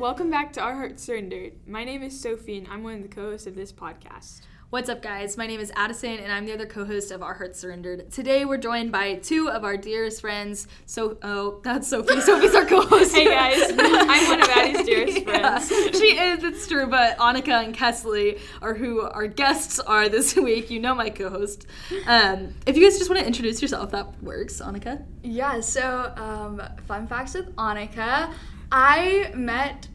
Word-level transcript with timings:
welcome 0.00 0.30
back 0.30 0.50
to 0.50 0.60
Our 0.62 0.74
Hearts 0.74 1.02
Surrendered. 1.02 1.52
My 1.66 1.84
name 1.84 2.02
is 2.02 2.18
Sophie, 2.18 2.56
and 2.56 2.66
I'm 2.68 2.82
one 2.82 2.94
of 2.94 3.02
the 3.02 3.08
co-hosts 3.08 3.46
of 3.46 3.54
this 3.54 3.70
podcast. 3.70 4.40
What's 4.70 4.88
up, 4.88 5.02
guys? 5.02 5.36
My 5.36 5.46
name 5.46 5.60
is 5.60 5.70
Addison, 5.76 6.20
and 6.20 6.32
I'm 6.32 6.46
the 6.46 6.54
other 6.54 6.64
co-host 6.64 7.10
of 7.10 7.22
Our 7.22 7.34
Hearts 7.34 7.60
Surrendered. 7.60 8.10
Today, 8.10 8.46
we're 8.46 8.56
joined 8.56 8.92
by 8.92 9.16
two 9.16 9.50
of 9.50 9.62
our 9.62 9.76
dearest 9.76 10.22
friends. 10.22 10.68
So, 10.86 11.18
oh, 11.22 11.60
that's 11.62 11.86
Sophie. 11.86 12.18
Sophie's 12.22 12.54
our 12.54 12.64
co-host. 12.64 13.14
Hey 13.14 13.26
guys, 13.26 13.72
I'm 13.78 14.26
one 14.30 14.40
of 14.40 14.48
Addie's 14.48 14.86
dearest 14.86 15.18
Yeah, 15.26 15.58
friends. 15.58 15.68
she 15.98 16.16
is. 16.18 16.44
It's 16.44 16.66
true. 16.66 16.86
But 16.86 17.18
Annika 17.18 17.62
and 17.62 17.76
Kesley 17.76 18.40
are 18.62 18.72
who 18.72 19.02
our 19.02 19.26
guests 19.26 19.80
are 19.80 20.08
this 20.08 20.34
week. 20.34 20.70
You 20.70 20.80
know 20.80 20.94
my 20.94 21.10
co-host. 21.10 21.66
Um, 22.06 22.54
if 22.66 22.74
you 22.74 22.82
guys 22.84 22.96
just 22.96 23.10
want 23.10 23.20
to 23.20 23.26
introduce 23.26 23.60
yourself, 23.60 23.90
that 23.90 24.22
works. 24.22 24.62
Annika. 24.62 25.04
Yeah, 25.22 25.60
so 25.60 26.10
um, 26.16 26.62
fun 26.86 27.06
facts 27.06 27.34
with 27.34 27.54
Annika. 27.56 28.32
I 28.72 29.32
met 29.34 29.88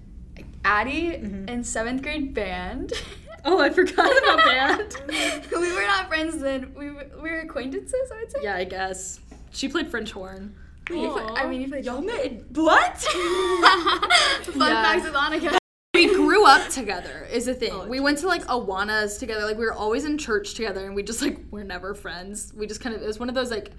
Addie 0.66 1.12
mm-hmm. 1.12 1.48
in 1.48 1.64
seventh 1.64 2.02
grade 2.02 2.34
band. 2.34 2.92
Oh, 3.48 3.62
I 3.62 3.70
forgot 3.70 4.12
about 4.24 4.44
band. 4.44 4.98
we 5.52 5.72
were 5.72 5.84
not 5.84 6.08
friends 6.08 6.40
then. 6.40 6.74
We 6.74 6.90
were, 6.90 7.06
we 7.22 7.30
were 7.30 7.42
acquaintances, 7.42 8.12
I 8.12 8.22
would 8.22 8.32
say. 8.32 8.40
yeah, 8.42 8.56
I 8.56 8.64
guess 8.64 9.20
she 9.52 9.70
played 9.70 9.92
French 9.92 10.12
horn. 10.12 10.56
You 10.90 11.12
play- 11.12 11.24
I 11.24 11.46
mean, 11.48 11.62
you 11.62 11.68
played. 11.68 11.86
Y'all 11.86 12.02
met 12.02 12.44
what? 12.56 12.98
fun 12.98 14.72
Yeah. 14.72 14.84
facts 14.84 15.04
with 15.04 15.14
Annika. 15.14 15.58
we 15.94 16.08
grew 16.08 16.44
up 16.48 16.70
together 16.70 17.28
is 17.32 17.46
the 17.46 17.54
thing 17.54 17.72
oh, 17.72 17.86
we 17.88 18.00
went 18.00 18.18
to 18.18 18.28
like 18.28 18.44
awanas 18.48 19.20
together 19.20 19.46
like 19.46 19.60
we 19.60 19.66
were 19.66 19.74
always 19.74 20.06
in 20.06 20.18
church 20.18 20.56
together 20.56 20.84
and 20.86 20.96
we 20.96 21.04
just 21.04 21.22
like 21.22 21.38
we're 21.52 21.64
never 21.64 21.94
friends 21.94 22.52
we 22.56 22.66
just 22.66 22.82
kind 22.82 22.96
of 22.96 23.02
it 23.04 23.06
was 23.06 23.20
one 23.20 23.30
of 23.30 23.36
those 23.36 23.52
like 23.52 23.72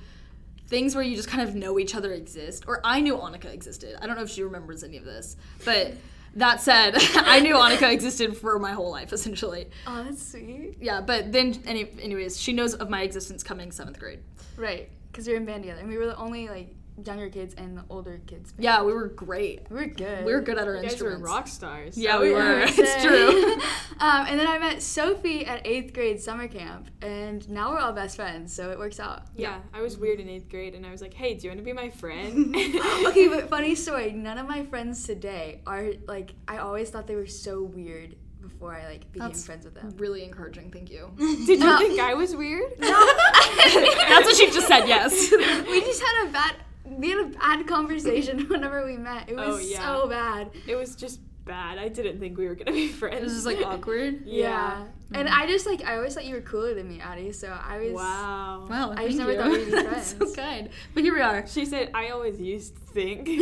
things 0.68 0.94
where 0.94 1.02
you 1.04 1.14
just 1.16 1.28
kind 1.28 1.46
of 1.46 1.56
know 1.56 1.78
each 1.78 1.94
other 1.94 2.12
exist 2.12 2.64
or 2.66 2.80
i 2.84 3.00
knew 3.00 3.16
annika 3.16 3.52
existed 3.52 3.96
i 4.00 4.06
don't 4.06 4.16
know 4.16 4.22
if 4.22 4.30
she 4.30 4.42
remembers 4.42 4.82
any 4.82 4.96
of 4.96 5.04
this 5.04 5.36
but 5.64 5.92
that 6.34 6.60
said 6.60 6.94
i 7.16 7.40
knew 7.40 7.54
annika 7.54 7.90
existed 7.92 8.36
for 8.36 8.58
my 8.58 8.72
whole 8.72 8.90
life 8.90 9.12
essentially 9.12 9.68
Oh, 9.86 10.04
that's 10.04 10.30
sweet. 10.32 10.76
yeah 10.80 11.00
but 11.00 11.32
then 11.32 11.62
any, 11.66 11.88
anyways 12.00 12.38
she 12.40 12.52
knows 12.52 12.74
of 12.74 12.90
my 12.90 13.02
existence 13.02 13.42
coming 13.42 13.70
seventh 13.72 13.98
grade 13.98 14.20
Right, 14.56 14.88
because 15.12 15.26
we 15.26 15.34
were 15.34 15.38
in 15.38 15.44
band 15.44 15.64
together, 15.64 15.80
and 15.80 15.88
we 15.90 15.98
were 15.98 16.06
the 16.06 16.16
only 16.16 16.48
like 16.48 16.74
younger 17.04 17.28
kids 17.28 17.54
and 17.54 17.76
the 17.76 17.84
older 17.90 18.20
kids. 18.26 18.52
band. 18.52 18.64
yeah 18.64 18.82
we 18.82 18.92
were 18.92 19.08
great 19.08 19.66
we 19.70 19.76
were 19.76 19.86
good. 19.86 20.24
we 20.24 20.32
were 20.32 20.40
good 20.40 20.56
at 20.58 20.66
our 20.66 20.76
You 20.76 20.82
guys 20.82 21.00
were 21.02 21.10
instruments 21.10 21.22
rock 21.30 21.46
stars. 21.48 21.98
yeah 21.98 22.18
we 22.18 22.30
were 22.30 22.60
Yeah, 22.60 22.66
it's 22.74 23.04
true 23.04 23.52
um, 24.00 24.26
and 24.26 24.38
then 24.40 24.46
I 24.46 24.58
met 24.58 24.80
Sophie 24.82 25.44
at 25.44 25.66
eighth 25.66 25.92
grade 25.92 26.20
summer 26.20 26.48
camp, 26.48 26.88
and 27.02 27.48
now 27.50 27.70
we're 27.70 27.78
all 27.80 27.92
best 27.92 28.16
friends, 28.16 28.52
so 28.54 28.70
it 28.70 28.78
works 28.78 28.98
out. 29.00 29.24
Yeah, 29.36 29.60
I 29.74 29.82
was 29.82 29.98
weird 29.98 30.20
in 30.20 30.28
eighth 30.28 30.48
grade, 30.48 30.74
and 30.74 30.86
I 30.86 30.90
was 30.90 31.00
like, 31.02 31.12
"Hey, 31.14 31.34
do 31.34 31.44
you 31.44 31.50
want 31.50 31.58
to 31.60 31.64
be 31.64 31.72
my 31.72 31.90
friend?" 31.90 32.54
okay, 33.06 33.28
but 33.28 33.48
funny 33.50 33.74
story. 33.74 34.12
None 34.12 34.38
of 34.38 34.46
my 34.46 34.64
friends 34.64 35.04
today 35.04 35.60
are 35.66 35.90
like. 36.06 36.32
I 36.48 36.58
always 36.58 36.90
thought 36.90 37.06
they 37.06 37.16
were 37.16 37.26
so 37.26 37.62
weird 37.62 38.16
before 38.40 38.74
I 38.74 38.84
like 38.86 39.10
became 39.12 39.28
That's 39.28 39.44
friends 39.44 39.64
with 39.64 39.74
them. 39.74 39.92
really 39.96 40.22
encouraging 40.24 40.70
thank 40.70 40.88
you 40.90 41.10
Did 41.18 41.48
you 41.48 41.56
No. 41.58 41.78
think 41.78 41.98
I 42.00 42.14
was 42.14 42.36
weird? 42.36 42.78
No. 42.78 42.88
That's 42.88 44.26
what 44.26 44.36
she 44.36 44.46
just 44.50 44.68
said 44.68 44.86
yes 44.86 45.30
we 45.68 45.80
just 45.80 46.00
had 46.00 46.28
a 46.28 46.32
bad. 46.32 46.54
We 46.88 47.10
had 47.10 47.18
a 47.18 47.26
bad 47.38 47.66
conversation 47.66 48.40
whenever 48.48 48.84
we 48.86 48.96
met. 48.96 49.28
It 49.28 49.36
was 49.36 49.56
Oh, 49.56 49.58
yeah. 49.58 49.84
so 50.02 50.08
bad. 50.08 50.50
It 50.66 50.76
was 50.76 50.96
just 50.96 51.20
bad. 51.44 51.78
I 51.78 51.88
didn't 51.88 52.18
think 52.18 52.38
we 52.38 52.46
were 52.48 52.54
gonna 52.54 52.72
be 52.72 52.88
friends. 52.88 53.20
It 53.20 53.24
was 53.24 53.32
just 53.34 53.46
like 53.46 53.60
awkward. 53.64 54.22
Yeah. 54.24 54.84
And 55.14 55.28
I 55.28 55.46
just 55.46 55.66
like 55.66 55.84
I 55.84 55.94
always 55.96 56.14
thought 56.14 56.24
you 56.24 56.34
were 56.34 56.40
cooler 56.40 56.74
than 56.74 56.88
me, 56.88 57.00
Addie. 57.00 57.30
So 57.32 57.48
I 57.48 57.78
was. 57.78 57.92
Wow. 57.92 58.66
Wow, 58.68 58.94
I 58.96 59.06
just 59.06 59.18
never 59.18 59.32
you. 59.32 59.38
thought 59.38 59.50
we'd 59.52 59.64
be 59.66 59.70
That's 59.82 60.10
so 60.10 60.16
friends. 60.18 60.34
kind. 60.36 60.68
But 60.94 61.04
here 61.04 61.14
we 61.14 61.20
are. 61.20 61.46
She 61.46 61.64
said, 61.64 61.90
"I 61.94 62.08
always 62.08 62.40
used 62.40 62.74
to 62.74 62.80
think." 62.92 63.28
you 63.28 63.36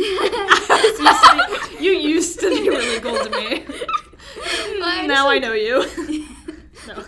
used 1.91 2.39
to 2.41 2.49
be 2.49 2.69
really 2.69 2.99
cool 2.99 3.17
to 3.23 3.29
me. 3.31 3.65
I 4.83 5.07
now 5.07 5.27
I 5.27 5.39
just, 5.39 5.49
know 5.49 5.55
you. 5.55 5.85
no. 6.87 7.03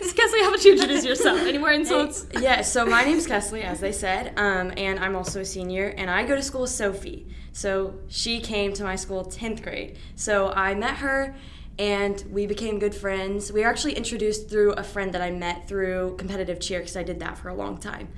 Kesley, 0.00 0.40
how 0.40 0.48
about 0.48 0.64
you 0.64 0.72
introduce 0.72 1.04
yourself? 1.04 1.40
Any 1.46 1.58
more 1.58 1.70
insults? 1.70 2.26
yeah, 2.40 2.62
so 2.62 2.86
my 2.86 3.04
name's 3.04 3.26
Kesley, 3.26 3.62
as 3.62 3.80
they 3.80 3.92
said, 3.92 4.32
um, 4.38 4.72
and 4.76 4.98
I'm 4.98 5.14
also 5.14 5.40
a 5.40 5.44
senior, 5.44 5.88
and 5.96 6.10
I 6.10 6.24
go 6.24 6.34
to 6.34 6.42
school 6.42 6.62
with 6.62 6.70
Sophie. 6.70 7.26
So 7.52 7.94
she 8.08 8.40
came 8.40 8.72
to 8.74 8.84
my 8.84 8.96
school 8.96 9.24
10th 9.24 9.62
grade. 9.62 9.98
So 10.16 10.52
I 10.52 10.74
met 10.74 10.96
her, 10.96 11.34
and 11.78 12.24
we 12.30 12.46
became 12.46 12.78
good 12.78 12.94
friends. 12.94 13.52
We 13.52 13.60
were 13.60 13.68
actually 13.68 13.94
introduced 13.94 14.48
through 14.48 14.72
a 14.72 14.82
friend 14.82 15.12
that 15.12 15.20
I 15.20 15.30
met 15.30 15.68
through 15.68 16.16
competitive 16.16 16.60
cheer, 16.60 16.80
because 16.80 16.96
I 16.96 17.02
did 17.02 17.20
that 17.20 17.36
for 17.36 17.48
a 17.48 17.54
long 17.54 17.76
time. 17.76 18.08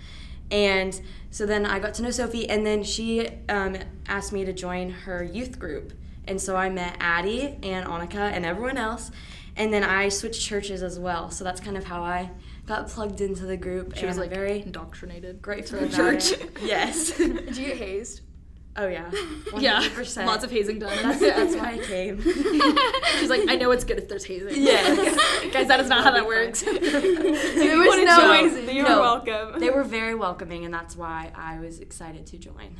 And 0.51 1.01
so 1.31 1.47
then 1.47 1.67
I 1.67 1.79
got 1.79 1.95
to 1.95 2.03
know 2.03 2.11
Sophie, 2.11 2.49
and 2.49 2.65
then 2.65 2.85
she 2.85 3.29
um, 3.49 3.77
asked 4.07 4.33
me 4.33 4.45
to 4.45 4.53
join 4.53 4.91
her 4.91 5.25
youth 5.25 5.59
group. 5.59 5.93
And 6.29 6.41
so 6.41 6.57
I 6.57 6.71
met 6.71 6.97
Addie 7.01 7.59
and 7.63 7.87
Annika 7.87 8.31
and 8.31 8.47
everyone 8.47 8.79
else. 8.79 9.11
And 9.57 9.73
then 9.73 9.85
I 9.85 10.09
switched 10.09 10.41
churches 10.41 10.83
as 10.83 10.99
well. 10.99 11.31
So 11.31 11.45
that's 11.45 11.61
kind 11.61 11.77
of 11.77 11.85
how 11.85 12.03
I 12.03 12.31
got 12.67 12.89
plugged 12.89 13.21
into 13.21 13.45
the 13.45 13.57
group. 13.57 13.97
She 13.97 14.07
was 14.07 14.17
like 14.17 14.31
very 14.31 14.63
indoctrinated. 14.63 15.43
Great 15.43 15.67
to 15.67 15.79
about 15.79 15.93
church. 15.93 16.33
it. 16.33 16.51
Yes. 16.63 17.11
Did 17.17 17.57
you 17.57 17.67
get 17.67 17.77
hazed? 17.77 18.21
oh 18.75 18.87
yeah. 18.89 19.11
100%. 19.11 19.61
Yeah, 19.61 20.25
lots 20.25 20.43
of 20.45 20.51
hazing 20.51 20.79
done. 20.79 20.97
That's, 21.03 21.21
that's 21.21 21.55
why 21.55 21.73
I 21.75 21.79
came. 21.79 22.23
She's 22.23 23.29
like, 23.29 23.43
I 23.47 23.57
know 23.57 23.71
it's 23.73 23.85
good 23.85 23.99
if 23.99 24.09
there's 24.09 24.25
hazing. 24.25 24.63
Yes. 24.63 25.53
Guys, 25.53 25.69
that 25.69 25.79
is 25.81 25.89
not 25.91 26.03
how 26.05 26.11
that 26.13 26.27
works. 26.27 26.63
There 26.63 26.73
You 26.83 27.79
was 27.81 28.05
no 28.07 28.33
hazing. 28.33 28.75
You're 28.75 28.89
No. 28.89 29.01
welcome. 29.01 29.61
they 29.61 29.69
were 29.69 29.85
very 29.85 30.15
welcoming, 30.15 30.65
and 30.65 30.73
that's 30.73 30.97
why 30.97 31.31
I 31.35 31.59
was 31.59 31.81
excited 31.81 32.25
to 32.29 32.39
join. 32.39 32.77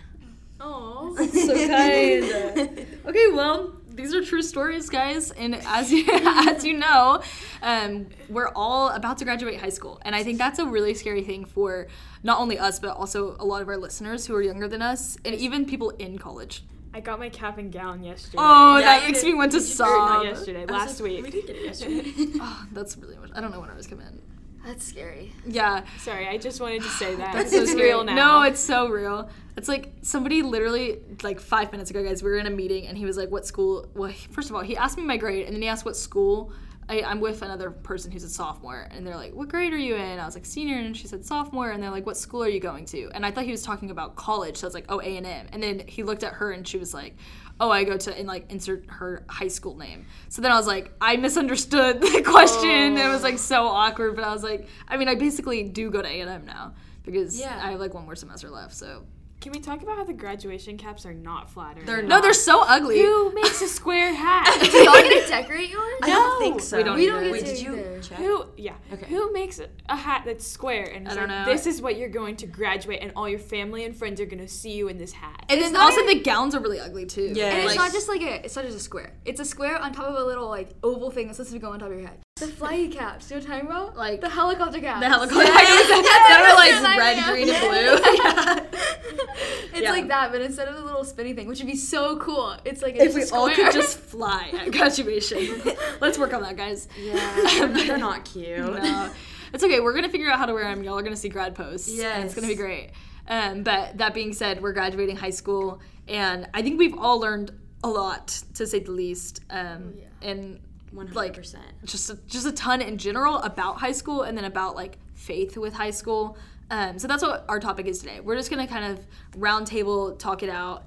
Oh, 0.65 1.15
so 1.17 1.67
kind. 1.67 2.87
Okay, 3.05 3.27
well, 3.33 3.75
these 3.95 4.15
are 4.15 4.25
true 4.25 4.43
stories, 4.43 4.89
guys, 4.89 5.31
and 5.33 5.55
as 5.67 5.93
you 5.93 6.05
as 6.13 6.65
you 6.65 6.75
know, 6.79 7.23
um, 7.63 8.07
we're 8.29 8.51
all 8.55 8.89
about 8.91 9.19
to 9.19 9.25
graduate 9.25 9.61
high 9.61 9.69
school, 9.71 10.01
and 10.05 10.15
I 10.15 10.23
think 10.23 10.39
that's 10.39 10.59
a 10.59 10.67
really 10.67 10.95
scary 10.95 11.23
thing 11.23 11.45
for 11.45 11.87
not 12.23 12.39
only 12.41 12.59
us 12.59 12.79
but 12.79 12.97
also 12.97 13.37
a 13.39 13.45
lot 13.45 13.63
of 13.63 13.69
our 13.69 13.77
listeners 13.77 14.27
who 14.27 14.35
are 14.35 14.43
younger 14.43 14.69
than 14.69 14.83
us, 14.83 15.17
and 15.25 15.35
even 15.35 15.65
people 15.67 15.91
in 15.91 16.19
college. 16.19 16.65
I 16.95 17.01
got 17.01 17.19
my 17.19 17.31
cap 17.31 17.57
and 17.57 17.73
gown 17.73 18.03
yesterday. 18.05 18.37
Oh, 18.39 18.77
Yeah, 18.77 18.85
that 18.85 19.07
makes 19.07 19.21
did- 19.23 19.29
me 19.29 19.35
want 19.35 19.53
to 19.53 19.59
Or 19.59 19.61
not 19.61 19.67
sob. 19.69 20.25
yesterday, 20.25 20.61
I 20.61 20.65
was 20.67 20.71
last 20.73 21.01
like, 21.01 21.11
week. 21.11 21.25
We 21.25 21.31
did 21.31 21.47
get 21.47 21.57
it 21.57 21.65
yesterday. 21.65 22.13
Oh, 22.41 22.67
that's 22.73 22.99
really 22.99 23.17
much. 23.17 23.31
I 23.35 23.41
don't 23.41 23.51
know 23.51 23.61
when 23.61 23.71
ours 23.71 23.87
come 23.87 24.01
in. 24.01 24.21
That's 24.65 24.85
scary. 24.85 25.33
Yeah, 25.47 25.85
Sorry, 25.99 26.29
I 26.29 26.39
just 26.39 26.61
wanted 26.61 26.83
to 26.83 26.89
say 26.89 27.15
that. 27.17 27.33
That's 27.35 27.51
so 27.51 27.59
real 27.75 28.01
scary. 28.03 28.05
now. 28.05 28.15
No, 28.15 28.43
it's 28.43 28.61
so 28.61 28.89
real. 28.89 29.29
It's 29.57 29.69
like 29.69 29.93
somebody 30.03 30.43
literally 30.43 30.99
like 31.23 31.41
five 31.41 31.73
minutes 31.73 31.91
ago, 31.91 32.03
guys. 32.05 32.23
We 32.23 32.31
were 32.31 32.39
in 32.39 32.47
a 32.47 32.51
meeting 32.51 32.87
and 32.87 32.97
he 32.97 33.05
was 33.05 33.17
like, 33.17 33.31
"What 33.31 33.45
school?" 33.47 33.87
Well, 33.95 34.11
he- 34.11 34.29
first 34.33 34.51
of 34.51 34.57
all, 34.57 34.63
he 34.63 34.77
asked 34.77 34.97
me 34.97 35.05
my 35.05 35.17
grade, 35.17 35.47
and 35.47 35.55
then 35.55 35.63
he 35.63 35.69
asked 35.69 35.85
what 35.85 35.97
school. 35.97 36.53
I, 36.89 37.03
I'm 37.03 37.21
with 37.21 37.43
another 37.43 37.71
person 37.71 38.11
who's 38.11 38.25
a 38.25 38.29
sophomore, 38.29 38.89
and 38.91 39.07
they're 39.07 39.17
like, 39.17 39.35
"What 39.35 39.49
grade 39.49 39.73
are 39.73 39.79
you 39.79 39.95
in?" 39.95 40.19
I 40.19 40.25
was 40.27 40.35
like, 40.35 40.45
"Senior," 40.45 40.79
and 40.79 40.97
she 40.97 41.07
said, 41.07 41.25
"Sophomore," 41.25 41.71
and 41.71 41.83
they're 41.83 41.91
like, 41.91 42.07
"What 42.07 42.17
school 42.17 42.43
are 42.43 42.49
you 42.49 42.59
going 42.61 42.87
to?" 42.87 43.09
And 43.15 43.25
I 43.27 43.31
thought 43.31 43.45
he 43.45 43.51
was 43.53 43.63
talking 43.63 43.91
about 43.91 44.17
college, 44.17 44.57
so 44.57 44.67
I 44.67 44.69
was 44.69 44.75
like, 44.75 44.87
"Oh, 44.89 45.01
A 45.01 45.17
and 45.17 45.27
M." 45.27 45.47
And 45.53 45.63
then 45.63 45.83
he 45.87 46.03
looked 46.03 46.25
at 46.25 46.33
her, 46.35 46.51
and 46.51 46.67
she 46.67 46.79
was 46.79 46.93
like, 46.93 47.15
"Oh, 47.63 47.71
I 47.71 47.85
go 47.85 47.97
to," 47.97 48.11
and 48.19 48.27
like 48.27 48.51
insert 48.51 48.85
her 48.89 49.25
high 49.29 49.49
school 49.49 49.77
name. 49.77 50.07
So 50.29 50.43
then 50.43 50.51
I 50.51 50.57
was 50.57 50.67
like, 50.67 50.93
I 51.01 51.17
misunderstood 51.17 52.01
the 52.07 52.23
question. 52.23 52.71
and 52.71 52.99
It 52.99 53.09
was 53.09 53.23
like 53.23 53.39
so 53.39 53.67
awkward, 53.67 54.17
but 54.17 54.25
I 54.25 54.33
was 54.33 54.43
like, 54.43 54.67
I 54.89 54.97
mean, 54.99 55.09
I 55.09 55.15
basically 55.15 55.63
do 55.63 55.91
go 55.91 56.03
to 56.03 56.09
A 56.09 56.21
and 56.21 56.31
M 56.31 56.45
now 56.45 56.75
because 57.05 57.39
Yeah. 57.39 57.59
I 57.67 57.71
have 57.71 57.81
like 57.81 57.95
one 57.95 58.05
more 58.05 58.17
semester 58.17 58.51
left. 58.51 58.75
So 58.75 59.05
Can 59.43 59.51
we 59.51 59.59
talk 59.59 59.83
about 59.83 59.97
how 59.97 60.05
the 60.05 60.13
graduation 60.13 60.79
caps 60.79 61.05
are 61.05 61.13
not 61.13 61.51
flattering? 61.51 61.85
They're 61.85 62.01
no, 62.01 62.21
they're 62.21 62.33
so 62.33 62.63
ugly. 62.63 63.01
Who 63.01 63.33
makes 63.35 63.61
a 63.61 63.67
square 63.67 64.15
hat? 64.25 64.57
Did 64.61 64.73
y'all 64.73 64.95
get 64.95 65.25
to 65.25 65.29
decorate 65.29 65.69
yours? 65.77 65.99
I 66.01 66.11
don't 66.11 66.41
think 66.41 66.61
so. 66.61 66.77
we 66.77 66.83
don't 66.85 66.95
We 66.97 67.07
don't 67.07 67.23
get 67.25 67.33
Wait, 67.33 67.41
to 67.41 67.45
did 67.47 67.61
you 67.61 67.99
check? 68.01 68.19
Who? 68.19 68.45
Yeah. 68.57 68.75
Okay. 68.93 69.07
Who 69.07 69.33
makes 69.33 69.59
a, 69.59 69.69
a 69.89 69.97
hat 69.97 70.23
that's 70.27 70.47
square 70.47 70.85
and 70.95 71.09
is 71.09 71.13
I 71.13 71.17
don't 71.17 71.29
like, 71.29 71.47
know. 71.47 71.53
this 71.53 71.67
is 71.67 71.83
what 71.83 71.97
you're 71.99 72.09
going 72.09 72.37
to 72.37 72.47
graduate, 72.47 73.01
and 73.03 73.11
all 73.17 73.29
your 73.29 73.41
family 73.41 73.85
and 73.85 73.97
friends 73.97 74.21
are 74.21 74.27
gonna 74.27 74.47
see 74.47 74.75
you 74.77 74.87
in 74.87 74.97
this 74.97 75.11
hat? 75.13 75.45
And 75.49 75.59
It's 75.59 75.67
then 75.67 75.73
not 75.73 75.91
also 75.91 76.03
even- 76.03 76.19
the 76.19 76.23
gowns 76.23 76.55
are 76.55 76.61
really 76.61 76.79
ugly 76.79 77.07
too. 77.07 77.33
Yeah. 77.35 77.47
And 77.49 77.59
it's 77.59 77.67
Like- 77.67 77.77
not 77.79 77.93
just 77.93 78.09
like 78.09 78.23
a, 78.23 78.45
it's 78.45 78.55
not 78.55 78.65
just 78.65 78.77
a 78.77 78.81
square. 78.81 79.13
It's 79.25 79.41
a 79.41 79.45
square 79.45 79.77
on 79.77 79.93
top 79.93 80.07
of 80.07 80.15
a 80.15 80.25
little 80.25 80.49
like 80.49 80.71
oval 80.85 81.11
thing 81.11 81.27
that's 81.27 81.39
supposed 81.39 81.53
to 81.53 81.59
go 81.59 81.71
on 81.73 81.81
top 81.81 81.91
of 81.91 81.99
your 81.99 82.07
head. 82.07 82.21
The 82.37 82.47
flyy 82.47 82.91
caps. 82.91 83.31
You 83.31 83.37
know 83.37 83.41
what 83.43 83.53
I'm 83.53 83.61
talking 83.61 83.67
about? 83.71 83.97
Like- 83.97 84.21
the 84.23 84.29
helicopter 84.29 84.81
caps. 84.81 85.01
the 85.01 85.09
helicopter. 85.09 85.45
Yeah. 85.45 85.53
that 85.53 86.49
are 86.49 86.57
like 86.57 86.73
Yeah. 86.83 86.99
red, 86.99 87.25
green, 87.31 87.49
and 87.51 87.61
blue. 87.61 88.79
It's 89.75 89.81
Yeah. 89.83 89.91
like 89.91 90.09
that, 90.09 90.33
but 90.33 90.41
instead 90.41 90.69
of 90.69 90.75
the 90.77 90.83
little 90.83 91.05
spinny 91.05 91.35
thing, 91.35 91.47
which 91.49 91.59
would 91.61 91.67
be 91.67 91.77
so 91.77 92.17
cool. 92.19 92.57
It's 92.65 92.83
like 92.83 92.97
if 92.97 93.15
we 93.15 93.23
a 93.23 93.27
all 93.35 93.51
could 93.51 93.73
just 93.73 93.99
fly 93.99 94.51
at 94.59 94.71
graduation, 94.73 95.63
let's 96.01 96.19
work 96.19 96.33
on 96.35 96.43
that, 96.43 96.57
guys. 96.57 96.89
Yeah, 96.99 97.67
they're 97.67 97.99
not 97.99 98.25
cute. 98.25 98.59
No, 98.59 99.11
it's 99.53 99.63
okay. 99.65 99.81
We're 99.81 99.95
gonna 99.95 100.09
figure 100.11 100.31
out 100.31 100.39
how 100.39 100.47
to 100.47 100.53
wear 100.55 100.65
them. 100.65 100.83
Y'all 100.85 100.99
are 100.99 101.03
gonna 101.03 101.17
see 101.17 101.29
grad 101.31 101.55
posts. 101.55 101.91
Yeah, 101.93 102.19
it's 102.23 102.35
gonna 102.35 102.47
be 102.49 102.55
great. 102.55 102.91
Um, 103.29 103.63
but 103.63 103.99
that 103.99 104.15
being 104.15 104.33
said, 104.35 104.63
we're 104.63 104.73
graduating 104.73 105.17
high 105.17 105.31
school, 105.31 105.81
and 106.09 106.49
I 106.55 106.63
think 106.63 106.79
we've 106.79 106.97
all 106.99 107.19
learned 107.19 107.53
a 107.83 107.89
lot, 107.89 108.29
to 108.55 108.67
say 108.67 108.79
the 108.81 108.93
least. 108.93 109.41
Um, 109.51 109.95
and 110.21 110.61
One 110.93 111.07
hundred 111.07 111.17
like 111.17 111.35
percent. 111.35 111.65
just 111.85 112.11
a, 112.11 112.19
just 112.27 112.47
a 112.47 112.53
ton 112.53 112.81
in 112.81 112.99
general 112.99 113.37
about 113.39 113.79
high 113.79 113.93
school, 113.93 114.23
and 114.23 114.37
then 114.37 114.45
about 114.45 114.77
like 114.77 114.99
faith 115.15 115.57
with 115.57 115.73
high 115.75 115.91
school. 115.91 116.37
Um, 116.71 116.99
so 116.99 117.09
that's 117.09 117.23
what 117.23 117.45
our 117.49 117.61
topic 117.61 117.87
is 117.87 117.99
today. 117.99 118.21
We're 118.21 118.37
just 118.37 118.51
gonna 118.51 118.67
kind 118.67 118.93
of 118.93 119.07
roundtable 119.39 120.19
talk 120.19 120.43
it 120.43 120.51
out. 120.51 120.85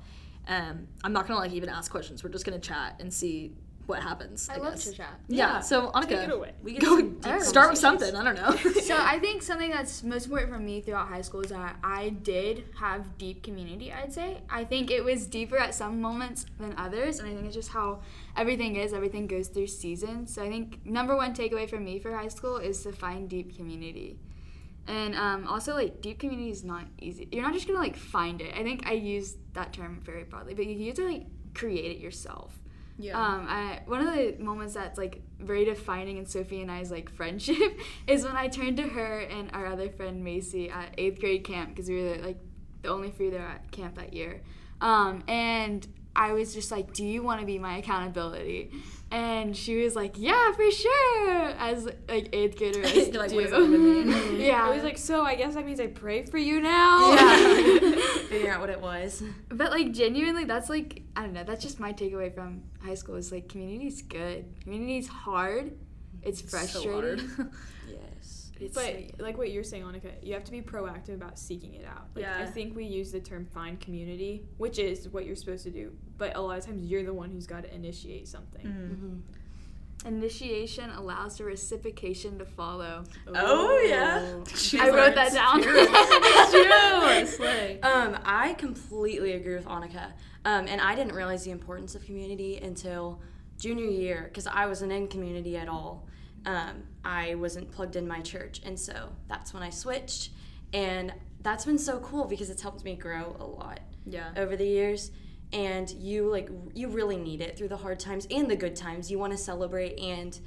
Um, 0.48 0.88
I'm 1.04 1.12
not 1.14 1.28
gonna 1.28 1.40
like 1.40 1.54
even 1.54 1.70
ask 1.70 1.92
questions. 1.92 2.24
We're 2.24 2.30
just 2.30 2.46
gonna 2.46 2.60
chat 2.60 2.96
and 3.00 3.14
see 3.14 3.52
what 3.88 4.02
happens. 4.02 4.50
I, 4.50 4.56
I 4.56 4.58
love 4.58 4.74
guess. 4.74 4.86
to 4.86 4.94
chat. 4.94 5.20
Yeah. 5.28 5.38
Yeah. 5.38 5.60
So 5.60 5.92
Annika, 5.92 6.08
Take 6.10 6.20
it 6.20 6.32
away. 6.32 6.52
We 6.64 6.74
get 6.74 6.82
go 6.82 6.98
some 6.98 7.10
deep 7.16 7.26
Alright. 7.26 7.42
start 7.44 7.70
with 7.72 7.80
something. 7.80 8.16
I 8.16 8.24
don't 8.24 8.36
know. 8.36 8.72
so 8.82 8.98
I 8.98 9.20
think 9.26 9.42
something 9.44 9.70
that's 9.70 10.04
most 10.04 10.26
important 10.26 10.52
for 10.52 10.60
me 10.60 10.82
throughout 10.82 11.08
high 11.08 11.22
school 11.22 11.42
is 11.42 11.50
that 11.52 11.76
I 11.84 12.10
did 12.10 12.66
have 12.80 13.18
deep 13.18 13.44
community. 13.44 13.92
I'd 13.94 14.14
say 14.14 14.42
I 14.50 14.64
think 14.64 14.92
it 14.92 15.04
was 15.04 15.28
deeper 15.28 15.58
at 15.58 15.76
some 15.76 16.02
moments 16.02 16.46
than 16.60 16.74
others, 16.78 17.20
and 17.20 17.30
I 17.30 17.34
think 17.34 17.46
it's 17.46 17.56
just 17.56 17.70
how 17.70 18.02
everything 18.36 18.76
is. 18.76 18.94
Everything 18.94 19.28
goes 19.28 19.48
through 19.48 19.68
seasons. 19.68 20.34
So 20.34 20.44
I 20.44 20.50
think 20.50 20.86
number 20.86 21.16
one 21.16 21.34
takeaway 21.34 21.70
for 21.70 21.80
me 21.80 22.00
for 22.00 22.16
high 22.16 22.28
school 22.30 22.58
is 22.58 22.82
to 22.84 22.92
find 22.92 23.30
deep 23.30 23.56
community. 23.56 24.20
And 24.88 25.16
um, 25.16 25.48
also, 25.48 25.74
like, 25.74 26.02
deep 26.02 26.20
community 26.20 26.52
is 26.52 26.64
not 26.64 26.86
easy. 27.02 27.28
You're 27.32 27.42
not 27.42 27.54
just 27.54 27.66
gonna, 27.66 27.80
like, 27.80 27.96
find 27.98 28.40
it. 28.40 28.54
I 28.56 28.62
think 28.62 28.86
I 28.86 28.94
use 28.94 29.36
that 29.54 29.74
term 29.74 30.00
very 30.04 30.24
broadly, 30.26 30.54
but 30.54 30.68
you 30.68 30.86
have 30.88 30.96
to, 30.98 31.06
like, 31.06 31.26
create 31.56 31.98
it 31.98 31.98
yourself. 31.98 32.54
Yeah. 32.98 33.20
Um, 33.20 33.46
I, 33.50 33.82
one 33.86 34.08
of 34.08 34.14
the 34.14 34.36
moments 34.40 34.74
that's 34.74 34.98
like 34.98 35.22
very 35.40 35.66
defining 35.66 36.18
in 36.18 36.26
Sophie 36.26 36.62
and 36.62 36.72
I's 36.72 36.92
like 36.92 37.10
friendship 37.16 37.80
is 38.08 38.24
when 38.24 38.36
I 38.36 38.48
turned 38.48 38.78
to 38.78 38.84
her 38.84 39.20
and 39.20 39.50
our 39.54 39.66
other 39.68 39.90
friend 39.90 40.24
Macy 40.24 40.70
at 40.70 40.94
eighth 40.98 41.20
grade 41.20 41.44
camp 41.44 41.70
because 41.70 41.90
we 41.90 42.02
were 42.02 42.18
like 42.18 42.38
the 42.82 42.90
only 42.90 43.12
three 43.12 43.30
there 43.30 43.48
at 43.48 43.72
camp 43.72 43.96
that 43.96 44.14
year. 44.14 44.42
Um, 44.82 45.24
and 45.28 45.88
I 46.16 46.34
was 46.34 46.54
just 46.54 46.72
like, 46.72 46.94
"Do 46.94 47.06
you 47.06 47.22
want 47.24 47.40
to 47.42 47.46
be 47.46 47.60
my 47.60 47.78
accountability?" 47.78 48.72
And 49.12 49.56
she 49.56 49.84
was 49.84 49.96
like, 49.96 50.16
"Yeah, 50.18 50.52
for 50.54 50.70
sure." 50.72 51.50
As 51.60 51.86
like 52.10 52.30
eighth 52.34 52.58
graders 52.58 52.94
You're 53.10 53.20
like, 53.22 53.30
do. 53.30 53.36
what 53.36 53.50
does 53.50 53.52
that 53.52 54.36
yeah, 54.40 54.66
I 54.66 54.74
was 54.74 54.84
like, 54.84 54.98
so 54.98 55.24
I 55.24 55.36
guess 55.36 55.54
that 55.54 55.66
means 55.66 55.80
I 55.80 55.88
pray 55.88 56.26
for 56.26 56.38
you 56.38 56.60
now. 56.60 57.14
Yeah. 57.14 57.96
Figuring 58.30 58.50
out 58.50 58.62
what 58.62 58.70
it 58.70 58.82
was. 58.82 59.22
But 59.50 59.72
like 59.72 59.92
genuinely, 59.92 60.46
that's 60.46 60.70
like 60.70 61.04
I 61.16 61.22
don't 61.22 61.34
know. 61.34 61.44
That's 61.44 61.62
just 61.62 61.80
my 61.80 61.94
takeaway 61.94 62.34
from 62.34 62.64
high 62.84 62.96
school. 62.96 63.16
Is 63.16 63.32
like 63.32 63.48
community's 63.50 64.02
good. 64.02 64.46
Community's 64.64 65.08
hard. 65.08 65.74
It's 66.24 66.42
So 66.42 66.48
frustrating. 66.48 67.28
hard. 67.28 67.52
Yes. 67.88 68.00
It's 68.60 68.74
But 68.74 69.20
like 69.20 69.38
what 69.38 69.52
you're 69.52 69.64
saying, 69.64 69.84
Annika, 69.84 70.12
you 70.22 70.34
have 70.34 70.44
to 70.46 70.52
be 70.52 70.62
proactive 70.62 71.16
about 71.16 71.38
seeking 71.38 71.74
it 71.74 71.86
out. 71.86 72.08
Like, 72.16 72.26
I 72.26 72.46
think 72.46 72.76
we 72.76 72.86
use 72.86 73.12
the 73.12 73.20
term 73.20 73.46
find 73.46 73.80
community, 73.80 74.44
which 74.58 74.80
is 74.80 75.10
what 75.10 75.26
you're 75.26 75.36
supposed 75.36 75.64
to 75.66 75.72
do. 75.72 75.92
But 76.18 76.36
a 76.36 76.42
lot 76.42 76.58
of 76.58 76.66
times 76.66 76.86
you're 76.86 77.04
the 77.04 77.14
one 77.14 77.30
who's 77.30 77.48
got 77.48 77.64
to 77.64 77.74
initiate 77.74 78.28
something. 78.28 78.66
Mm. 78.66 79.22
Initiation 80.08 80.92
allows 80.92 81.38
the 81.38 81.46
reciprocation 81.46 82.38
to 82.38 82.46
follow. 82.46 83.04
Oh, 83.28 83.84
yeah. 83.88 84.44
She's 84.56 84.80
I 84.80 84.90
wrote 84.90 85.16
that 85.16 85.34
down. 85.34 85.64
It's 85.66 86.52
true. 86.52 87.38
Slay. 87.38 87.80
Um, 87.84 88.18
I 88.24 88.54
completely 88.54 89.34
agree 89.34 89.56
with 89.56 89.66
Annika. 89.66 90.12
Um, 90.46 90.68
and 90.68 90.80
I 90.80 90.96
didn't 90.96 91.14
realize 91.14 91.44
the 91.44 91.52
importance 91.52 91.96
of 91.96 92.06
community 92.06 92.58
until 92.58 93.20
junior 93.58 93.86
year 93.90 94.26
because 94.26 94.48
I 94.48 94.68
wasn't 94.68 94.92
in 94.92 95.08
community 95.08 95.58
at 95.58 95.68
all. 95.68 96.08
Um, 96.46 96.84
I 97.06 97.36
wasn't 97.36 97.72
plugged 97.72 97.96
in 97.96 98.08
my 98.08 98.20
church. 98.22 98.62
And 98.66 98.78
so 98.80 99.10
that's 99.28 99.54
when 99.54 99.62
I 99.64 99.70
switched. 99.70 100.32
And 100.74 101.14
that's 101.42 101.64
been 101.66 101.78
so 101.78 102.00
cool 102.00 102.26
because 102.26 102.50
it's 102.50 102.62
helped 102.62 102.84
me 102.84 102.96
grow 102.96 103.36
a 103.40 103.46
lot 103.46 103.80
Yeah. 104.06 104.32
over 104.36 104.56
the 104.58 104.66
years. 104.66 105.12
And 105.54 105.90
you 105.92 106.30
like 106.30 106.50
you 106.74 106.88
really 106.90 107.18
need 107.18 107.40
it 107.42 107.56
through 107.58 107.68
the 107.70 107.78
hard 107.78 108.00
times 108.00 108.28
and 108.32 108.50
the 108.50 108.56
good 108.56 108.76
times. 108.76 109.12
You 109.12 109.20
want 109.20 109.32
to 109.32 109.38
celebrate 109.38 109.98
and 110.00 110.38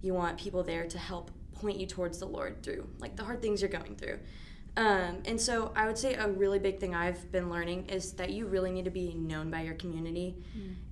you 0.00 0.14
want 0.14 0.38
people 0.38 0.62
there 0.62 0.86
to 0.86 0.96
help 0.98 1.32
point 1.54 1.78
you 1.78 1.86
towards 1.86 2.18
the 2.18 2.26
Lord 2.26 2.62
through 2.62 2.88
like 3.00 3.16
the 3.16 3.24
hard 3.24 3.42
things 3.42 3.60
you're 3.60 3.68
going 3.68 3.96
through. 3.96 4.20
Um, 4.78 5.22
and 5.24 5.40
so 5.40 5.72
I 5.74 5.86
would 5.86 5.98
say 5.98 6.14
a 6.14 6.28
really 6.28 6.60
big 6.60 6.78
thing 6.78 6.94
I've 6.94 7.32
been 7.32 7.50
learning 7.50 7.86
is 7.86 8.12
that 8.12 8.30
you 8.30 8.46
really 8.46 8.70
need 8.70 8.84
to 8.84 8.92
be 8.92 9.12
known 9.12 9.50
by 9.50 9.62
your 9.62 9.74
community 9.74 10.36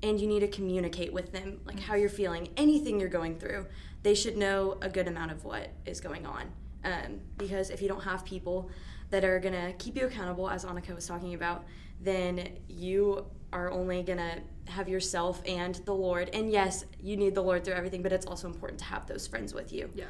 and 0.03 0.21
you 0.21 0.27
need 0.27 0.41
to 0.41 0.49
communicate 0.49 1.13
with 1.13 1.31
them, 1.31 1.61
like 1.65 1.79
how 1.79 1.95
you're 1.95 2.09
feeling, 2.09 2.49
anything 2.57 2.99
you're 2.99 3.09
going 3.09 3.39
through. 3.39 3.65
They 4.03 4.17
should 4.17 4.37
know 4.37 4.77
a 4.83 4.89
good 4.89 5.07
amount 5.07 5.31
of 5.31 5.45
what 5.45 5.71
is 5.85 6.01
going 6.01 6.27
on. 6.27 6.51
Um, 6.85 7.21
because 7.39 7.71
if 7.71 7.81
you 7.81 7.87
don't 7.87 8.03
have 8.03 8.25
people 8.25 8.71
that 9.11 9.25
are 9.25 9.39
going 9.39 9.55
to 9.55 9.73
keep 9.79 9.97
you 9.97 10.07
accountable, 10.07 10.51
as 10.51 10.65
Annika 10.65 10.93
was 10.93 11.07
talking 11.07 11.35
about, 11.35 11.65
then 12.01 12.59
you 12.69 13.25
are 13.53 13.71
only 13.71 14.03
going 14.03 14.19
to 14.19 14.41
have 14.73 14.89
yourself 14.89 15.41
and 15.47 15.77
the 15.85 15.95
Lord. 15.95 16.29
And 16.33 16.51
yes, 16.51 16.85
you 17.01 17.17
need 17.17 17.37
the 17.37 17.43
Lord 17.43 17.65
through 17.65 17.75
everything, 17.75 18.03
but 18.03 18.13
it's 18.13 18.27
also 18.27 18.49
important 18.49 18.81
to 18.81 18.85
have 18.87 19.07
those 19.07 19.29
friends 19.29 19.55
with 19.55 19.73
you. 19.73 19.91
Yeah. 19.95 20.07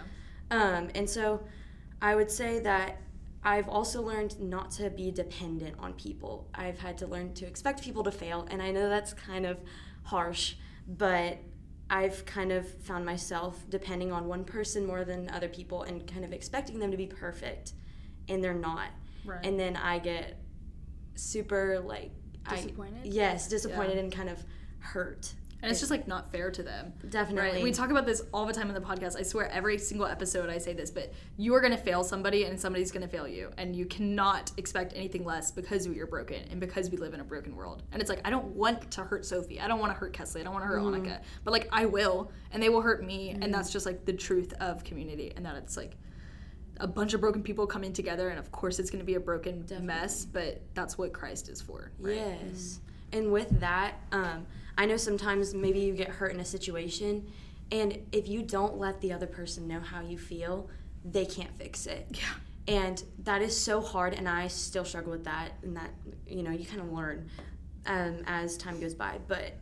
Um, 0.51 0.89
and 0.95 1.09
so 1.09 1.43
I 2.01 2.15
would 2.15 2.31
say 2.31 2.61
that 2.61 3.01
I've 3.47 3.69
also 3.69 4.03
learned 4.03 4.41
not 4.41 4.73
to 4.73 4.91
be 4.91 5.13
dependent 5.13 5.77
on 5.79 5.93
people. 5.93 6.49
I've 6.53 6.81
had 6.81 6.99
to 6.99 7.07
learn 7.07 7.33
to 7.35 7.47
expect 7.47 7.81
people 7.81 8.03
to 8.03 8.11
fail, 8.11 8.45
and 8.51 8.61
I 8.61 8.73
know 8.73 8.89
that's 8.89 9.13
kind 9.13 9.47
of 9.47 9.59
harsh, 10.03 10.57
but 10.89 11.39
I've 11.89 12.27
kind 12.27 12.51
of 12.51 12.69
found 12.83 13.07
myself 13.07 13.65
depending 13.69 14.11
on 14.11 14.27
one 14.27 14.45
person 14.45 14.85
more 14.85 15.05
than 15.05 15.31
other 15.31 15.49
people 15.49 15.85
and 15.85 16.05
kind 16.09 16.25
of 16.25 16.33
expecting 16.33 16.81
them 16.81 16.91
to 16.91 16.97
be 16.97 17.07
perfect, 17.07 17.75
and 18.29 18.43
they're 18.43 18.53
not. 18.53 18.89
Right. 19.25 19.47
And 19.47 19.59
then 19.61 19.77
I 19.77 20.01
get 20.01 20.43
super 21.15 21.79
like 21.79 22.11
I- 22.47 22.57
Disappointed? 22.57 23.07
yes, 23.07 23.47
disappointed 23.49 23.95
Yeah. 23.95 24.01
and 24.01 24.13
kind 24.13 24.29
of 24.29 24.45
hurt. 24.81 25.33
And 25.63 25.71
it's 25.71 25.81
just 25.81 25.91
like 25.91 26.07
not 26.07 26.31
fair 26.31 26.51
to 26.51 26.63
them. 26.63 26.93
Definitely. 27.09 27.51
Right. 27.51 27.63
We 27.63 27.73
talk 27.73 27.91
about 27.91 28.07
this 28.07 28.23
all 28.33 28.47
the 28.47 28.53
time 28.53 28.69
in 28.69 28.75
the 28.75 28.81
podcast. 28.81 29.19
I 29.19 29.23
swear 29.23 29.51
every 29.51 29.79
single 29.79 30.07
episode 30.07 30.51
I 30.51 30.59
say 30.59 30.75
this, 30.75 30.91
but 30.91 31.13
you 31.37 31.55
are 31.55 31.61
gonna 31.61 31.79
fail 31.79 32.05
somebody 32.05 32.45
and 32.45 32.61
somebody's 32.61 32.91
gonna 32.91 33.09
fail 33.09 33.27
you. 33.27 33.51
And 33.57 33.75
you 33.75 33.87
cannot 33.87 34.53
expect 34.59 34.93
anything 34.95 35.25
less 35.25 35.51
because 35.51 35.89
we 35.89 35.99
are 36.01 36.07
broken 36.07 36.43
and 36.51 36.61
because 36.61 36.91
we 36.91 36.99
live 36.99 37.15
in 37.15 37.21
a 37.21 37.25
broken 37.25 37.57
world. 37.57 37.83
And 37.93 38.01
it's 38.01 38.11
like 38.11 38.21
I 38.25 38.31
don't 38.31 38.49
want 38.49 38.91
to 38.93 39.03
hurt 39.03 39.25
Sophie. 39.25 39.61
I 39.61 39.67
don't 39.67 39.81
want 39.81 39.93
to 39.93 39.99
hurt 39.99 40.13
Kesley. 40.13 40.41
I 40.41 40.45
don't 40.45 40.53
want 40.53 40.65
to 40.65 40.69
hurt 40.69 40.83
mm-hmm. 40.83 41.07
Annika. 41.07 41.21
But 41.45 41.53
like 41.53 41.69
I 41.73 41.87
will, 41.87 42.31
and 42.53 42.63
they 42.63 42.69
will 42.69 42.83
hurt 42.83 43.05
me. 43.05 43.31
And 43.31 43.45
mm-hmm. 43.45 43.53
that's 43.53 43.73
just 43.73 43.87
like 43.87 44.05
the 44.05 44.13
truth 44.13 44.53
of 44.61 44.85
community. 44.85 45.33
And 45.37 45.47
that 45.47 45.57
it's 45.57 45.77
like 45.77 45.97
a 46.79 46.87
bunch 46.87 47.15
of 47.15 47.21
broken 47.21 47.43
people 47.43 47.67
coming 47.67 47.93
together 47.93 48.29
and 48.29 48.39
of 48.39 48.53
course 48.53 48.79
it's 48.79 48.91
gonna 48.91 49.05
be 49.05 49.15
a 49.15 49.21
broken 49.21 49.65
mess, 49.81 50.25
but 50.25 50.63
that's 50.75 50.99
what 50.99 51.13
Christ 51.13 51.49
is 51.49 51.61
for. 51.61 51.91
Right? 51.99 52.17
Yes. 52.17 52.81
And 53.13 53.33
with 53.33 53.61
that, 53.61 53.95
um, 54.13 54.47
I 54.79 54.87
know 54.87 54.97
sometimes 54.97 55.55
maybe 55.55 55.81
you 55.81 55.95
get 55.95 56.09
hurt 56.09 56.33
in 56.33 56.41
a 56.41 56.45
situation, 56.45 57.27
and 57.73 57.99
if 58.13 58.29
you 58.29 58.43
don't 58.43 58.77
let 58.79 59.01
the 59.01 59.13
other 59.13 59.27
person 59.27 59.67
know 59.67 59.81
how 59.81 60.01
you 60.01 60.19
feel, 60.19 60.69
they 61.05 61.25
can't 61.25 61.57
fix 61.59 61.87
it. 61.87 62.07
Yeah. 62.11 62.25
And 62.69 63.03
that 63.25 63.43
is 63.43 63.57
so 63.57 63.81
hard, 63.81 64.13
and 64.15 64.29
I 64.29 64.49
still 64.49 64.85
struggle 64.85 65.13
with 65.13 65.25
that. 65.25 65.53
And 65.63 65.77
that, 65.77 65.91
you 66.27 66.43
know, 66.43 66.51
you 66.51 66.65
kind 66.65 66.81
of 66.81 66.93
learn 66.93 67.29
um, 67.87 68.19
as 68.27 68.57
time 68.57 68.81
goes 68.81 68.95
by. 68.95 69.19
But 69.29 69.55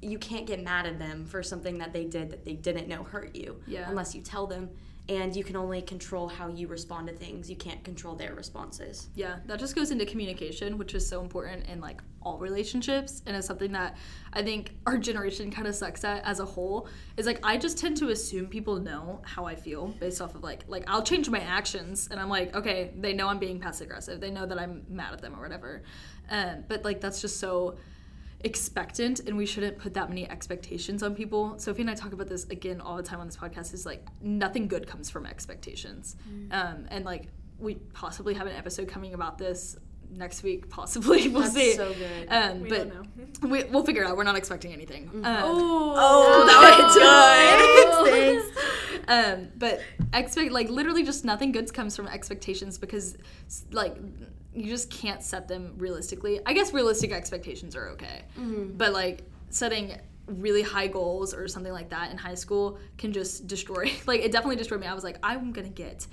you 0.00 0.18
can't 0.18 0.46
get 0.46 0.62
mad 0.62 0.86
at 0.86 0.98
them 0.98 1.26
for 1.26 1.42
something 1.42 1.78
that 1.78 1.92
they 1.92 2.04
did 2.04 2.30
that 2.30 2.44
they 2.44 2.54
didn't 2.54 2.88
know 2.88 3.02
hurt 3.04 3.36
you 3.36 3.62
Yeah. 3.66 3.88
unless 3.88 4.14
you 4.14 4.22
tell 4.22 4.46
them. 4.46 4.70
And 5.08 5.34
you 5.34 5.42
can 5.42 5.56
only 5.56 5.82
control 5.82 6.28
how 6.28 6.46
you 6.46 6.68
respond 6.68 7.08
to 7.08 7.12
things. 7.12 7.50
You 7.50 7.56
can't 7.56 7.82
control 7.82 8.14
their 8.14 8.34
responses. 8.34 9.08
Yeah, 9.14 9.38
that 9.46 9.58
just 9.58 9.74
goes 9.74 9.90
into 9.90 10.06
communication, 10.06 10.78
which 10.78 10.94
is 10.94 11.06
so 11.06 11.20
important 11.20 11.66
in 11.66 11.80
like 11.80 12.00
all 12.24 12.38
relationships, 12.38 13.20
and 13.26 13.36
it's 13.36 13.48
something 13.48 13.72
that 13.72 13.96
I 14.32 14.42
think 14.42 14.76
our 14.86 14.96
generation 14.96 15.50
kind 15.50 15.66
of 15.66 15.74
sucks 15.74 16.04
at 16.04 16.24
as 16.24 16.38
a 16.38 16.44
whole. 16.44 16.88
Is 17.16 17.26
like 17.26 17.40
I 17.42 17.56
just 17.58 17.78
tend 17.78 17.96
to 17.96 18.10
assume 18.10 18.46
people 18.46 18.78
know 18.78 19.20
how 19.24 19.44
I 19.44 19.56
feel 19.56 19.88
based 19.88 20.20
off 20.20 20.36
of 20.36 20.44
like 20.44 20.64
like 20.68 20.84
I'll 20.86 21.02
change 21.02 21.28
my 21.28 21.40
actions, 21.40 22.08
and 22.10 22.20
I'm 22.20 22.28
like, 22.28 22.54
okay, 22.54 22.92
they 22.96 23.12
know 23.12 23.26
I'm 23.26 23.38
being 23.40 23.58
passive 23.58 23.88
aggressive, 23.88 24.20
they 24.20 24.30
know 24.30 24.46
that 24.46 24.58
I'm 24.58 24.84
mad 24.88 25.12
at 25.14 25.20
them 25.20 25.34
or 25.34 25.42
whatever, 25.42 25.82
um, 26.30 26.64
but 26.68 26.84
like 26.84 27.00
that's 27.00 27.20
just 27.20 27.40
so 27.40 27.76
expectant 28.44 29.20
and 29.20 29.36
we 29.36 29.46
shouldn't 29.46 29.78
put 29.78 29.94
that 29.94 30.08
many 30.08 30.28
expectations 30.28 31.02
on 31.02 31.14
people. 31.14 31.58
Sophie 31.58 31.82
and 31.82 31.90
i 31.90 31.94
talk 31.94 32.12
about 32.12 32.28
this 32.28 32.44
again 32.48 32.80
all 32.80 32.96
the 32.96 33.02
time 33.02 33.20
on 33.20 33.26
this 33.26 33.36
podcast 33.36 33.72
is 33.72 33.86
like 33.86 34.04
nothing 34.20 34.68
good 34.68 34.86
comes 34.86 35.08
from 35.10 35.26
expectations. 35.26 36.16
Um, 36.50 36.86
and 36.90 37.04
like 37.04 37.28
we 37.58 37.76
possibly 37.92 38.34
have 38.34 38.46
an 38.46 38.54
episode 38.56 38.88
coming 38.88 39.14
about 39.14 39.38
this 39.38 39.76
next 40.10 40.42
week 40.42 40.68
possibly. 40.68 41.28
We'll 41.32 41.42
That's 41.42 41.54
see. 41.54 41.72
so 41.74 41.92
good. 41.94 42.28
um, 42.28 42.60
We 42.62 42.68
but 42.68 42.88
don't 42.92 43.42
know. 43.42 43.48
we, 43.48 43.64
we'll 43.64 43.84
figure 43.84 44.02
it 44.02 44.06
out. 44.08 44.16
We're 44.16 44.24
not 44.24 44.36
expecting 44.36 44.72
anything. 44.72 45.08
Um, 45.14 45.24
Oh, 45.24 46.44
that 46.46 48.04
was 48.04 48.44
good. 48.54 49.04
um, 49.08 49.48
but 49.56 49.80
expect 50.12 50.50
like 50.52 50.68
literally 50.68 51.04
just 51.04 51.24
nothing 51.24 51.52
good 51.52 51.72
comes 51.72 51.96
from 51.96 52.08
expectations 52.08 52.76
because 52.78 53.16
like 53.70 53.96
you 54.54 54.68
just 54.68 54.90
can't 54.90 55.22
set 55.22 55.48
them 55.48 55.74
realistically. 55.76 56.40
I 56.44 56.52
guess 56.52 56.72
realistic 56.72 57.12
expectations 57.12 57.74
are 57.76 57.88
okay, 57.90 58.22
mm-hmm. 58.38 58.76
but 58.76 58.92
like 58.92 59.22
setting 59.50 59.96
really 60.26 60.62
high 60.62 60.86
goals 60.86 61.34
or 61.34 61.48
something 61.48 61.72
like 61.72 61.90
that 61.90 62.10
in 62.10 62.16
high 62.16 62.34
school 62.34 62.78
can 62.98 63.12
just 63.12 63.46
destroy. 63.46 63.92
Like 64.06 64.20
it 64.20 64.32
definitely 64.32 64.56
destroyed 64.56 64.80
me. 64.80 64.86
I 64.86 64.94
was 64.94 65.04
like, 65.04 65.18
I'm 65.22 65.52
gonna 65.52 65.68
get 65.68 66.06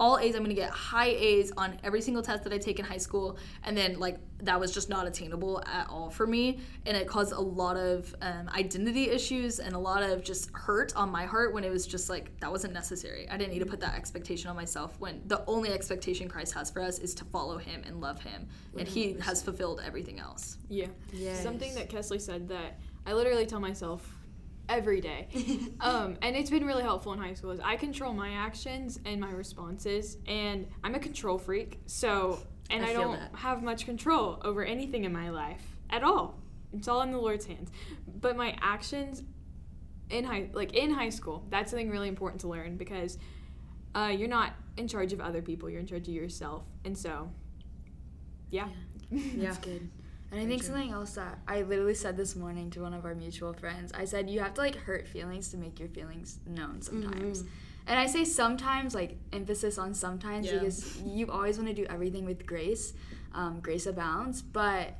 all 0.00 0.18
A's. 0.18 0.34
I'm 0.34 0.42
gonna 0.42 0.54
get 0.54 0.70
high 0.70 1.10
A's 1.10 1.52
on 1.56 1.78
every 1.84 2.00
single 2.00 2.22
test 2.22 2.42
that 2.44 2.52
I 2.52 2.58
take 2.58 2.78
in 2.78 2.84
high 2.84 2.96
school, 2.96 3.38
and 3.62 3.76
then 3.76 4.00
like 4.00 4.18
that 4.42 4.58
was 4.58 4.72
just 4.72 4.88
not 4.88 5.06
attainable 5.06 5.62
at 5.66 5.88
all 5.90 6.10
for 6.10 6.26
me, 6.26 6.60
and 6.86 6.96
it 6.96 7.06
caused 7.06 7.32
a 7.32 7.40
lot 7.40 7.76
of 7.76 8.12
um, 8.22 8.48
identity 8.48 9.10
issues 9.10 9.60
and 9.60 9.74
a 9.74 9.78
lot 9.78 10.02
of 10.02 10.24
just 10.24 10.50
hurt 10.54 10.96
on 10.96 11.10
my 11.10 11.26
heart 11.26 11.52
when 11.52 11.62
it 11.62 11.70
was 11.70 11.86
just 11.86 12.08
like 12.08 12.32
that 12.40 12.50
wasn't 12.50 12.72
necessary. 12.72 13.28
I 13.28 13.36
didn't 13.36 13.52
need 13.52 13.60
to 13.60 13.66
put 13.66 13.80
that 13.80 13.94
expectation 13.94 14.48
on 14.48 14.56
myself 14.56 14.96
when 14.98 15.20
the 15.26 15.44
only 15.46 15.70
expectation 15.70 16.28
Christ 16.28 16.54
has 16.54 16.70
for 16.70 16.80
us 16.80 16.98
is 16.98 17.14
to 17.16 17.24
follow 17.26 17.58
Him 17.58 17.82
and 17.86 18.00
love 18.00 18.20
Him, 18.22 18.48
and 18.78 18.88
He 18.88 19.12
has 19.20 19.42
fulfilled 19.42 19.82
everything 19.84 20.18
else. 20.18 20.56
Yeah. 20.70 20.86
Yes. 21.12 21.42
Something 21.42 21.74
that 21.74 21.90
Kesley 21.90 22.20
said 22.20 22.48
that 22.48 22.80
I 23.06 23.12
literally 23.12 23.46
tell 23.46 23.60
myself 23.60 24.16
every 24.70 25.00
day. 25.00 25.28
um, 25.80 26.16
and 26.22 26.36
it's 26.36 26.48
been 26.48 26.64
really 26.64 26.82
helpful 26.82 27.12
in 27.12 27.18
high 27.18 27.34
school 27.34 27.50
is 27.50 27.60
I 27.60 27.76
control 27.76 28.14
my 28.14 28.30
actions 28.30 28.98
and 29.04 29.20
my 29.20 29.30
responses 29.30 30.16
and 30.26 30.66
I'm 30.82 30.94
a 30.94 30.98
control 31.00 31.36
freak. 31.36 31.80
So 31.86 32.38
and 32.70 32.84
I 32.84 32.90
I, 32.90 32.92
don't 32.92 33.18
that. 33.18 33.34
have 33.34 33.62
much 33.62 33.84
control 33.84 34.40
over 34.44 34.64
anything 34.64 35.04
in 35.04 35.12
my 35.12 35.30
life 35.30 35.62
at 35.90 36.04
all. 36.04 36.38
It's 36.72 36.86
all 36.86 37.02
in 37.02 37.10
the 37.10 37.18
Lord's 37.18 37.44
hands. 37.44 37.70
But 38.20 38.36
my 38.36 38.56
actions 38.62 39.24
in 40.08 40.24
high 40.24 40.48
like 40.52 40.74
in 40.74 40.92
high 40.92 41.10
school, 41.10 41.44
that's 41.50 41.70
something 41.70 41.90
really 41.90 42.08
important 42.08 42.40
to 42.42 42.48
learn 42.48 42.76
because 42.76 43.18
uh, 43.94 44.12
you're 44.16 44.28
not 44.28 44.54
in 44.76 44.86
charge 44.86 45.12
of 45.12 45.20
other 45.20 45.42
people, 45.42 45.68
you're 45.68 45.80
in 45.80 45.86
charge 45.86 46.06
of 46.06 46.14
yourself. 46.14 46.62
And 46.84 46.96
so 46.96 47.28
yeah. 48.50 48.68
Yeah. 49.10 49.26
That's 49.36 49.58
good. 49.58 49.88
And 50.32 50.40
I 50.40 50.46
think 50.46 50.62
something 50.62 50.90
else 50.92 51.12
that 51.14 51.38
I 51.48 51.62
literally 51.62 51.94
said 51.94 52.16
this 52.16 52.36
morning 52.36 52.70
to 52.70 52.82
one 52.82 52.94
of 52.94 53.04
our 53.04 53.14
mutual 53.14 53.52
friends, 53.52 53.92
I 53.92 54.04
said 54.04 54.30
you 54.30 54.40
have 54.40 54.54
to 54.54 54.60
like 54.60 54.76
hurt 54.76 55.08
feelings 55.08 55.48
to 55.50 55.56
make 55.56 55.80
your 55.80 55.88
feelings 55.88 56.38
known 56.46 56.82
sometimes. 56.82 57.42
And 57.86 57.98
I 57.98 58.06
say 58.06 58.24
sometimes, 58.24 58.94
like 58.94 59.16
emphasis 59.32 59.76
on 59.78 59.94
sometimes, 59.94 60.46
Yeah. 60.46 60.58
because 60.60 61.00
you 61.02 61.26
always 61.30 61.56
want 61.58 61.68
to 61.68 61.74
do 61.74 61.86
everything 61.90 62.24
with 62.24 62.46
grace. 62.46 62.92
Um, 63.32 63.60
grace 63.60 63.86
abounds, 63.86 64.42
but 64.42 64.94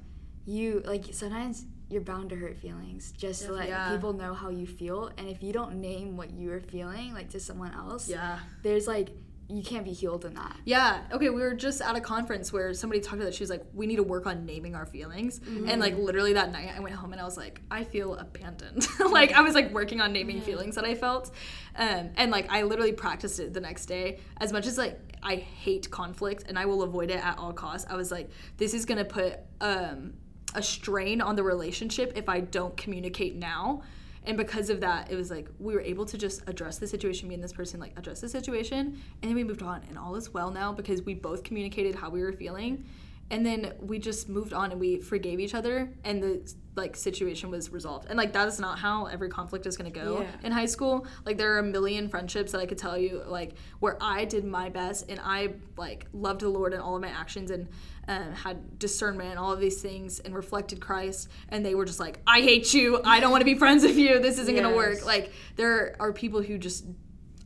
you 0.47 0.83
like 0.85 1.07
sometimes 1.13 1.67
you're 1.89 2.01
bound 2.01 2.31
to 2.31 2.37
hurt 2.37 2.57
feelings 2.57 3.13
just 3.13 3.43
to 3.47 3.53
let 3.53 3.69
Yeah. 3.69 3.93
people 3.93 4.13
know 4.13 4.35
how 4.35 4.49
you 4.51 4.67
feel. 4.67 5.11
And 5.19 5.29
if 5.29 5.43
you 5.43 5.53
don't 5.53 5.81
name 5.81 6.17
what 6.17 6.31
you 6.33 6.53
are 6.53 6.61
feeling, 6.61 7.13
like 7.13 7.29
to 7.31 7.41
someone 7.41 7.73
else, 7.75 8.09
Yeah. 8.09 8.39
there's 8.63 8.87
like 8.87 9.11
you 9.51 9.63
can't 9.63 9.85
be 9.85 9.93
healed 9.93 10.25
in 10.25 10.35
that. 10.35 10.57
Yeah. 10.65 11.03
Okay. 11.13 11.31
We 11.31 11.41
were 11.41 11.55
just 11.55 11.81
at 11.81 11.97
a 11.97 12.01
conference 12.01 12.53
where 12.53 12.73
somebody 12.75 13.01
talked 13.01 13.17
about 13.17 13.27
that. 13.27 13.35
She 13.35 13.43
was 13.43 13.51
like, 13.51 13.65
"We 13.75 13.87
need 13.87 13.97
to 13.97 14.03
work 14.03 14.27
on 14.27 14.47
naming 14.47 14.75
our 14.75 14.87
feelings." 14.87 15.41
And 15.67 15.81
like 15.81 15.97
literally 15.97 16.33
that 16.35 16.53
night, 16.53 16.71
I 16.77 16.81
went 16.81 16.95
home 16.95 17.13
and 17.13 17.21
I 17.21 17.25
was 17.25 17.37
like, 17.37 17.61
"I 17.71 17.85
feel 17.85 18.15
abandoned." 18.15 18.87
like 19.11 19.33
I 19.33 19.41
was 19.41 19.55
like 19.55 19.73
working 19.73 20.01
on 20.01 20.13
naming 20.13 20.41
feelings 20.41 20.75
that 20.77 20.85
I 20.85 20.95
felt, 20.95 21.31
um, 21.77 22.11
and 22.17 22.31
like 22.31 22.51
I 22.51 22.63
literally 22.63 22.93
practiced 22.93 23.41
it 23.41 23.53
the 23.53 23.61
next 23.61 23.87
day. 23.87 24.21
As 24.39 24.53
much 24.53 24.67
as 24.67 24.79
like 24.79 24.99
I 25.23 25.37
hate 25.37 25.91
conflict 25.91 26.45
and 26.49 26.59
I 26.59 26.67
will 26.67 26.83
avoid 26.83 27.11
it 27.11 27.25
at 27.25 27.39
all 27.39 27.53
costs, 27.53 27.87
I 27.91 27.97
was 27.97 28.11
like, 28.11 28.31
"This 28.57 28.75
is 28.75 28.85
gonna 28.85 29.05
put 29.05 29.39
um, 29.61 30.15
a 30.55 30.63
strain 30.63 31.21
on 31.21 31.37
the 31.37 31.43
relationship 31.43 32.13
if 32.17 32.29
I 32.29 32.41
don't 32.41 32.77
communicate 32.77 33.37
now." 33.37 33.83
And 34.25 34.37
because 34.37 34.69
of 34.69 34.81
that, 34.81 35.11
it 35.11 35.17
was 35.17 35.31
like 35.31 35.49
we 35.59 35.75
were 35.75 35.81
able 35.81 36.05
to 36.05 36.19
just 36.19 36.43
address 36.47 36.79
the 36.79 36.87
situation, 36.87 37.29
me 37.29 37.35
and 37.35 37.43
this 37.43 37.53
person, 37.53 37.81
like 37.81 37.99
address 37.99 38.21
the 38.21 38.29
situation, 38.29 39.01
and 39.23 39.31
then 39.31 39.35
we 39.35 39.45
moved 39.45 39.63
on, 39.63 39.83
and 39.89 39.97
all 39.99 40.15
is 40.15 40.33
well 40.35 40.51
now 40.51 40.73
because 40.73 41.03
we 41.03 41.15
both 41.15 41.43
communicated 41.43 41.95
how 41.95 42.11
we 42.11 42.21
were 42.21 42.33
feeling, 42.33 42.85
and 43.31 43.47
then 43.47 43.73
we 43.81 43.99
just 43.99 44.29
moved 44.29 44.53
on 44.53 44.73
and 44.73 44.81
we 44.81 45.01
forgave 45.01 45.41
each 45.41 45.55
other, 45.55 45.91
and 46.05 46.23
the 46.23 46.55
like 46.77 46.95
situation 46.97 47.51
was 47.51 47.71
resolved. 47.71 48.07
And 48.09 48.17
like 48.17 48.33
that 48.33 48.47
is 48.47 48.61
not 48.61 48.79
how 48.79 49.07
every 49.07 49.29
conflict 49.29 49.67
is 49.67 49.77
gonna 49.77 49.91
go 49.91 50.21
Yeah. 50.21 50.31
in 50.45 50.53
high 50.53 50.67
school. 50.67 51.07
Like 51.25 51.37
there 51.37 51.55
are 51.55 51.59
a 51.59 51.63
million 51.65 52.09
friendships 52.09 52.53
that 52.53 52.61
I 52.61 52.67
could 52.67 52.79
tell 52.79 52.97
you, 52.97 53.23
like 53.27 53.55
where 53.81 53.97
I 54.01 54.25
did 54.25 54.45
my 54.45 54.69
best 54.69 55.11
and 55.11 55.21
I 55.23 55.55
like 55.77 56.07
loved 56.13 56.43
the 56.43 56.49
Lord 56.49 56.73
in 56.73 56.81
all 56.81 56.95
of 56.95 57.03
my 57.03 57.09
actions 57.09 57.51
and 57.51 57.69
um, 58.09 58.33
had 58.33 58.79
discernment 58.79 59.31
and 59.31 59.39
all 59.39 59.53
of 59.53 59.61
these 59.61 59.83
things 59.83 60.21
and 60.21 60.35
reflected 60.35 60.81
Christ. 60.81 61.29
And 61.49 61.67
they 61.67 61.75
were 61.75 61.85
just 61.85 62.01
like, 62.01 62.21
I 62.27 62.41
hate 62.41 62.73
you. 62.73 63.01
I 63.05 63.21
don't 63.21 63.31
want 63.31 63.41
to 63.41 63.45
be 63.47 63.55
friends 63.57 63.83
with 63.83 63.97
you. 63.99 64.21
This 64.21 64.39
isn't 64.39 64.55
gonna 64.55 64.75
work. 64.75 65.05
Like 65.05 65.33
there 65.57 65.97
are 66.01 66.13
people 66.13 66.41
who 66.43 66.57
just 66.57 66.85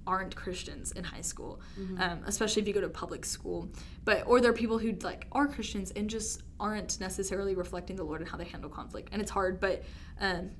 aren't 0.07 0.35
Christians 0.37 0.93
in 0.93 1.05
high 1.05 1.21
school, 1.21 1.61
um, 1.99 2.21
especially 2.27 2.63
if 2.63 2.69
you 2.69 2.75
go 2.75 2.81
to 2.81 2.89
public 2.89 3.25
school. 3.25 3.69
But 4.05 4.25
or 4.27 4.41
there 4.41 4.51
are 4.51 4.55
people 4.55 4.79
who 4.79 4.93
like 5.03 5.27
are 5.33 5.47
Christians 5.47 5.91
and 5.93 6.09
just 6.09 6.43
aren't 6.61 7.01
necessarily 7.01 7.55
reflecting 7.55 7.97
the 7.97 8.05
Lord 8.05 8.21
and 8.21 8.29
how 8.29 8.37
they 8.37 8.45
handle 8.45 8.71
conflict. 8.71 9.09
And 9.13 9.21
it's 9.23 9.31
hard, 9.31 9.61
but 9.61 9.83
um, 10.21 10.51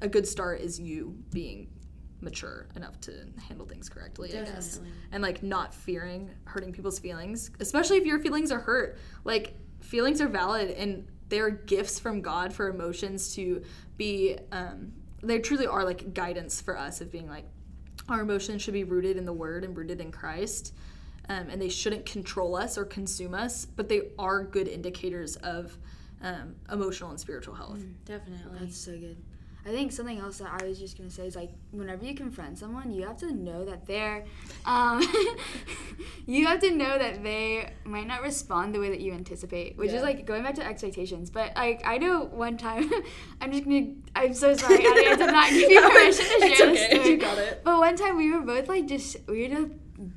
a 0.00 0.08
good 0.08 0.26
start 0.26 0.60
is 0.60 0.78
you 0.78 1.16
being 1.32 1.68
mature 2.20 2.68
enough 2.76 3.00
to 3.00 3.26
handle 3.48 3.66
things 3.66 3.88
correctly, 3.88 4.30
I 4.30 4.44
guess. 4.44 4.76
Definitely. 4.76 4.98
And 5.12 5.22
like 5.22 5.42
not 5.42 5.74
fearing 5.74 6.30
hurting 6.44 6.72
people's 6.72 6.98
feelings, 6.98 7.50
especially 7.60 7.96
if 7.98 8.06
your 8.06 8.20
feelings 8.20 8.52
are 8.52 8.60
hurt. 8.60 8.98
Like 9.24 9.54
feelings 9.80 10.20
are 10.20 10.28
valid 10.28 10.70
and 10.70 11.08
they're 11.28 11.50
gifts 11.50 11.98
from 11.98 12.20
God 12.20 12.52
for 12.52 12.68
emotions 12.68 13.34
to 13.34 13.62
be 13.96 14.36
um, 14.52 14.92
they 15.22 15.38
truly 15.38 15.66
are 15.66 15.84
like 15.84 16.14
guidance 16.14 16.60
for 16.60 16.76
us 16.76 17.00
of 17.00 17.10
being 17.10 17.28
like 17.28 17.46
our 18.08 18.20
emotions 18.20 18.62
should 18.62 18.74
be 18.74 18.84
rooted 18.84 19.16
in 19.16 19.24
the 19.24 19.32
word 19.32 19.64
and 19.64 19.76
rooted 19.76 20.00
in 20.00 20.10
Christ. 20.10 20.74
Um, 21.28 21.48
and 21.50 21.62
they 21.62 21.68
shouldn't 21.68 22.04
control 22.04 22.56
us 22.56 22.76
or 22.76 22.84
consume 22.84 23.32
us, 23.32 23.64
but 23.64 23.88
they 23.88 24.10
are 24.18 24.42
good 24.42 24.66
indicators 24.66 25.36
of 25.36 25.76
um, 26.20 26.56
emotional 26.70 27.10
and 27.10 27.20
spiritual 27.20 27.54
health. 27.54 27.80
Definitely. 28.04 28.58
That's 28.58 28.76
so 28.76 28.92
good. 28.92 29.16
I 29.64 29.70
think 29.70 29.92
something 29.92 30.18
else 30.18 30.38
that 30.38 30.60
I 30.60 30.66
was 30.66 30.78
just 30.78 30.98
gonna 30.98 31.08
say 31.10 31.26
is 31.26 31.36
like 31.36 31.50
whenever 31.70 32.04
you 32.04 32.14
confront 32.14 32.58
someone, 32.58 32.90
you 32.92 33.06
have 33.06 33.16
to 33.18 33.32
know 33.32 33.64
that 33.64 33.86
they're, 33.86 34.24
um, 34.66 35.00
you 36.26 36.46
have 36.46 36.60
to 36.60 36.70
know 36.72 36.98
that 36.98 37.22
they 37.22 37.72
might 37.84 38.06
not 38.06 38.22
respond 38.22 38.74
the 38.74 38.80
way 38.80 38.90
that 38.90 39.00
you 39.00 39.12
anticipate, 39.12 39.76
which 39.76 39.90
Yeah. 39.90 39.98
is 39.98 40.02
like 40.02 40.26
going 40.26 40.42
back 40.42 40.54
to 40.56 40.64
expectations. 40.66 41.30
But 41.30 41.52
like 41.56 41.82
I 41.84 41.98
know 41.98 42.24
one 42.24 42.56
time, 42.56 42.90
I'm 43.40 43.52
just 43.52 43.64
gonna, 43.64 43.86
I'm 44.16 44.34
so 44.34 44.54
sorry, 44.54 44.84
Addie, 44.86 45.06
I 45.08 45.16
did 45.16 45.26
not 45.26 45.50
give 45.50 45.70
you 45.70 45.80
permission 45.90 46.24
to 46.26 46.40
share 46.40 46.48
It's 46.50 46.58
this 46.58 46.66
okay, 46.84 46.94
story. 46.94 47.10
you 47.10 47.16
got 47.18 47.38
it. 47.38 47.62
But 47.64 47.78
one 47.78 47.96
time 47.96 48.16
we 48.16 48.30
were 48.32 48.40
both 48.40 48.68
like 48.68 48.86
just 48.86 49.16
we 49.28 49.42
were 49.48 49.54
just 49.54 49.72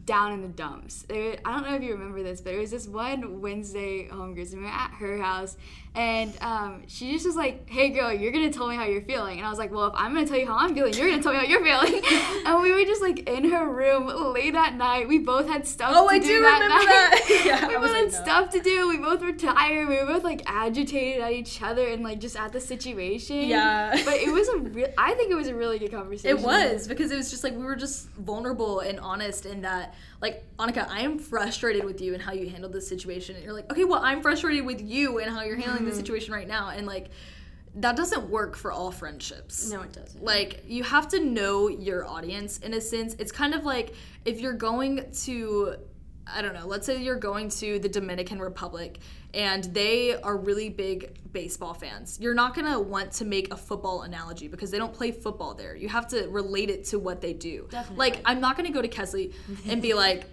down 0.06 0.34
in 0.34 0.42
the 0.42 0.48
dumps. 0.48 1.04
There, 1.04 1.38
I 1.46 1.52
don't 1.52 1.70
know 1.70 1.76
if 1.76 1.84
you 1.84 1.94
remember 1.94 2.24
this, 2.24 2.42
but 2.42 2.54
it 2.54 2.60
was 2.60 2.72
this 2.72 2.88
one 2.88 3.42
Wednesday 3.42 4.08
home 4.08 4.34
group, 4.34 4.50
and 4.52 4.60
we 4.60 4.66
were 4.66 4.72
at 4.72 4.92
her 5.00 5.18
house, 5.18 5.56
and 5.94 6.34
um, 6.42 6.84
she 6.88 7.14
just 7.14 7.26
was 7.26 7.36
like, 7.36 7.70
"Hey, 7.70 7.90
girl, 7.90 8.12
you're 8.12 8.32
gonna 8.32 8.52
tell 8.52 8.68
me 8.68 8.76
how 8.76 8.86
you're 8.86 9.02
feeling," 9.04 9.38
and 9.38 9.46
I 9.46 9.50
was 9.50 9.60
like, 9.60 9.72
"Well, 9.72 9.88
if 9.88 9.94
I'm 9.96 10.14
gonna 10.14 10.28
tell 10.28 10.38
you 10.38 10.48
how 10.48 10.58
I'm 10.58 10.74
feeling, 10.74 10.94
you're 10.94 11.10
gonna 11.10 11.24
tell 11.24 11.32
me 11.34 11.40
how 11.40 11.46
you're 11.46 11.64
feeling." 11.64 12.02
and 12.46 12.62
we 12.62 12.72
were 12.72 12.84
just 12.84 13.02
like 13.02 13.30
in 13.30 13.50
her 13.52 13.70
room 13.70 14.08
late 14.34 14.56
at 14.56 14.76
night. 14.76 15.08
We 15.08 15.20
both 15.20 15.48
had 15.48 15.68
stuff. 15.68 15.92
Oh, 15.94 16.08
to 16.08 16.16
I 16.16 16.20
do 16.20 16.28
do 16.28 16.42
that 16.42 16.60
remember 16.62 16.76
night. 16.76 16.86
that. 16.88 17.42
Yeah, 17.46 17.68
we 17.68 17.76
both 17.76 17.84
like, 17.84 17.96
had 17.96 18.12
no. 18.12 18.22
stuff 18.22 18.50
to 18.52 18.60
do. 18.60 18.88
We 18.90 18.98
both 18.98 19.22
were 19.22 19.32
tired. 19.34 19.88
We 19.88 19.98
were 19.98 20.06
both 20.06 20.24
like 20.24 20.42
agitated 20.46 21.22
at 21.22 21.32
each 21.32 21.62
other 21.62 21.88
and 21.88 22.04
like 22.04 22.20
just 22.20 22.36
at 22.36 22.52
the 22.52 22.60
situation. 22.60 23.48
Yeah. 23.48 23.92
but 24.04 24.16
it 24.16 24.32
was 24.32 24.48
a 24.50 24.58
real. 24.58 24.88
I 24.98 25.14
think 25.14 25.32
it 25.32 25.36
was 25.36 25.48
a 25.48 25.56
really 25.56 25.80
good 25.80 25.92
conversation. 25.92 26.38
It 26.38 26.44
was 26.44 26.88
because 26.88 27.12
it 27.12 27.18
was 27.18 27.30
just 27.30 27.44
like 27.44 27.54
we 27.54 27.64
were 27.64 27.76
just 27.76 28.10
vulnerable 28.12 28.80
and 28.80 29.00
honest 29.00 29.46
in 29.46 29.62
that, 29.62 29.75
like, 30.22 30.44
Annika, 30.58 30.88
I 30.90 31.02
am 31.02 31.20
frustrated 31.20 31.84
with 31.84 32.02
you 32.02 32.14
and 32.14 32.22
how 32.22 32.34
you 32.34 32.50
handled 32.50 32.74
this 32.74 32.88
situation. 32.88 33.36
And 33.36 33.44
you're 33.44 33.54
like, 33.54 33.72
okay, 33.72 33.84
well, 33.86 34.02
I'm 34.04 34.22
frustrated 34.22 34.66
with 34.66 34.82
you 34.82 35.20
and 35.20 35.30
how 35.32 35.42
you're 35.44 35.56
handling 35.56 35.82
Mm-hmm. 35.82 35.90
the 35.90 35.96
situation 35.96 36.34
right 36.34 36.48
now. 36.48 36.70
And 36.70 36.86
like, 36.88 37.10
that 37.76 37.96
doesn't 37.98 38.30
work 38.30 38.56
for 38.56 38.72
all 38.72 38.92
friendships. 38.92 39.70
No, 39.70 39.82
it 39.82 39.92
doesn't. 39.92 40.24
Like, 40.24 40.64
you 40.68 40.84
have 40.84 41.08
to 41.10 41.20
know 41.20 41.68
your 41.68 42.06
audience 42.06 42.58
in 42.60 42.74
a 42.74 42.80
sense. 42.82 43.16
It's 43.20 43.32
kind 43.34 43.54
of 43.54 43.66
like 43.66 43.94
if 44.24 44.40
you're 44.40 44.54
going 44.54 45.12
to, 45.24 45.76
I 46.26 46.42
don't 46.42 46.54
know, 46.54 46.68
let's 46.68 46.86
say 46.86 47.02
you're 47.04 47.20
going 47.20 47.50
to 47.50 47.78
the 47.80 47.90
Dominican 47.90 48.40
Republic 48.40 49.00
and 49.36 49.64
they 49.66 50.16
are 50.20 50.36
really 50.38 50.70
big 50.70 51.18
baseball 51.32 51.74
fans. 51.74 52.18
You're 52.22 52.34
not 52.34 52.56
going 52.56 52.72
to 52.72 52.80
want 52.80 53.12
to 53.14 53.26
make 53.26 53.54
a 53.54 53.58
football 53.58 54.04
analogy 54.04 54.48
because 54.48 54.72
they 54.72 54.78
don't 54.78 54.94
play 54.94 55.12
football 55.12 55.54
there. 55.54 55.76
You 55.76 55.90
have 55.90 56.08
to 56.08 56.28
relate 56.30 56.70
it 56.70 56.86
to 56.86 56.98
what 57.00 57.20
they 57.22 57.34
do. 57.34 57.68
Definitely. 57.70 57.98
Like, 57.98 58.22
I'm 58.26 58.40
not 58.40 58.56
going 58.58 58.66
to 58.66 58.74
go 58.74 58.82
to 58.82 58.88
Kesley 58.88 59.34
and 59.68 59.82
be 59.82 59.94
like, 59.94 60.24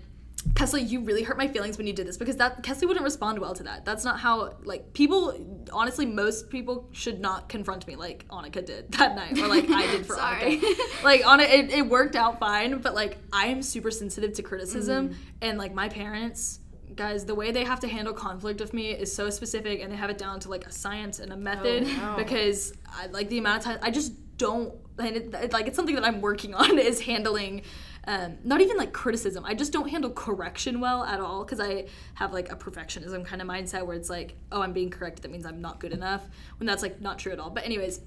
Kesley, 0.54 0.88
you 0.88 1.00
really 1.00 1.22
hurt 1.22 1.36
my 1.38 1.46
feelings 1.46 1.78
when 1.78 1.86
you 1.86 1.92
did 1.92 2.04
this 2.06 2.16
because 2.16 2.36
that 2.36 2.62
Kesley 2.64 2.86
wouldn't 2.88 3.04
respond 3.04 3.38
well 3.38 3.54
to 3.54 3.62
that. 3.64 3.84
That's 3.84 4.04
not 4.04 4.18
how 4.18 4.56
like 4.64 4.92
people. 4.92 5.36
Honestly, 5.72 6.04
most 6.04 6.50
people 6.50 6.88
should 6.90 7.20
not 7.20 7.48
confront 7.48 7.86
me 7.86 7.94
like 7.94 8.26
Annika 8.28 8.64
did 8.64 8.90
that 8.92 9.14
night, 9.14 9.38
or 9.38 9.46
like 9.46 9.70
I 9.70 9.82
did 9.92 10.04
for 10.06 10.16
Sorry. 10.16 10.58
Annika. 10.58 11.04
Like 11.04 11.24
on 11.24 11.38
it, 11.38 11.70
it 11.70 11.86
worked 11.88 12.16
out 12.16 12.40
fine, 12.40 12.78
but 12.78 12.92
like 12.92 13.18
I 13.32 13.46
am 13.46 13.62
super 13.62 13.92
sensitive 13.92 14.32
to 14.34 14.42
criticism, 14.42 15.10
Mm-hmm. 15.10 15.18
and 15.42 15.58
like 15.58 15.74
my 15.74 15.88
parents, 15.88 16.58
guys, 16.96 17.24
the 17.24 17.34
way 17.34 17.50
they 17.50 17.64
have 17.64 17.80
to 17.80 17.88
handle 17.88 18.14
conflict 18.14 18.60
with 18.60 18.72
me 18.72 18.90
is 18.90 19.14
so 19.14 19.30
specific, 19.30 19.80
and 19.80 19.92
they 19.92 19.96
have 19.96 20.10
it 20.10 20.18
down 20.18 20.40
to 20.40 20.48
like 20.48 20.66
a 20.66 20.72
science 20.72 21.18
and 21.18 21.32
a 21.32 21.36
method 21.36 21.84
wow. 21.84 22.14
because 22.18 22.72
I, 22.86 23.06
like 23.06 23.28
the 23.28 23.38
amount 23.38 23.58
of 23.58 23.64
time 23.64 23.78
I 23.82 23.90
just 23.90 24.12
don't 24.38 24.74
and 24.98 25.16
it, 25.16 25.34
it- 25.34 25.52
like 25.52 25.66
it's 25.66 25.76
something 25.76 25.94
that 25.94 26.04
I'm 26.04 26.20
working 26.20 26.54
on 26.62 26.78
is 26.78 27.00
handling 27.00 27.62
um, 28.04 28.38
not 28.42 28.60
even 28.60 28.76
like 28.76 28.92
criticism 28.92 29.44
I 29.44 29.54
just 29.54 29.72
don't 29.72 29.88
handle 29.88 30.10
correction 30.10 30.80
well 30.80 31.04
at 31.04 31.20
all 31.20 31.44
because 31.44 31.60
I 31.60 31.86
have 32.14 32.32
like 32.32 32.50
a 32.50 32.56
perfectionism 32.56 33.24
kind 33.24 33.40
of 33.40 33.46
mindset 33.46 33.86
where 33.86 33.96
it's 33.96 34.10
like 34.10 34.34
oh 34.50 34.60
I'm 34.60 34.72
being 34.72 34.90
corrected 34.90 35.22
that 35.22 35.30
means 35.30 35.46
I'm 35.46 35.60
not 35.60 35.78
good 35.78 35.92
enough 35.92 36.26
when 36.58 36.66
that's 36.66 36.82
like 36.82 37.00
not 37.00 37.20
true 37.20 37.32
at 37.32 37.38
all 37.38 37.50
but 37.50 37.64
anyways 37.64 38.00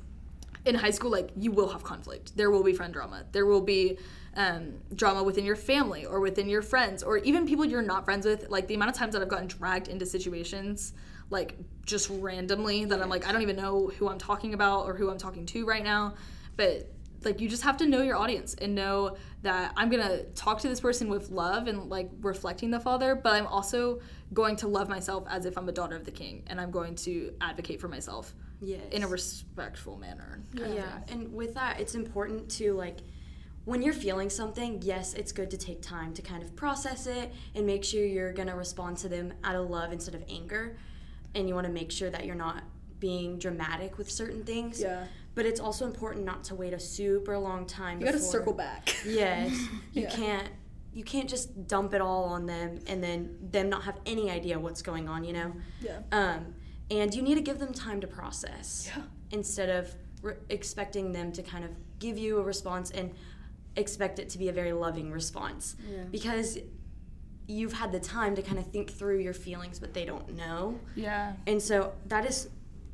in 0.65 0.75
high 0.75 0.91
school, 0.91 1.11
like 1.11 1.29
you 1.37 1.51
will 1.51 1.69
have 1.69 1.83
conflict. 1.83 2.35
There 2.35 2.49
will 2.51 2.63
be 2.63 2.73
friend 2.73 2.91
drama. 2.91 3.25
There 3.31 3.45
will 3.45 3.61
be 3.61 3.97
um, 4.35 4.73
drama 4.95 5.23
within 5.23 5.45
your 5.45 5.55
family 5.55 6.05
or 6.05 6.19
within 6.19 6.49
your 6.49 6.61
friends 6.61 7.03
or 7.03 7.17
even 7.19 7.47
people 7.47 7.65
you're 7.65 7.81
not 7.81 8.03
friends 8.03 8.25
with. 8.25 8.49
Like 8.49 8.67
the 8.67 8.73
amount 8.73 8.91
of 8.91 8.97
times 8.97 9.13
that 9.13 9.21
I've 9.21 9.29
gotten 9.29 9.47
dragged 9.47 9.87
into 9.87 10.05
situations, 10.05 10.93
like 11.29 11.57
just 11.85 12.09
randomly, 12.09 12.85
that 12.85 13.01
I'm 13.01 13.09
like, 13.09 13.27
I 13.27 13.31
don't 13.31 13.43
even 13.43 13.55
know 13.55 13.91
who 13.97 14.09
I'm 14.09 14.17
talking 14.17 14.53
about 14.53 14.85
or 14.85 14.95
who 14.95 15.09
I'm 15.09 15.17
talking 15.17 15.45
to 15.47 15.65
right 15.65 15.83
now. 15.83 16.15
But 16.57 16.91
like 17.23 17.39
you 17.41 17.49
just 17.49 17.63
have 17.63 17.77
to 17.77 17.85
know 17.87 18.01
your 18.01 18.17
audience 18.17 18.55
and 18.55 18.75
know 18.75 19.17
that 19.41 19.73
I'm 19.77 19.89
gonna 19.89 20.23
talk 20.35 20.59
to 20.61 20.67
this 20.67 20.79
person 20.79 21.09
with 21.09 21.29
love 21.29 21.67
and 21.67 21.89
like 21.89 22.09
reflecting 22.21 22.71
the 22.71 22.79
Father, 22.79 23.15
but 23.15 23.33
I'm 23.33 23.47
also 23.47 23.99
going 24.33 24.55
to 24.57 24.67
love 24.67 24.89
myself 24.89 25.25
as 25.29 25.45
if 25.45 25.57
I'm 25.57 25.69
a 25.69 25.71
daughter 25.71 25.95
of 25.95 26.05
the 26.05 26.11
King, 26.11 26.43
and 26.47 26.59
I'm 26.59 26.71
going 26.71 26.95
to 26.95 27.33
advocate 27.41 27.79
for 27.79 27.87
myself 27.87 28.33
Yes. 28.61 28.81
in 28.91 29.03
a 29.03 29.07
respectful 29.07 29.97
manner. 29.97 30.41
of 30.59 30.73
yeah, 30.73 30.99
and 31.09 31.31
with 31.33 31.53
that, 31.55 31.79
it's 31.79 31.95
important 31.95 32.49
to 32.51 32.73
like 32.73 32.97
when 33.65 33.81
you're 33.81 33.93
feeling 33.93 34.29
something, 34.29 34.79
yes, 34.83 35.13
it's 35.15 35.31
good 35.31 35.49
to 35.51 35.57
take 35.57 35.81
time 35.81 36.13
to 36.13 36.21
kind 36.21 36.43
of 36.43 36.55
process 36.55 37.07
it 37.07 37.33
and 37.55 37.65
make 37.65 37.83
sure 37.83 38.05
you're 38.05 38.31
gonna 38.33 38.55
respond 38.55 38.95
to 38.97 39.09
them 39.09 39.33
out 39.43 39.55
of 39.55 39.69
love 39.69 39.91
instead 39.91 40.13
of 40.15 40.23
anger. 40.29 40.77
And 41.33 41.47
you 41.49 41.55
wanna 41.55 41.69
make 41.69 41.91
sure 41.91 42.09
that 42.11 42.25
you're 42.25 42.35
not 42.35 42.63
being 42.99 43.39
dramatic 43.39 43.97
with 43.97 44.09
certain 44.11 44.43
things. 44.43 44.79
Yeah. 44.79 45.05
But 45.33 45.45
it's 45.47 45.59
also 45.59 45.85
important 45.85 46.23
not 46.25 46.43
to 46.45 46.55
wait 46.55 46.73
a 46.73 46.79
super 46.79 47.37
long 47.39 47.65
time. 47.65 47.99
You 47.99 48.05
gotta 48.05 48.17
before- 48.17 48.31
circle 48.31 48.53
back. 48.53 48.95
Yes. 49.05 49.51
You 49.93 50.03
Yeah. 50.03 50.09
can't 50.11 50.49
you 50.93 51.03
can't 51.03 51.27
just 51.29 51.67
dump 51.67 51.93
it 51.93 51.99
all 51.99 52.23
on 52.23 52.45
them 52.45 52.79
and 52.87 53.03
then 53.03 53.37
them 53.51 53.67
not 53.67 53.83
have 53.83 53.99
any 54.05 54.29
idea 54.31 54.57
what's 54.57 54.81
going 54.81 55.09
on, 55.09 55.25
you 55.25 55.33
know? 55.33 55.51
Yeah. 55.81 55.99
Um, 56.13 56.55
and 56.91 57.13
you 57.13 57.21
need 57.21 57.35
to 57.35 57.41
give 57.41 57.59
them 57.59 57.73
time 57.73 58.01
to 58.01 58.07
process 58.07 58.89
Yeah. 58.95 59.03
instead 59.31 59.69
of 59.69 59.93
re- 60.21 60.35
expecting 60.49 61.11
them 61.11 61.31
to 61.33 61.41
kind 61.43 61.65
of 61.65 61.71
give 61.99 62.17
you 62.17 62.37
a 62.37 62.43
response 62.43 62.91
and 62.91 63.11
expect 63.75 64.19
it 64.19 64.29
to 64.29 64.37
be 64.37 64.49
a 64.49 64.53
very 64.53 64.71
loving 64.73 65.11
response 65.11 65.75
Yeah. 65.89 66.03
because 66.11 66.57
you've 67.47 67.73
had 67.73 67.91
the 67.91 67.99
time 67.99 68.35
to 68.35 68.41
kind 68.41 68.57
of 68.57 68.65
think 68.67 68.89
through 68.91 69.19
your 69.19 69.33
feelings 69.33 69.79
but 69.79 69.93
they 69.93 70.05
don't 70.05 70.35
know 70.35 70.79
Yeah. 70.95 71.33
and 71.47 71.61
so 71.61 71.93
that 72.07 72.25
is 72.25 72.49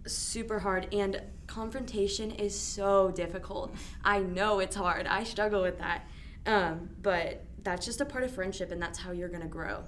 super 0.08 0.60
hard 0.60 0.94
and 0.94 1.22
confrontation 1.48 2.32
is 2.32 2.58
so 2.60 3.12
difficult 3.12 3.74
i 4.04 4.20
know 4.20 4.60
it's 4.60 4.76
hard 4.76 5.06
i 5.06 5.24
struggle 5.24 5.62
with 5.62 5.78
that 5.80 6.08
um, 6.48 6.90
but 7.02 7.44
that's 7.64 7.86
just 7.86 8.02
a 8.02 8.06
part 8.06 8.24
of 8.24 8.32
friendship 8.34 8.72
and 8.72 8.82
that's 8.82 8.98
how 8.98 9.12
you're 9.12 9.30
going 9.30 9.42
to 9.44 9.48
grow 9.48 9.84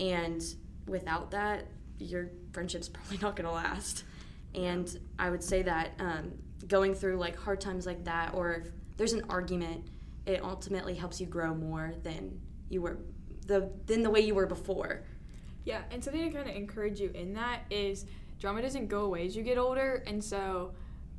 and 0.00 0.42
without 0.86 1.30
that 1.30 1.64
your 1.98 2.28
friendship's 2.54 2.88
probably 2.88 3.18
not 3.18 3.36
going 3.36 3.46
to 3.46 3.52
last. 3.52 4.04
And 4.54 4.98
i 5.18 5.28
would 5.30 5.42
say 5.42 5.62
that 5.62 5.90
um, 5.98 6.32
going 6.68 6.94
through 6.94 7.16
like 7.16 7.36
hard 7.36 7.60
times 7.60 7.86
like 7.86 8.04
that 8.04 8.32
or 8.34 8.52
if 8.54 8.68
there's 8.96 9.12
an 9.12 9.24
argument 9.28 9.84
it 10.26 10.42
ultimately 10.42 10.94
helps 10.94 11.20
you 11.20 11.26
grow 11.26 11.54
more 11.54 11.92
than 12.02 12.40
you 12.68 12.80
were 12.80 12.98
the 13.46 13.70
than 13.86 14.02
the 14.02 14.10
way 14.10 14.20
you 14.20 14.34
were 14.34 14.46
before. 14.46 15.02
Yeah, 15.64 15.82
and 15.90 16.02
something 16.02 16.22
to 16.22 16.30
kind 16.30 16.48
of 16.48 16.56
encourage 16.56 17.00
you 17.00 17.10
in 17.14 17.34
that 17.34 17.60
is 17.70 18.06
drama 18.38 18.62
doesn't 18.62 18.88
go 18.88 19.04
away 19.04 19.26
as 19.26 19.36
you 19.36 19.42
get 19.42 19.58
older, 19.58 20.02
and 20.06 20.22
so 20.22 20.72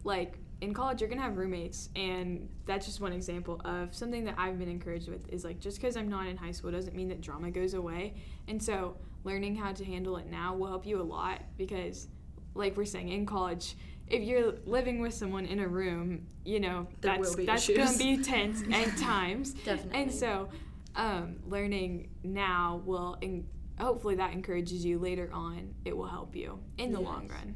like 0.04 0.38
in 0.62 0.74
college 0.74 1.02
you're 1.02 1.10
gonna 1.10 1.22
have 1.22 1.38
roommates, 1.38 1.90
and 1.96 2.48
that's 2.66 2.86
just 2.86 3.00
one 3.00 3.14
example 3.14 3.62
of 3.66 3.94
something 3.94 4.24
that 4.26 4.36
I've 4.38 4.58
been 4.58 4.70
encouraged 4.70 5.10
with 5.10 5.28
is 5.30 5.44
like 5.44 5.60
just 5.60 5.78
because 5.80 5.96
I'm 5.98 6.10
not 6.10 6.28
in 6.28 6.38
high 6.38 6.52
school 6.52 6.72
doesn't 6.72 6.96
mean 6.96 7.10
that 7.10 7.22
drama 7.22 7.52
goes 7.52 7.74
away, 7.74 8.16
and 8.48 8.62
so 8.62 8.98
learning 9.26 9.56
how 9.58 9.74
to 9.74 9.84
handle 9.84 10.16
it 10.18 10.28
now 10.30 10.56
will 10.56 10.68
help 10.68 10.86
you 10.86 11.02
a 11.02 11.04
lot 11.04 11.42
because, 11.58 12.08
like 12.54 12.78
we're 12.78 12.86
saying 12.86 13.10
in 13.10 13.26
college. 13.26 13.76
If 14.08 14.22
you're 14.22 14.54
living 14.68 15.02
with 15.02 15.16
someone 15.16 15.46
in 15.48 15.60
a 15.60 15.68
room, 15.68 16.28
you 16.46 16.60
know 16.60 16.88
There 17.02 17.18
that's 17.18 17.36
that's 17.36 17.70
issues. 17.70 17.78
gonna 17.78 17.98
be 17.98 18.24
tense 18.24 18.62
at 18.72 18.96
times. 18.98 19.54
Definitely. 19.54 20.00
And 20.00 20.14
so, 20.14 20.48
um, 20.96 21.38
learning 21.48 22.10
now 22.24 22.82
will, 22.86 23.18
en- 23.24 23.48
hopefully, 23.80 24.14
that 24.16 24.32
encourages 24.32 24.86
you 24.86 25.00
later 25.00 25.30
on. 25.34 25.74
It 25.86 25.98
will 25.98 26.06
help 26.08 26.36
you 26.36 26.60
in 26.78 26.92
the 26.92 27.00
long 27.00 27.28
run. 27.28 27.56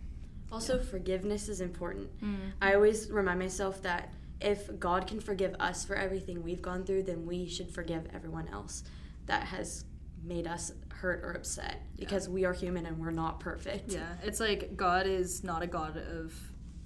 Also, 0.51 0.79
forgiveness 0.81 1.47
is 1.49 1.61
important. 1.61 2.09
Mm. 2.19 2.53
I 2.59 2.73
always 2.73 3.11
remind 3.11 3.37
myself 3.37 3.83
that 3.83 4.11
if 4.41 4.79
God 4.79 5.05
can 5.05 5.19
forgive 5.19 5.55
us 5.59 5.85
for 5.85 5.95
everything 5.95 6.41
we've 6.41 6.63
gone 6.63 6.83
through, 6.83 7.03
then 7.03 7.27
we 7.27 7.47
should 7.47 7.69
forgive 7.69 8.07
everyone 8.11 8.47
else 8.47 8.83
that 9.27 9.43
has 9.43 9.85
made 10.23 10.47
us 10.47 10.71
hurt 10.89 11.23
or 11.23 11.31
upset 11.31 11.81
because 11.97 12.27
we 12.27 12.45
are 12.45 12.53
human 12.53 12.85
and 12.85 12.99
we're 12.99 13.11
not 13.11 13.39
perfect. 13.39 13.91
Yeah, 13.93 14.05
it's 14.23 14.39
like 14.39 14.75
God 14.75 15.07
is 15.07 15.43
not 15.43 15.63
a 15.63 15.67
God 15.67 15.97
of 15.97 16.33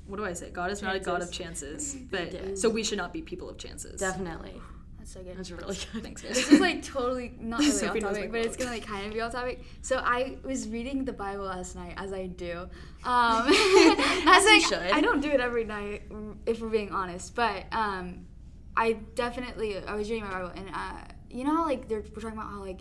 what 0.06 0.18
do 0.18 0.26
I 0.26 0.34
say? 0.34 0.50
God 0.50 0.70
is 0.72 0.82
not 0.82 0.96
a 0.96 1.00
God 1.00 1.22
of 1.22 1.32
chances, 1.32 1.96
but 1.96 2.34
Yeah. 2.34 2.56
so 2.56 2.70
we 2.70 2.84
should 2.84 2.98
not 2.98 3.14
be 3.14 3.22
people 3.22 3.50
of 3.50 3.58
chances. 3.58 4.00
Definitely. 4.02 4.62
That's 4.98 5.14
so 5.14 5.22
good. 5.24 5.38
That's 5.38 5.52
really 5.52 5.78
good. 5.94 6.04
Thanks, 6.04 6.22
This 6.22 6.50
is 6.52 6.60
like 6.60 6.84
totally 6.84 7.36
not 7.40 7.60
really 7.60 7.72
Sophie 7.72 8.04
off 8.04 8.14
topic, 8.14 8.32
my 8.32 8.38
but 8.40 8.46
it's 8.46 8.56
gonna 8.58 8.72
like 8.72 8.86
kind 8.86 9.06
of 9.08 9.14
be 9.14 9.22
off 9.22 9.32
topic. 9.34 9.64
So 9.82 9.98
I 9.98 10.38
was 10.44 10.68
reading 10.70 11.06
the 11.06 11.14
Bible 11.14 11.46
last 11.46 11.76
night, 11.76 11.96
as 11.98 12.14
I 12.14 12.28
do. 12.28 12.70
Um, 13.06 13.48
as 13.50 13.54
you 13.54 13.56
I, 14.26 14.66
should. 14.66 14.80
I 14.94 15.02
don't 15.02 15.20
do 15.20 15.30
it 15.30 15.42
every 15.42 15.66
night, 15.66 16.04
if 16.46 16.62
we're 16.62 16.70
being 16.70 16.94
honest, 16.94 17.36
but 17.36 17.66
um, 17.74 18.26
I 18.78 18.94
definitely 19.16 19.78
I 19.78 19.96
was 19.96 20.10
reading 20.10 20.24
my 20.24 20.32
Bible, 20.32 20.52
and 20.56 20.70
uh, 20.74 21.00
you 21.30 21.44
know 21.44 21.54
how 21.54 21.66
like 21.66 21.90
they're 21.90 22.00
we're 22.00 22.22
talking 22.22 22.38
about 22.38 22.50
how 22.50 22.62
like 22.62 22.80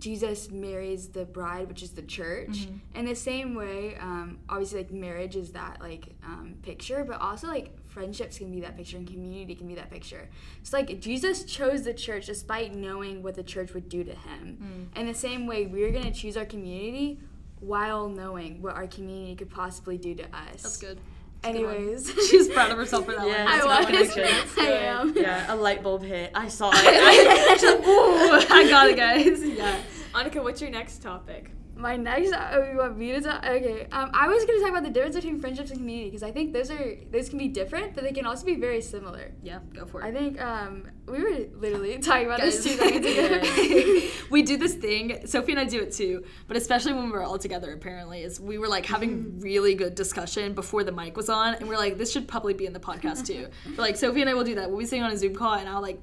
Jesus 0.00 0.50
marries 0.50 1.08
the 1.08 1.24
bride, 1.24 1.68
which 1.68 1.82
is 1.82 1.90
the 1.90 2.02
church. 2.02 2.66
In 2.94 3.04
the 3.04 3.14
same 3.14 3.54
way, 3.54 3.96
um, 4.00 4.38
obviously, 4.48 4.78
like 4.82 4.90
marriage 4.90 5.36
is 5.36 5.52
that 5.52 5.80
like 5.80 6.06
um, 6.24 6.54
picture, 6.62 7.04
but 7.04 7.20
also 7.20 7.46
like 7.46 7.70
friendships 7.88 8.38
can 8.38 8.50
be 8.50 8.60
that 8.60 8.76
picture, 8.76 8.96
and 8.96 9.06
community 9.06 9.54
can 9.54 9.68
be 9.68 9.74
that 9.74 9.90
picture. 9.90 10.28
So 10.62 10.78
like 10.78 11.00
Jesus 11.00 11.44
chose 11.44 11.82
the 11.82 11.94
church 11.94 12.26
despite 12.26 12.74
knowing 12.74 13.22
what 13.22 13.34
the 13.34 13.42
church 13.42 13.74
would 13.74 13.88
do 13.88 14.02
to 14.04 14.14
him. 14.14 14.90
In 14.96 15.06
the 15.06 15.14
same 15.14 15.46
way, 15.46 15.66
we're 15.66 15.92
gonna 15.92 16.12
choose 16.12 16.36
our 16.36 16.46
community 16.46 17.20
while 17.60 18.08
knowing 18.08 18.62
what 18.62 18.74
our 18.74 18.86
community 18.86 19.34
could 19.36 19.50
possibly 19.50 19.98
do 19.98 20.14
to 20.14 20.24
us. 20.24 20.62
That's 20.62 20.76
good. 20.78 20.98
Anyways, 21.42 22.12
She's 22.28 22.48
proud 22.48 22.70
of 22.70 22.76
herself 22.76 23.06
for 23.06 23.12
that 23.12 23.26
Yeah, 23.26 23.44
one. 23.44 23.52
I 23.54 23.80
was. 23.80 23.88
a 23.88 23.92
good 23.92 24.10
connection. 24.10 24.64
I 24.64 24.68
am. 24.70 25.16
Yeah, 25.16 25.52
a 25.54 25.56
light 25.56 25.82
bulb 25.82 26.02
hit. 26.02 26.30
I 26.34 26.48
saw 26.48 26.70
it. 26.74 27.62
Ooh, 27.86 28.54
I 28.54 28.68
got 28.68 28.88
it, 28.88 28.96
guys. 28.96 29.42
Yeah. 29.42 29.80
Annika, 30.14 30.42
what's 30.42 30.60
your 30.60 30.70
next 30.70 31.00
topic? 31.02 31.50
My 31.80 31.96
next, 31.96 32.32
oh, 32.36 32.68
you 32.70 32.76
want 32.76 32.98
me 32.98 33.12
to 33.12 33.20
talk? 33.22 33.44
Okay, 33.44 33.86
um, 33.90 34.10
I 34.12 34.28
was 34.28 34.44
gonna 34.44 34.60
talk 34.60 34.70
about 34.70 34.84
the 34.84 34.90
difference 34.90 35.16
between 35.16 35.40
friendships 35.40 35.70
and 35.70 35.78
community 35.78 36.10
because 36.10 36.22
I 36.22 36.30
think 36.30 36.52
those 36.52 36.70
are 36.70 36.96
those 37.10 37.30
can 37.30 37.38
be 37.38 37.48
different, 37.48 37.94
but 37.94 38.04
they 38.04 38.12
can 38.12 38.26
also 38.26 38.44
be 38.44 38.56
very 38.56 38.82
similar. 38.82 39.32
Yeah, 39.42 39.60
go 39.72 39.86
for 39.86 40.02
it 40.02 40.04
I 40.04 40.12
think 40.12 40.40
um, 40.42 40.90
we 41.06 41.22
were 41.22 41.38
literally 41.58 41.98
talking 42.10 42.26
about 42.26 42.40
Guys. 42.40 42.62
this 42.62 42.64
two 42.64 42.78
seconds 42.78 43.06
ago. 43.06 44.08
we 44.30 44.42
do 44.42 44.58
this 44.58 44.74
thing, 44.74 45.26
Sophie 45.26 45.52
and 45.52 45.60
I 45.60 45.64
do 45.64 45.80
it 45.80 45.92
too, 45.92 46.24
but 46.48 46.56
especially 46.58 46.92
when 46.92 47.10
we're 47.10 47.22
all 47.22 47.38
together, 47.38 47.72
apparently, 47.72 48.22
is 48.22 48.38
we 48.38 48.58
were 48.58 48.68
like 48.68 48.84
having 48.84 49.40
really 49.40 49.74
good 49.74 49.94
discussion 49.94 50.52
before 50.52 50.84
the 50.84 50.92
mic 50.92 51.16
was 51.16 51.30
on, 51.30 51.54
and 51.54 51.66
we're 51.66 51.78
like, 51.78 51.96
this 51.96 52.12
should 52.12 52.28
probably 52.28 52.52
be 52.52 52.66
in 52.66 52.74
the 52.74 52.80
podcast 52.80 53.26
too. 53.26 53.48
But 53.64 53.78
like, 53.78 53.96
Sophie 53.96 54.20
and 54.20 54.28
I 54.28 54.34
will 54.34 54.44
do 54.44 54.56
that. 54.56 54.68
We'll 54.68 54.80
be 54.80 54.84
sitting 54.84 55.02
on 55.02 55.12
a 55.12 55.16
Zoom 55.16 55.34
call, 55.34 55.54
and 55.54 55.68
I'll 55.68 55.80
like 55.82 56.00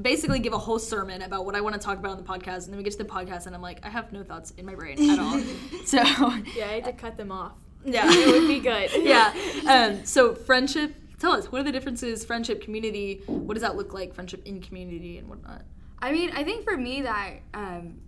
basically 0.00 0.38
give 0.38 0.52
a 0.52 0.58
whole 0.58 0.78
sermon 0.78 1.22
about 1.22 1.44
what 1.46 1.54
I 1.54 1.60
want 1.60 1.74
to 1.74 1.80
talk 1.80 1.98
about 1.98 2.12
on 2.12 2.16
the 2.16 2.22
podcast, 2.24 2.64
and 2.64 2.72
then 2.72 2.76
we 2.78 2.82
get 2.84 2.92
to 2.92 2.98
the 2.98 3.04
podcast, 3.04 3.46
and 3.46 3.54
I'm 3.54 3.62
like, 3.62 3.84
I 3.84 3.88
have 3.88 4.12
no 4.12 4.22
thoughts 4.22 4.52
in 4.52 4.66
my 4.66 4.74
brain 4.74 5.10
at 5.10 5.18
all. 5.18 5.40
so, 5.84 5.98
Yeah, 6.56 6.66
I 6.66 6.80
had 6.80 6.84
to 6.84 6.92
cut 6.92 7.16
them 7.16 7.30
off. 7.32 7.52
yeah. 7.84 8.04
It 8.12 8.28
would 8.40 8.48
be 8.48 8.60
good. 8.60 8.90
yeah. 9.04 9.32
Um, 9.68 10.04
so 10.04 10.34
friendship. 10.34 10.94
Tell 11.18 11.32
us 11.32 11.50
what 11.50 11.60
are 11.60 11.64
the 11.64 11.72
differences? 11.72 12.24
Friendship, 12.24 12.60
community. 12.60 13.22
What 13.26 13.54
does 13.54 13.62
that 13.62 13.76
look 13.76 13.94
like? 13.94 14.14
Friendship 14.14 14.42
in 14.46 14.60
community 14.60 15.16
and 15.18 15.28
whatnot. 15.28 15.62
I 16.00 16.12
mean, 16.12 16.30
I 16.34 16.44
think 16.44 16.64
for 16.64 16.76
me 16.76 17.02
that 17.02 17.34
um, 17.54 18.00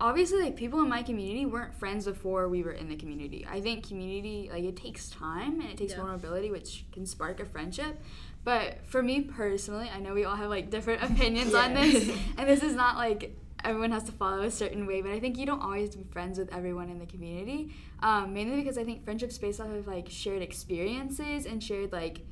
obviously 0.00 0.42
like 0.42 0.56
people 0.56 0.80
in 0.82 0.88
my 0.88 1.02
community 1.02 1.46
weren't 1.46 1.72
friends 1.74 2.04
before 2.04 2.48
we 2.48 2.62
were 2.62 2.72
in 2.72 2.88
the 2.88 2.96
community. 2.96 3.46
I 3.48 3.60
think 3.60 3.86
community 3.88 4.50
like 4.52 4.64
it 4.64 4.76
takes 4.76 5.08
time 5.08 5.60
and 5.60 5.70
it 5.70 5.78
takes 5.78 5.92
Yeah. 5.92 5.98
vulnerability, 6.00 6.50
which 6.50 6.84
can 6.92 7.06
spark 7.06 7.40
a 7.40 7.46
friendship. 7.46 7.98
But 8.44 8.84
for 8.86 9.02
me 9.02 9.20
personally, 9.20 9.90
I 9.94 10.00
know 10.00 10.14
we 10.14 10.24
all 10.24 10.36
have 10.36 10.50
like 10.50 10.70
different 10.70 11.02
opinions 11.10 11.54
on 11.54 11.74
this, 11.74 12.08
and 12.36 12.48
this 12.48 12.62
is 12.62 12.74
not 12.74 12.96
like 12.96 13.36
everyone 13.64 13.92
has 13.92 14.02
to 14.04 14.12
follow 14.12 14.42
a 14.42 14.50
certain 14.50 14.86
way. 14.86 15.02
But 15.02 15.12
I 15.12 15.20
think 15.20 15.38
you 15.38 15.46
don't 15.46 15.62
always 15.62 15.94
be 15.94 16.04
friends 16.10 16.38
with 16.38 16.52
everyone 16.52 16.88
in 16.88 16.98
the 16.98 17.06
community, 17.06 17.74
um, 18.00 18.34
mainly 18.34 18.56
because 18.56 18.78
I 18.78 18.84
think 18.84 19.04
friendships 19.04 19.38
based 19.38 19.60
off 19.60 19.70
of 19.70 19.86
like 19.86 20.08
shared 20.08 20.42
experiences 20.42 21.46
and 21.46 21.62
shared 21.62 21.92
like 21.92 22.22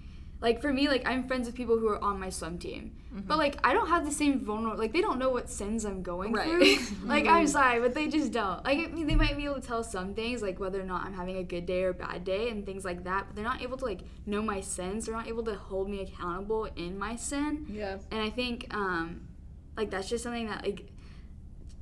like 0.40 0.60
for 0.60 0.72
me 0.72 0.88
like 0.88 1.06
i'm 1.06 1.26
friends 1.28 1.46
with 1.46 1.54
people 1.54 1.78
who 1.78 1.88
are 1.88 2.02
on 2.02 2.18
my 2.18 2.30
swim 2.30 2.58
team. 2.58 2.92
But 3.12 3.38
like 3.38 3.56
i 3.64 3.72
don't 3.74 3.88
have 3.88 4.04
the 4.04 4.12
same 4.12 4.40
vulnerable 4.44 4.78
like 4.78 4.92
they 4.92 5.00
don't 5.00 5.18
know 5.18 5.30
what 5.30 5.50
sins 5.50 5.84
i'm 5.84 6.02
going 6.02 6.32
Right. 6.32 6.46
through. 6.48 6.76
Like 7.06 7.26
i'm 7.26 7.46
sorry 7.46 7.80
but 7.80 7.92
they 7.94 8.08
just 8.08 8.32
don't. 8.32 8.64
Like 8.64 8.78
i 8.78 8.86
mean 8.86 9.06
they 9.06 9.16
might 9.16 9.36
be 9.36 9.44
able 9.44 9.56
to 9.60 9.66
tell 9.66 9.82
some 9.82 10.14
things 10.14 10.42
like 10.42 10.58
whether 10.60 10.80
or 10.80 10.84
not 10.86 11.04
i'm 11.04 11.12
having 11.14 11.36
a 11.38 11.42
good 11.44 11.66
day 11.66 11.82
or 11.82 11.92
bad 11.92 12.24
day 12.24 12.48
and 12.50 12.64
things 12.64 12.84
like 12.84 13.04
that 13.04 13.26
but 13.26 13.34
they're 13.36 13.44
not 13.52 13.60
able 13.62 13.76
to 13.78 13.84
like 13.84 14.00
know 14.26 14.42
my 14.42 14.60
sins. 14.60 15.06
They're 15.06 15.14
not 15.14 15.28
able 15.28 15.42
to 15.44 15.54
hold 15.56 15.90
me 15.90 16.00
accountable 16.02 16.64
in 16.76 16.98
my 16.98 17.16
sin. 17.16 17.66
Yeah. 17.68 17.98
and 18.10 18.20
i 18.22 18.30
think 18.30 18.66
um 18.74 19.22
like 19.76 19.90
that's 19.90 20.08
just 20.08 20.22
something 20.24 20.46
that 20.48 20.64
like 20.64 20.86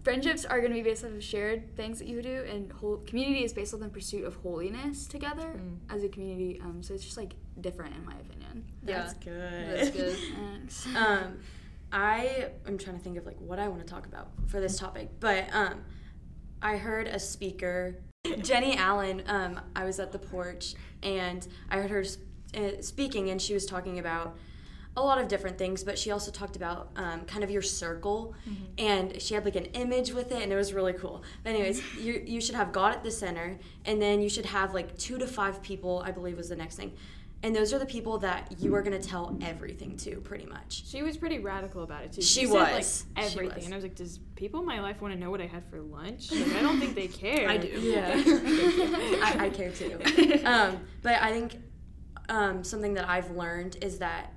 friendships 0.08 0.46
are 0.46 0.58
going 0.60 0.70
to 0.70 0.74
be 0.74 0.82
based 0.82 1.04
off 1.04 1.10
of 1.10 1.22
shared 1.22 1.76
things 1.76 1.98
that 1.98 2.08
you 2.08 2.22
do, 2.22 2.42
and 2.50 2.72
whole 2.72 2.96
community 3.06 3.44
is 3.44 3.52
based 3.52 3.74
on 3.74 3.80
the 3.80 3.88
pursuit 3.88 4.24
of 4.24 4.36
holiness 4.36 5.06
together 5.06 5.60
as 5.90 6.02
a 6.02 6.08
community. 6.08 6.58
Um, 6.64 6.82
so 6.82 6.94
it's 6.94 7.04
just 7.04 7.18
like 7.18 7.34
different 7.60 7.94
in 7.94 8.06
my 8.06 8.14
opinion. 8.14 8.64
That's 8.82 9.12
good. 9.12 9.76
That's 9.76 9.90
good. 9.90 10.16
Thanks. 10.34 10.86
um, 10.96 11.40
I 11.92 12.48
am 12.66 12.78
trying 12.78 12.96
to 12.96 13.04
think 13.04 13.18
of 13.18 13.26
like 13.26 13.38
what 13.38 13.58
I 13.58 13.68
want 13.68 13.86
to 13.86 13.86
talk 13.86 14.06
about 14.06 14.28
for 14.46 14.60
this 14.60 14.78
topic, 14.78 15.10
but 15.20 15.52
um, 15.52 15.84
I 16.62 16.78
heard 16.78 17.06
a 17.06 17.18
speaker, 17.18 17.96
Jennie 18.40 18.78
Allen. 18.78 19.22
Um, 19.26 19.60
I 19.76 19.84
was 19.84 20.00
at 20.00 20.12
the 20.12 20.18
porch 20.18 20.74
and 21.02 21.46
I 21.70 21.80
heard 21.80 21.90
her 21.90 22.04
uh, 22.56 22.80
speaking, 22.80 23.28
and 23.28 23.42
she 23.42 23.52
was 23.52 23.66
talking 23.66 23.98
about 23.98 24.38
a 24.98 25.04
lot 25.04 25.20
of 25.20 25.28
different 25.28 25.58
things, 25.58 25.84
but 25.84 25.98
she 25.98 26.10
also 26.10 26.30
talked 26.30 26.56
about 26.56 26.90
um, 26.96 27.22
kind 27.22 27.44
of 27.44 27.50
your 27.50 27.62
circle, 27.62 28.34
and 28.76 29.20
she 29.20 29.34
had 29.34 29.44
like 29.44 29.56
an 29.56 29.66
image 29.66 30.12
with 30.12 30.32
it, 30.32 30.42
and 30.42 30.52
it 30.52 30.56
was 30.56 30.72
really 30.72 30.92
cool. 30.92 31.22
But 31.44 31.50
anyways, 31.50 31.82
you 31.98 32.22
you 32.26 32.40
should 32.40 32.54
have 32.54 32.72
God 32.72 32.92
at 32.94 33.02
the 33.02 33.10
center, 33.10 33.58
and 33.84 34.00
then 34.00 34.20
you 34.20 34.28
should 34.28 34.46
have 34.46 34.74
like 34.74 34.96
two 34.98 35.18
to 35.18 35.26
five 35.26 35.62
people. 35.62 36.02
I 36.04 36.10
believe 36.10 36.36
was 36.36 36.48
the 36.48 36.56
next 36.56 36.76
thing. 36.76 36.92
And 37.44 37.54
those 37.54 37.72
are 37.72 37.78
the 37.78 37.86
people 37.86 38.18
that 38.18 38.52
you 38.58 38.74
are 38.74 38.82
going 38.82 39.00
to 39.00 39.08
tell 39.08 39.38
everything 39.42 39.96
to, 39.98 40.16
pretty 40.16 40.46
much. 40.46 40.88
She 40.88 41.02
was 41.04 41.16
pretty 41.16 41.38
radical 41.38 41.84
about 41.84 42.02
it 42.02 42.12
too. 42.12 42.20
She 42.20 42.46
said, 42.46 42.52
like, 42.52 42.74
was. 42.74 43.04
She 43.16 43.22
everything, 43.22 43.54
was. 43.54 43.64
and 43.64 43.74
I 43.74 43.76
was 43.76 43.84
like, 43.84 43.94
"Does 43.94 44.18
people 44.34 44.58
in 44.58 44.66
my 44.66 44.80
life 44.80 45.00
want 45.00 45.14
to 45.14 45.20
know 45.20 45.30
what 45.30 45.40
I 45.40 45.46
had 45.46 45.62
for 45.70 45.80
lunch? 45.80 46.32
Like, 46.32 46.56
I 46.56 46.62
don't 46.62 46.80
think 46.80 46.96
they 46.96 47.06
care." 47.24 47.48
I 47.48 47.56
do. 47.56 47.68
Yeah, 47.68 48.12
I, 49.22 49.36
I 49.38 49.50
care 49.50 49.70
too. 49.70 50.00
Um, 50.44 50.80
but 51.02 51.22
I 51.22 51.30
think 51.30 51.62
um, 52.28 52.64
something 52.64 52.94
that 52.94 53.08
I've 53.08 53.30
learned 53.30 53.78
is 53.82 53.98
that 53.98 54.32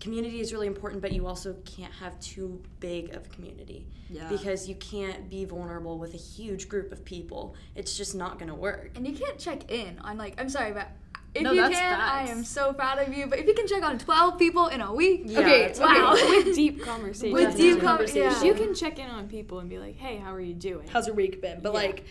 community 0.00 0.40
is 0.40 0.52
really 0.52 0.66
important, 0.66 1.02
but 1.02 1.12
you 1.12 1.26
also 1.26 1.54
can't 1.64 1.92
have 1.94 2.18
too 2.20 2.60
big 2.80 3.14
of 3.14 3.26
a 3.26 3.28
community 3.30 3.86
Yeah. 4.08 4.28
because 4.28 4.68
you 4.68 4.74
can't 4.76 5.28
be 5.28 5.44
vulnerable 5.44 5.98
with 5.98 6.14
a 6.14 6.18
huge 6.18 6.68
group 6.68 6.92
of 6.92 7.04
people. 7.04 7.54
It's 7.74 7.96
just 7.96 8.14
not 8.14 8.38
going 8.38 8.48
to 8.48 8.54
work. 8.54 8.92
And 8.94 9.06
you 9.06 9.14
can't 9.14 9.38
check 9.38 9.70
in 9.70 9.98
on 10.00 10.16
like 10.18 10.40
I'm 10.40 10.48
sorry, 10.48 10.72
but 10.72 10.88
if 11.34 11.42
No, 11.42 11.52
you 11.52 11.60
that's 11.60 11.74
can, 11.74 11.96
facts. 11.98 12.30
I 12.30 12.32
am 12.32 12.42
so 12.44 12.72
proud 12.72 12.98
of 13.00 13.12
you. 13.12 13.26
But 13.26 13.38
if 13.38 13.46
you 13.46 13.54
can 13.54 13.66
check 13.66 13.82
on 13.82 13.98
12 13.98 14.38
people 14.38 14.68
in 14.68 14.80
a 14.80 14.94
week, 14.94 15.22
Yeah, 15.26 15.40
okay, 15.40 15.64
it's 15.64 15.78
wow. 15.78 16.12
with 16.30 16.54
deep 16.54 16.82
conversation. 16.82 17.34
With 17.34 17.56
deep 17.56 17.80
conversation. 17.80 18.22
yeah. 18.22 18.42
You 18.44 18.54
can 18.54 18.74
check 18.74 18.98
in 18.98 19.10
on 19.10 19.28
people 19.28 19.58
and 19.58 19.68
be 19.68 19.78
like, 19.78 19.96
"Hey, 19.96 20.16
how 20.16 20.32
are 20.34 20.40
you 20.40 20.54
doing?" 20.54 20.88
How's 20.88 21.06
your 21.06 21.16
week 21.16 21.42
been? 21.42 21.60
But 21.60 21.72
Yeah. 21.74 21.78
like, 21.80 22.04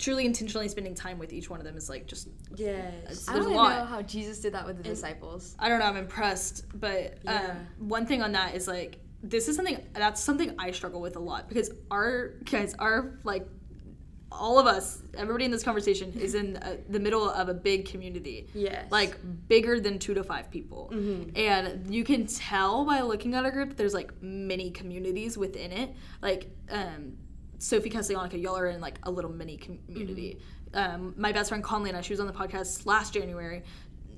truly 0.00 0.24
intentionally 0.24 0.66
spending 0.68 0.94
time 0.94 1.18
with 1.18 1.32
each 1.32 1.48
one 1.50 1.60
of 1.60 1.66
them 1.66 1.76
is 1.76 1.88
like 1.88 2.06
just. 2.06 2.28
yeah. 2.56 2.90
I 3.06 3.08
there's 3.08 3.28
a 3.28 3.32
want 3.34 3.44
to 3.46 3.50
lot. 3.54 3.78
know 3.78 3.84
how 3.84 4.02
Jesus 4.02 4.40
did 4.40 4.54
that 4.54 4.66
with 4.66 4.78
the 4.78 4.82
disciples. 4.82 5.54
I 5.58 5.68
don't 5.68 5.78
know. 5.78 5.84
I'm 5.86 5.96
impressed, 5.96 6.64
but 6.74 7.18
Yeah. 7.22 7.50
um, 7.50 7.88
one 7.88 8.06
thing 8.06 8.22
on 8.22 8.32
that 8.32 8.54
is 8.54 8.66
like 8.66 8.98
this 9.22 9.46
is 9.48 9.54
something 9.56 9.78
that's 9.92 10.20
something 10.22 10.54
I 10.58 10.70
struggle 10.70 11.00
with 11.02 11.16
a 11.16 11.20
lot 11.20 11.48
because 11.48 11.70
our 11.90 12.28
guys 12.50 12.74
are 12.78 13.18
like 13.24 13.46
all 14.32 14.60
of 14.60 14.66
us, 14.66 15.02
everybody 15.18 15.44
in 15.44 15.50
this 15.50 15.62
conversation 15.64 16.12
is 16.18 16.34
in 16.34 16.56
uh 16.58 16.76
the 16.88 17.00
middle 17.00 17.28
of 17.28 17.48
a 17.48 17.54
big 17.54 17.86
community. 17.86 18.46
Yes. 18.54 18.86
Like 18.90 19.18
bigger 19.48 19.78
than 19.80 19.98
two 19.98 20.14
to 20.14 20.22
five 20.24 20.50
people. 20.50 20.88
And 21.36 21.92
you 21.94 22.04
can 22.04 22.26
tell 22.26 22.84
by 22.86 23.00
looking 23.02 23.34
at 23.34 23.44
our 23.44 23.50
group, 23.50 23.70
that 23.70 23.76
there's 23.76 23.92
like 23.94 24.12
many 24.22 24.70
communities 24.70 25.36
within 25.36 25.72
it. 25.72 25.90
Like, 26.22 26.48
um, 26.70 27.16
Sophie 27.60 27.90
Castellanica, 27.90 28.40
y'all 28.40 28.56
are 28.56 28.68
in 28.68 28.80
like 28.80 28.98
a 29.02 29.10
little 29.10 29.30
mini 29.30 29.58
community. 29.58 30.40
Um, 30.72 31.14
my 31.18 31.30
best 31.30 31.50
friend 31.50 31.62
Conley 31.62 31.90
and 31.90 31.98
I, 31.98 32.00
she 32.00 32.14
was 32.14 32.20
on 32.20 32.26
the 32.26 32.32
podcast 32.32 32.86
last 32.86 33.12
January. 33.12 33.62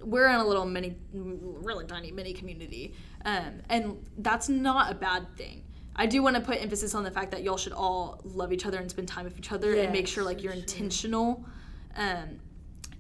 We're 0.01 0.29
in 0.29 0.37
a 0.37 0.47
little 0.47 0.65
mini, 0.65 0.97
really 1.13 1.85
tiny 1.85 2.13
mini 2.13 2.35
community. 2.35 2.95
Um, 3.25 3.61
and 3.69 4.07
that's 4.19 4.49
not 4.49 4.93
a 4.93 4.95
bad 4.95 5.27
thing. 5.37 5.65
I 5.97 6.07
do 6.07 6.23
want 6.23 6.37
to 6.37 6.43
put 6.43 6.63
emphasis 6.63 6.95
on 6.95 7.03
the 7.03 7.11
fact 7.11 7.33
that 7.33 7.43
y'all 7.43 7.57
should 7.57 7.73
all 7.73 8.21
love 8.23 8.53
each 8.53 8.65
other 8.65 8.79
and 8.79 8.89
spend 8.89 9.09
time 9.09 9.25
with 9.25 9.37
each 9.37 9.51
other 9.51 9.75
and 9.75 9.93
make 9.93 10.07
sure 10.07 10.23
like 10.23 10.43
you're 10.43 10.53
sure. 10.53 10.63
intentional 10.63 11.45
um, 11.97 12.39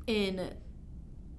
in 0.08 0.50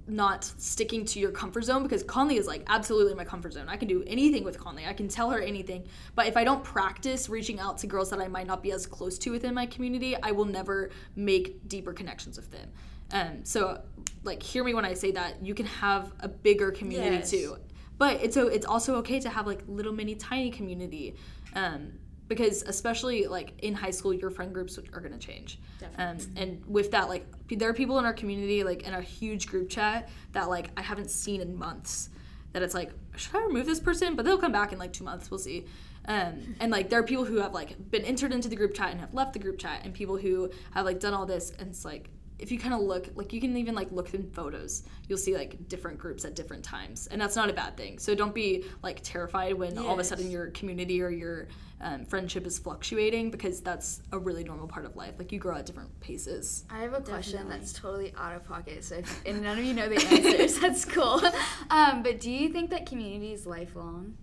not 0.08 0.44
sticking 0.58 1.06
to 1.06 1.20
your 1.20 1.32
comfort 1.32 1.63
zone 1.63 1.84
because 1.84 2.04
Conley 2.04 2.38
is 2.38 2.46
like 2.48 2.63
absolutely 2.68 3.13
my 3.13 3.24
comfort 3.24 3.54
zone. 3.54 3.70
I 3.70 3.78
can 3.78 3.88
do 3.88 4.04
anything 4.06 4.44
with 4.44 4.60
Conley. 4.60 4.86
I 4.86 4.94
can 4.94 5.08
tell 5.08 5.30
her 5.32 5.39
anything. 5.39 5.88
But 6.16 6.28
if 6.28 6.36
I 6.36 6.44
don't 6.44 6.63
practice 6.63 7.30
reaching 7.30 7.60
out 7.60 7.78
to 7.80 7.88
girls 7.88 8.10
that 8.10 8.20
I 8.20 8.28
might 8.28 8.48
not 8.48 8.62
be 8.62 8.72
as 8.72 8.86
close 8.86 9.18
to 9.20 9.32
within 9.32 9.54
my 9.54 9.66
community, 9.66 10.16
I 10.22 10.32
will 10.32 10.46
never 10.46 10.89
make 11.16 11.68
deeper 11.70 11.94
connections 11.94 12.36
with 12.38 12.52
them. 12.52 12.70
Um, 13.12 13.46
so 13.46 13.82
like 14.24 14.44
hear 14.44 14.63
me 14.63 14.74
when 14.74 14.86
I 14.86 14.94
say 14.94 15.12
that 15.12 15.46
you 15.46 15.54
can 15.54 15.68
have 15.68 16.12
a 16.20 16.28
bigger 16.28 16.72
community 16.72 17.18
Yes. 17.18 17.30
too. 17.32 17.58
But 17.98 18.22
it's 18.22 18.34
so 18.34 18.48
it's 18.48 18.66
also 18.66 18.96
okay 18.98 19.20
to 19.22 19.30
have 19.30 19.48
like 19.48 19.63
little 19.68 19.94
mini 19.94 20.16
tiny 20.16 20.50
community. 20.52 21.16
Um, 21.56 21.94
because 22.27 22.63
especially 22.63 23.27
like 23.27 23.53
in 23.62 23.73
high 23.73 23.91
school 23.91 24.13
your 24.13 24.29
friend 24.29 24.53
groups 24.53 24.77
are 24.77 24.99
going 24.99 25.13
to 25.13 25.19
change. 25.19 25.59
Um, 25.97 26.17
and 26.36 26.63
with 26.65 26.91
that 26.91 27.09
like 27.09 27.25
there 27.49 27.69
are 27.69 27.73
people 27.73 27.99
in 27.99 28.05
our 28.05 28.13
community 28.13 28.63
like 28.63 28.83
in 28.83 28.93
our 28.93 29.01
huge 29.01 29.47
group 29.47 29.69
chat 29.69 30.09
that 30.31 30.49
like 30.49 30.71
i 30.77 30.81
haven't 30.81 31.12
seen 31.12 31.41
in 31.41 31.55
months 31.55 32.09
that 32.53 32.63
it's 32.63 32.73
like 32.73 32.91
should 33.15 33.36
i 33.36 33.43
remove 33.43 33.65
this 33.65 33.79
person? 33.79 34.15
But 34.15 34.25
they'll 34.25 34.38
come 34.38 34.51
back 34.51 34.71
in 34.71 34.79
like 34.79 34.93
two 34.93 35.03
months 35.03 35.29
we'll 35.29 35.39
see. 35.39 35.65
Um, 36.05 36.55
and 36.59 36.71
like 36.71 36.89
there 36.89 36.99
are 36.99 37.03
people 37.03 37.25
who 37.25 37.38
have 37.38 37.53
like 37.53 37.89
been 37.91 38.03
entered 38.03 38.33
into 38.33 38.49
the 38.49 38.55
group 38.55 38.73
chat 38.73 38.91
and 38.91 38.99
have 38.99 39.13
left 39.13 39.33
the 39.33 39.39
group 39.39 39.57
chat 39.57 39.81
and 39.83 39.93
people 39.93 40.17
who 40.17 40.49
have 40.71 40.86
like 40.86 40.99
done 40.99 41.13
all 41.13 41.25
this 41.25 41.51
and 41.59 41.69
it's 41.69 41.86
like 41.86 42.09
if 42.43 42.51
you 42.51 42.60
kind 42.60 42.73
of 42.73 42.82
look 42.82 43.08
like 43.15 43.32
you 43.32 43.39
can 43.39 43.56
even 43.56 43.73
like 43.73 43.89
look 43.91 44.13
in 44.13 44.29
photos 44.32 44.84
you'll 45.08 45.17
see 45.17 45.34
like 45.34 45.67
different 45.69 45.97
groups 45.97 46.25
at 46.25 46.36
different 46.36 46.63
times 46.63 47.08
and 47.08 47.19
that's 47.19 47.38
not 47.38 47.49
a 47.49 47.53
bad 47.53 47.77
thing 47.77 47.97
so 47.97 48.13
don't 48.13 48.36
be 48.36 48.65
like 48.84 48.99
terrified 49.01 49.53
when 49.53 49.77
all 49.77 49.93
of 49.93 49.99
a 49.99 50.03
sudden 50.03 50.29
your 50.29 50.47
community 50.47 51.01
or 51.01 51.10
your 51.10 51.47
um, 51.82 52.06
friendship 52.06 52.45
is 52.45 52.60
fluctuating 52.60 53.32
because 53.32 53.62
that's 53.62 54.01
a 54.12 54.19
really 54.19 54.43
normal 54.43 54.67
part 54.67 54.86
of 54.86 54.95
life 54.95 55.13
like 55.17 55.32
you 55.32 55.39
grow 55.39 55.56
at 55.56 55.65
different 55.65 55.97
paces 56.01 56.65
I 56.69 56.79
have 56.79 56.93
a 56.93 57.01
question 57.01 57.47
that's 57.47 57.71
totally 57.71 58.13
out 58.17 58.36
of 58.36 58.43
pocket, 58.45 58.84
so 58.84 58.95
if, 58.95 59.25
and 59.25 59.41
none 59.41 59.58
of 59.58 59.63
you 59.63 59.73
know 59.73 59.88
the 59.88 59.95
answers. 59.95 60.60
that's 60.62 60.86
cool. 60.86 61.21
Um, 61.69 62.03
but 62.03 62.19
do 62.19 62.29
you 62.29 62.49
think 62.49 62.69
that 62.69 62.86
community 62.86 63.32
is 63.32 63.47
lifelong? 63.47 64.15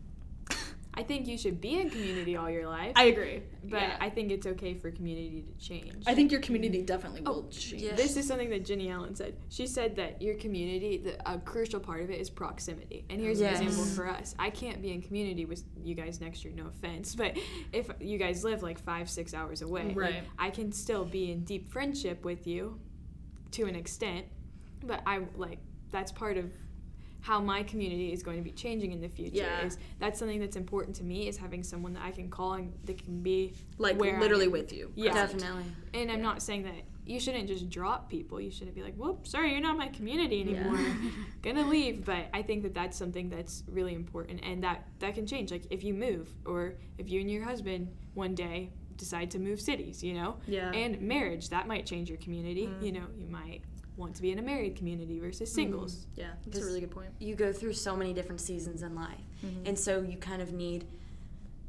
I 0.94 1.02
think 1.02 1.26
you 1.26 1.38
should 1.38 1.60
be 1.60 1.80
in 1.80 1.88
community 1.88 2.36
all 2.36 2.50
your 2.50 2.68
life, 2.68 2.92
i 2.96 3.04
agree 3.04 3.42
but 3.64 3.80
yeah. 3.80 3.96
I 4.00 4.10
think 4.10 4.30
it's 4.30 4.46
okay 4.46 4.74
for 4.74 4.90
community 4.90 5.42
to 5.42 5.64
change. 5.64 6.04
I 6.06 6.14
think 6.14 6.32
your 6.32 6.40
community 6.40 6.82
definitely 6.82 7.22
oh, 7.26 7.32
will 7.32 7.48
change 7.48 7.82
yeah. 7.82 7.94
This 7.94 8.16
is 8.16 8.26
something 8.26 8.50
that 8.50 8.64
Jennie 8.64 8.90
Allen 8.90 9.14
said. 9.14 9.36
She 9.48 9.66
said 9.66 9.96
that 9.96 10.20
your 10.22 10.34
community, 10.36 10.98
the, 10.98 11.30
a 11.30 11.38
crucial 11.38 11.78
part 11.80 12.02
of 12.02 12.10
it 12.10 12.20
is 12.20 12.30
proximity. 12.30 13.04
And 13.10 13.20
here's 13.20 13.40
Yes. 13.40 13.60
an 13.60 13.66
example 13.66 13.92
for 13.94 14.08
us. 14.08 14.34
I 14.38 14.50
can't 14.50 14.80
be 14.80 14.92
in 14.92 15.02
community 15.02 15.44
with 15.44 15.62
you 15.82 15.94
guys 15.94 16.20
next 16.20 16.44
year, 16.44 16.54
no 16.56 16.66
offense, 16.66 17.14
but 17.14 17.36
if 17.72 17.90
you 18.00 18.18
guys 18.18 18.44
live 18.44 18.62
like 18.62 18.78
five, 18.78 19.08
six 19.10 19.34
hours 19.34 19.62
away, 19.62 19.88
like, 19.88 19.96
Right. 19.96 20.24
I 20.38 20.50
can 20.50 20.72
still 20.72 21.04
be 21.04 21.30
in 21.30 21.44
deep 21.44 21.70
friendship 21.70 22.24
with 22.24 22.46
you 22.46 22.80
to 23.52 23.66
an 23.66 23.76
extent, 23.76 24.26
but 24.84 25.02
I 25.06 25.20
like 25.36 25.58
that's 25.90 26.12
part 26.12 26.36
of 26.36 26.50
how 27.20 27.40
my 27.40 27.62
community 27.62 28.12
is 28.12 28.22
going 28.22 28.36
to 28.36 28.42
be 28.42 28.52
changing 28.52 28.92
in 28.92 29.00
the 29.00 29.08
future. 29.08 29.36
Yeah. 29.36 29.66
Is 29.66 29.78
that's 29.98 30.18
something 30.18 30.40
that's 30.40 30.56
important 30.56 30.96
to 30.96 31.04
me 31.04 31.28
is 31.28 31.36
having 31.36 31.62
someone 31.62 31.92
that 31.94 32.02
I 32.04 32.10
can 32.10 32.28
call 32.30 32.54
and 32.54 32.72
that 32.84 33.02
can 33.02 33.22
be 33.22 33.54
like 33.78 33.98
where 33.98 34.16
I 34.16 34.20
literally 34.20 34.46
am. 34.46 34.52
with 34.52 34.72
you 34.72 34.92
Yeah. 34.94 35.12
Definitely. 35.12 35.64
And 35.94 36.10
I'm 36.10 36.22
not 36.22 36.42
saying 36.42 36.62
that 36.64 36.74
you 37.06 37.18
shouldn't 37.18 37.48
just 37.48 37.68
drop 37.68 38.08
people. 38.08 38.40
You 38.40 38.50
shouldn't 38.50 38.76
be 38.76 38.82
like, 38.82 38.94
"Whoop, 38.94 39.26
sorry, 39.26 39.50
you're 39.50 39.60
not 39.60 39.76
my 39.76 39.88
community 39.88 40.40
anymore. 40.42 40.78
Gonna 41.42 41.66
leave." 41.66 42.04
But 42.04 42.26
I 42.32 42.42
think 42.42 42.62
that 42.62 42.74
that's 42.74 42.96
something 42.96 43.28
that's 43.28 43.64
really 43.66 43.94
important, 43.94 44.40
and 44.44 44.62
that 44.62 44.86
that 45.00 45.14
can 45.14 45.26
change. 45.26 45.50
Like 45.50 45.64
if 45.70 45.82
you 45.82 45.92
move, 45.92 46.28
or 46.44 46.74
if 46.98 47.10
you 47.10 47.20
and 47.20 47.30
your 47.30 47.42
husband 47.42 47.88
one 48.14 48.34
day 48.34 48.70
decide 48.96 49.30
to 49.32 49.38
move 49.38 49.60
cities, 49.60 50.04
you 50.04 50.14
know. 50.14 50.36
Yeah. 50.46 50.70
And 50.70 51.00
marriage 51.00 51.48
that 51.48 51.66
might 51.66 51.84
change 51.86 52.08
your 52.08 52.18
community. 52.18 52.70
You 52.80 52.92
mm. 52.92 52.94
know, 52.94 53.06
you 53.16 53.26
might 53.26 53.62
want 54.00 54.16
to 54.16 54.22
be 54.22 54.30
in 54.32 54.38
a 54.38 54.42
married 54.42 54.74
community 54.76 55.18
versus 55.20 55.52
singles. 55.52 56.06
yeah 56.16 56.30
that's 56.46 56.58
a 56.58 56.64
really 56.64 56.80
good 56.80 56.90
point 56.90 57.10
you 57.20 57.34
go 57.34 57.52
through 57.52 57.72
so 57.72 57.94
many 57.94 58.12
different 58.12 58.40
seasons 58.40 58.82
in 58.82 58.94
life 58.94 59.18
Mm-hmm. 59.44 59.66
and 59.68 59.78
so 59.78 60.02
you 60.02 60.18
kind 60.18 60.42
of 60.42 60.52
need 60.52 60.86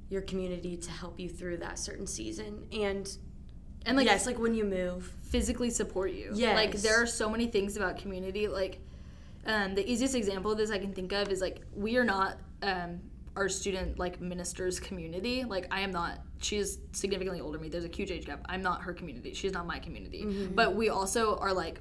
your 0.09 0.21
community 0.21 0.75
to 0.75 0.91
help 0.91 1.17
you 1.19 1.29
through 1.29 1.55
that 1.57 1.79
certain 1.79 2.05
season 2.05 2.65
and 2.73 3.17
and 3.85 3.95
like 3.97 4.05
yes 4.05 4.25
like 4.25 4.37
when 4.39 4.53
you 4.53 4.65
move 4.65 5.13
physically 5.23 5.69
support 5.69 6.11
you. 6.11 6.31
Yeah, 6.33 6.53
Like 6.53 6.73
there 6.81 7.01
are 7.01 7.05
so 7.07 7.29
many 7.29 7.47
things 7.47 7.77
about 7.77 7.97
community. 7.97 8.49
Like 8.49 8.81
um, 9.45 9.73
the 9.75 9.89
easiest 9.89 10.13
example 10.13 10.51
of 10.51 10.57
this 10.57 10.69
I 10.69 10.77
can 10.77 10.93
think 10.93 11.13
of 11.13 11.29
is 11.29 11.39
like 11.39 11.61
we 11.73 11.95
are 11.95 12.03
not 12.03 12.37
um, 12.61 12.99
our 13.37 13.47
student 13.47 13.97
like 13.97 14.19
ministers 14.19 14.77
community. 14.81 15.45
Like 15.45 15.67
I 15.71 15.79
am 15.81 15.91
not. 15.91 16.19
She 16.41 16.57
is 16.57 16.79
significantly 16.91 17.39
older 17.39 17.57
than 17.57 17.63
me. 17.63 17.69
There's 17.69 17.85
a 17.85 17.87
huge 17.87 18.11
age 18.11 18.25
gap. 18.25 18.41
I'm 18.49 18.61
not 18.61 18.81
her 18.81 18.91
community. 18.93 19.33
She's 19.33 19.53
not 19.53 19.65
my 19.65 19.79
community. 19.79 20.25
But 20.53 20.75
we 20.75 20.89
also 20.89 21.37
are 21.37 21.53
like 21.53 21.79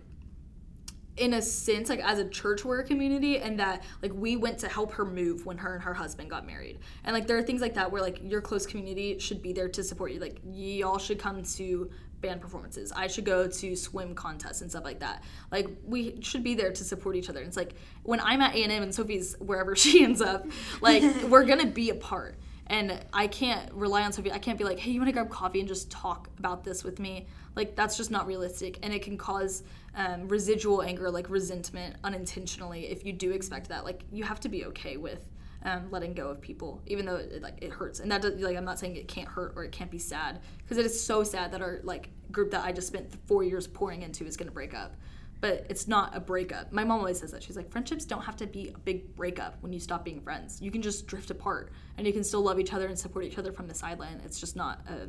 in 1.20 1.35
a 1.35 1.42
sense 1.42 1.90
like 1.90 2.00
as 2.00 2.18
a 2.18 2.28
church 2.28 2.64
we're 2.64 2.80
a 2.80 2.85
community 2.85 3.38
and 3.38 3.61
that 3.61 3.85
like 4.02 4.12
we 4.14 4.37
went 4.37 4.59
to 4.59 4.66
help 4.66 4.90
her 4.90 5.04
move 5.04 5.44
when 5.44 5.59
her 5.59 5.74
and 5.74 5.83
her 5.83 5.92
husband 5.92 6.30
got 6.30 6.46
married 6.46 6.78
and 7.04 7.12
like 7.12 7.26
there 7.26 7.37
are 7.37 7.42
things 7.42 7.61
like 7.61 7.74
that 7.74 7.92
where 7.92 8.00
like 8.00 8.18
your 8.22 8.40
close 8.40 8.66
community 8.66 9.18
should 9.18 9.42
be 9.42 9.52
there 9.52 9.68
to 9.68 9.85
support 9.85 10.12
you 10.12 10.18
like 10.18 10.40
y'all 10.50 10.96
should 10.96 11.18
come 11.18 11.42
to 11.42 11.90
band 12.22 12.40
performances 12.40 12.90
i 12.96 13.06
should 13.06 13.26
go 13.26 13.46
to 13.46 13.76
swim 13.76 14.14
contests 14.14 14.62
and 14.62 14.70
stuff 14.70 14.85
like 14.85 15.00
that 15.00 15.22
like 15.52 15.68
we 15.85 16.18
should 16.22 16.42
be 16.42 16.54
there 16.54 16.72
to 16.72 16.85
support 16.85 17.14
each 17.14 17.28
other 17.28 17.40
and 17.40 17.48
it's 17.48 17.56
like 17.56 17.74
when 18.02 18.18
i'm 18.20 18.40
at 18.40 18.54
a&m 18.54 18.83
and 18.83 18.94
sophie's 18.94 19.37
wherever 19.40 19.76
she 19.85 20.02
ends 20.02 20.22
up 20.22 20.46
like 20.80 21.02
we're 21.28 21.44
gonna 21.44 21.66
be 21.66 21.90
apart 21.90 22.37
And 22.70 23.04
I 23.12 23.26
can't 23.26 23.72
rely 23.74 24.04
on 24.04 24.12
Sophie. 24.12 24.30
I 24.30 24.38
can't 24.38 24.56
be 24.56 24.62
like, 24.62 24.78
hey, 24.78 24.92
you 24.92 25.00
want 25.00 25.09
to 25.09 25.12
grab 25.12 25.28
coffee 25.28 25.59
and 25.59 25.66
just 25.66 25.90
talk 25.90 26.28
about 26.38 26.62
this 26.62 26.85
with 26.85 27.00
me? 27.00 27.26
Like, 27.56 27.74
that's 27.74 27.96
just 27.96 28.12
not 28.12 28.28
realistic. 28.28 28.78
And 28.85 28.94
it 28.94 29.02
can 29.02 29.18
cause 29.18 29.64
um, 29.94 30.29
residual 30.29 30.83
anger, 30.83 31.11
like 31.11 31.29
resentment, 31.31 31.96
unintentionally 32.05 32.87
if 32.87 33.05
you 33.05 33.12
do 33.12 33.33
expect 33.33 33.68
that. 33.68 33.85
Like, 33.85 34.05
you 34.12 34.24
have 34.24 34.40
to 34.40 34.48
be 34.48 34.66
okay 34.66 34.96
with. 34.96 35.26
Um, 35.62 35.90
letting 35.90 36.14
go 36.14 36.29
of 36.29 36.40
people, 36.40 36.81
even 36.87 37.05
though 37.05 37.16
it, 37.16 37.42
like 37.42 37.59
it 37.61 37.70
hurts, 37.70 38.00
and 38.00 38.11
that 38.11 38.22
does, 38.22 38.40
like 38.40 38.57
I'm 38.57 38.64
not 38.64 38.79
saying 38.79 38.96
it 38.96 39.09
can't 39.09 39.29
hurt 39.29 39.53
or 39.57 39.62
it 39.62 39.72
can't 39.72 39.90
be 39.90 39.98
sad, 39.98 40.40
because 40.57 40.79
it 40.79 40.87
is 40.87 40.98
so 40.98 41.22
sad 41.22 41.53
that 41.53 41.61
our 41.61 41.81
like 41.83 42.09
group 42.33 42.53
that 42.53 42.64
I 42.64 42.72
just 42.72 42.87
spent 42.87 43.14
four 43.26 43.44
years 43.44 43.66
pouring 43.66 44.00
into 44.00 44.24
is 44.24 44.38
gonna 44.38 44.53
break 44.53 44.72
up 44.72 44.96
but 45.40 45.66
it's 45.70 45.88
not 45.88 46.14
a 46.14 46.20
breakup. 46.20 46.72
My 46.72 46.85
mom 46.85 46.98
always 46.98 47.20
says 47.20 47.33
that. 47.33 47.42
She's 47.42 47.57
like, 47.57 47.70
friendships 47.70 48.05
don't 48.05 48.22
have 48.22 48.37
to 48.37 48.46
be 48.46 48.68
a 48.68 48.79
big 48.79 49.14
breakup 49.16 49.57
when 49.61 49.72
you 49.72 49.81
stop 49.81 50.05
being 50.05 50.20
friends. 50.20 50.61
You 50.61 50.70
can 50.70 50.83
just 50.83 51.07
drift 51.07 51.31
apart 51.31 51.72
and 51.96 52.07
you 52.07 52.12
can 52.12 52.22
still 52.22 52.42
love 52.42 52.61
each 52.61 52.72
other 52.72 52.87
and 52.87 52.98
support 52.98 53.24
each 53.24 53.38
other 53.38 53.53
from 53.53 53.66
the 53.66 53.74
sideline. 53.74 54.20
It's 54.24 54.38
just 54.38 54.55
not 54.55 54.87
a, 54.88 55.09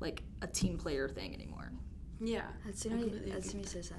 like 0.00 0.22
a 0.42 0.46
team 0.46 0.78
player 0.78 1.08
thing 1.08 1.32
anymore. 1.32 1.67
Yeah. 2.20 2.42
That's 2.64 2.84
I 2.84 2.90
gonna 2.90 3.02
be 3.02 3.10
completely 3.10 3.32
that's 3.32 3.50
gonna 3.52 3.62
be 3.62 3.68
so 3.68 3.80
sad. 3.82 3.98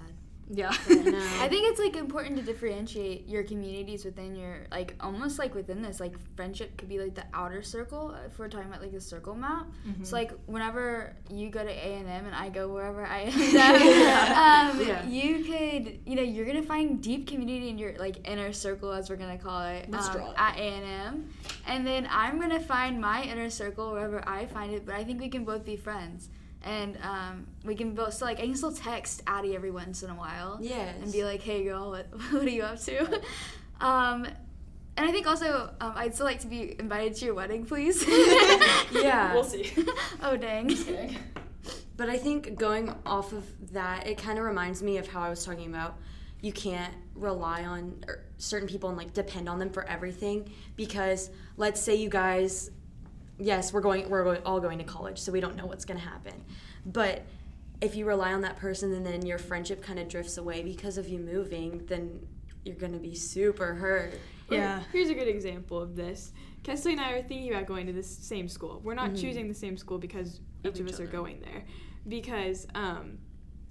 Yeah. 0.52 0.70
I 0.72 1.48
think 1.48 1.70
it's 1.70 1.80
like 1.80 1.96
important 1.96 2.36
to 2.38 2.42
differentiate 2.42 3.28
your 3.28 3.44
communities 3.44 4.04
within 4.04 4.36
your 4.36 4.66
like 4.72 4.96
almost 5.00 5.38
like 5.38 5.54
within 5.54 5.84
this 5.84 6.00
like 6.00 6.16
friendship 6.36 6.76
could 6.76 6.90
be 6.90 6.98
like 6.98 7.14
the 7.14 7.24
outer 7.36 7.62
circle 7.62 8.16
uh, 8.16 8.26
if 8.26 8.40
we're 8.40 8.48
talking 8.48 8.68
about 8.68 8.82
like 8.82 8.92
the 8.92 9.00
circle 9.00 9.36
map. 9.36 9.68
So 10.02 10.16
like 10.16 10.32
whenever 10.48 11.16
you 11.30 11.52
go 11.52 11.64
to 11.64 11.70
A 11.70 11.98
and 11.98 12.10
M 12.10 12.26
and 12.26 12.34
I 12.34 12.50
go 12.50 12.68
wherever 12.68 13.06
I 13.06 13.20
am, 13.32 14.80
um, 14.80 14.88
Yeah. 14.88 15.06
you 15.08 15.44
could 15.46 16.00
you 16.08 16.16
know 16.16 16.24
you're 16.24 16.48
gonna 16.48 16.64
find 16.64 17.00
deep 17.00 17.28
community 17.28 17.70
in 17.70 17.78
your 17.78 17.96
like 18.00 18.28
inner 18.28 18.52
circle 18.52 18.92
as 18.92 19.08
we're 19.10 19.18
gonna 19.18 19.38
call 19.38 19.62
it 19.68 19.86
um, 19.94 19.94
it. 19.94 20.34
at 20.36 20.58
A 20.58 20.62
and 20.62 20.86
M, 21.16 21.30
and 21.68 21.86
then 21.86 22.08
I'm 22.10 22.40
gonna 22.40 22.60
find 22.60 23.00
my 23.00 23.22
inner 23.22 23.52
circle 23.52 23.92
wherever 23.92 24.28
I 24.28 24.48
find 24.48 24.74
it. 24.74 24.84
But 24.84 24.96
I 24.96 25.04
think 25.04 25.22
we 25.22 25.30
can 25.30 25.46
both 25.46 25.64
be 25.64 25.76
friends. 25.76 26.30
And 26.64 26.98
um, 27.04 27.48
we 27.64 27.74
can 27.76 27.96
both 27.96 28.16
so 28.16 28.26
like 28.26 28.40
I 28.40 28.42
can 28.46 28.56
still 28.56 28.74
text 28.74 29.22
Addie 29.26 29.56
every 29.56 29.72
once 29.72 30.04
in 30.04 30.10
a 30.10 30.16
while 30.16 30.58
Yes. 30.62 30.96
and 31.02 31.12
be 31.12 31.24
like, 31.24 31.42
"Hey, 31.42 31.64
girl, 31.64 31.92
what, 31.92 32.08
what 32.32 32.44
are 32.44 32.50
you 32.50 32.64
up 32.64 32.80
to?" 32.82 33.22
um, 33.82 34.26
and 34.98 35.08
I 35.08 35.12
think 35.12 35.26
also 35.28 35.74
um, 35.80 35.94
I'd 35.96 36.14
still 36.14 36.26
like 36.26 36.42
to 36.42 36.48
be 36.48 36.76
invited 36.78 37.16
to 37.16 37.26
your 37.26 37.34
wedding, 37.34 37.66
please. 37.66 38.04
Yeah. 38.92 39.34
We'll 39.34 39.44
see. 39.46 39.72
oh 40.24 40.36
dang. 40.36 40.76
But 41.96 42.10
I 42.10 42.18
think 42.18 42.58
going 42.58 42.94
off 43.06 43.32
of 43.34 43.46
that, 43.74 44.08
it 44.08 44.18
kind 44.18 44.38
of 44.40 44.46
reminds 44.46 44.82
me 44.84 44.98
of 44.98 45.08
how 45.08 45.22
I 45.22 45.30
was 45.30 45.46
talking 45.46 45.68
about 45.70 45.98
you 46.42 46.52
can't 46.54 46.94
rely 47.16 47.64
on 47.66 48.04
er, 48.08 48.24
certain 48.38 48.68
people 48.68 48.90
and 48.90 48.98
like 48.98 49.14
depend 49.14 49.48
on 49.50 49.60
them 49.60 49.70
for 49.70 49.84
everything 49.86 50.50
because 50.78 51.30
let's 51.58 51.82
say 51.82 51.96
you 51.96 52.10
guys 52.10 52.72
yes, 53.40 53.74
we're 53.74 53.82
going 53.82 54.10
we're 54.10 54.24
going, 54.24 54.42
all 54.46 54.60
going 54.60 54.78
to 54.78 54.84
college, 54.84 55.18
so 55.18 55.32
we 55.32 55.40
don't 55.40 55.56
know 55.56 55.66
what's 55.66 55.86
going 55.86 56.00
to 56.00 56.06
happen. 56.06 56.34
But 56.86 57.24
if 57.82 57.96
you 57.96 58.06
rely 58.06 58.34
on 58.34 58.42
that 58.42 58.58
person 58.58 58.94
and 58.94 59.06
then 59.06 59.26
your 59.26 59.38
friendship 59.38 59.82
kind 59.82 60.00
of 60.00 60.08
drifts 60.10 60.38
away 60.38 60.62
because 60.62 60.98
of 60.98 61.08
you 61.08 61.20
moving, 61.20 61.86
then 61.88 62.20
you're 62.66 62.76
going 62.76 62.94
to 62.94 63.00
be 63.00 63.16
super 63.16 63.74
hurt. 63.74 64.14
Yeah. 64.50 64.84
Here's 64.92 65.10
a 65.10 65.14
good 65.14 65.28
example 65.28 65.80
of 65.80 65.96
this. 65.96 66.34
Kesley 66.64 66.92
and 66.92 67.00
I 67.00 67.12
are 67.14 67.22
thinking 67.22 67.52
about 67.52 67.68
going 67.68 67.86
to 67.88 67.94
the 67.94 68.04
same 68.04 68.50
school. 68.50 68.82
We're 68.84 68.96
not 68.96 69.16
choosing 69.16 69.48
the 69.48 69.54
same 69.54 69.78
school 69.78 69.98
because 69.98 70.42
Of 70.66 70.74
each 70.74 70.80
of 70.82 70.88
each 70.88 70.94
us 70.94 71.00
are 71.00 71.06
going 71.06 71.40
there. 71.40 71.64
Because 72.08 72.68
um, 72.76 73.20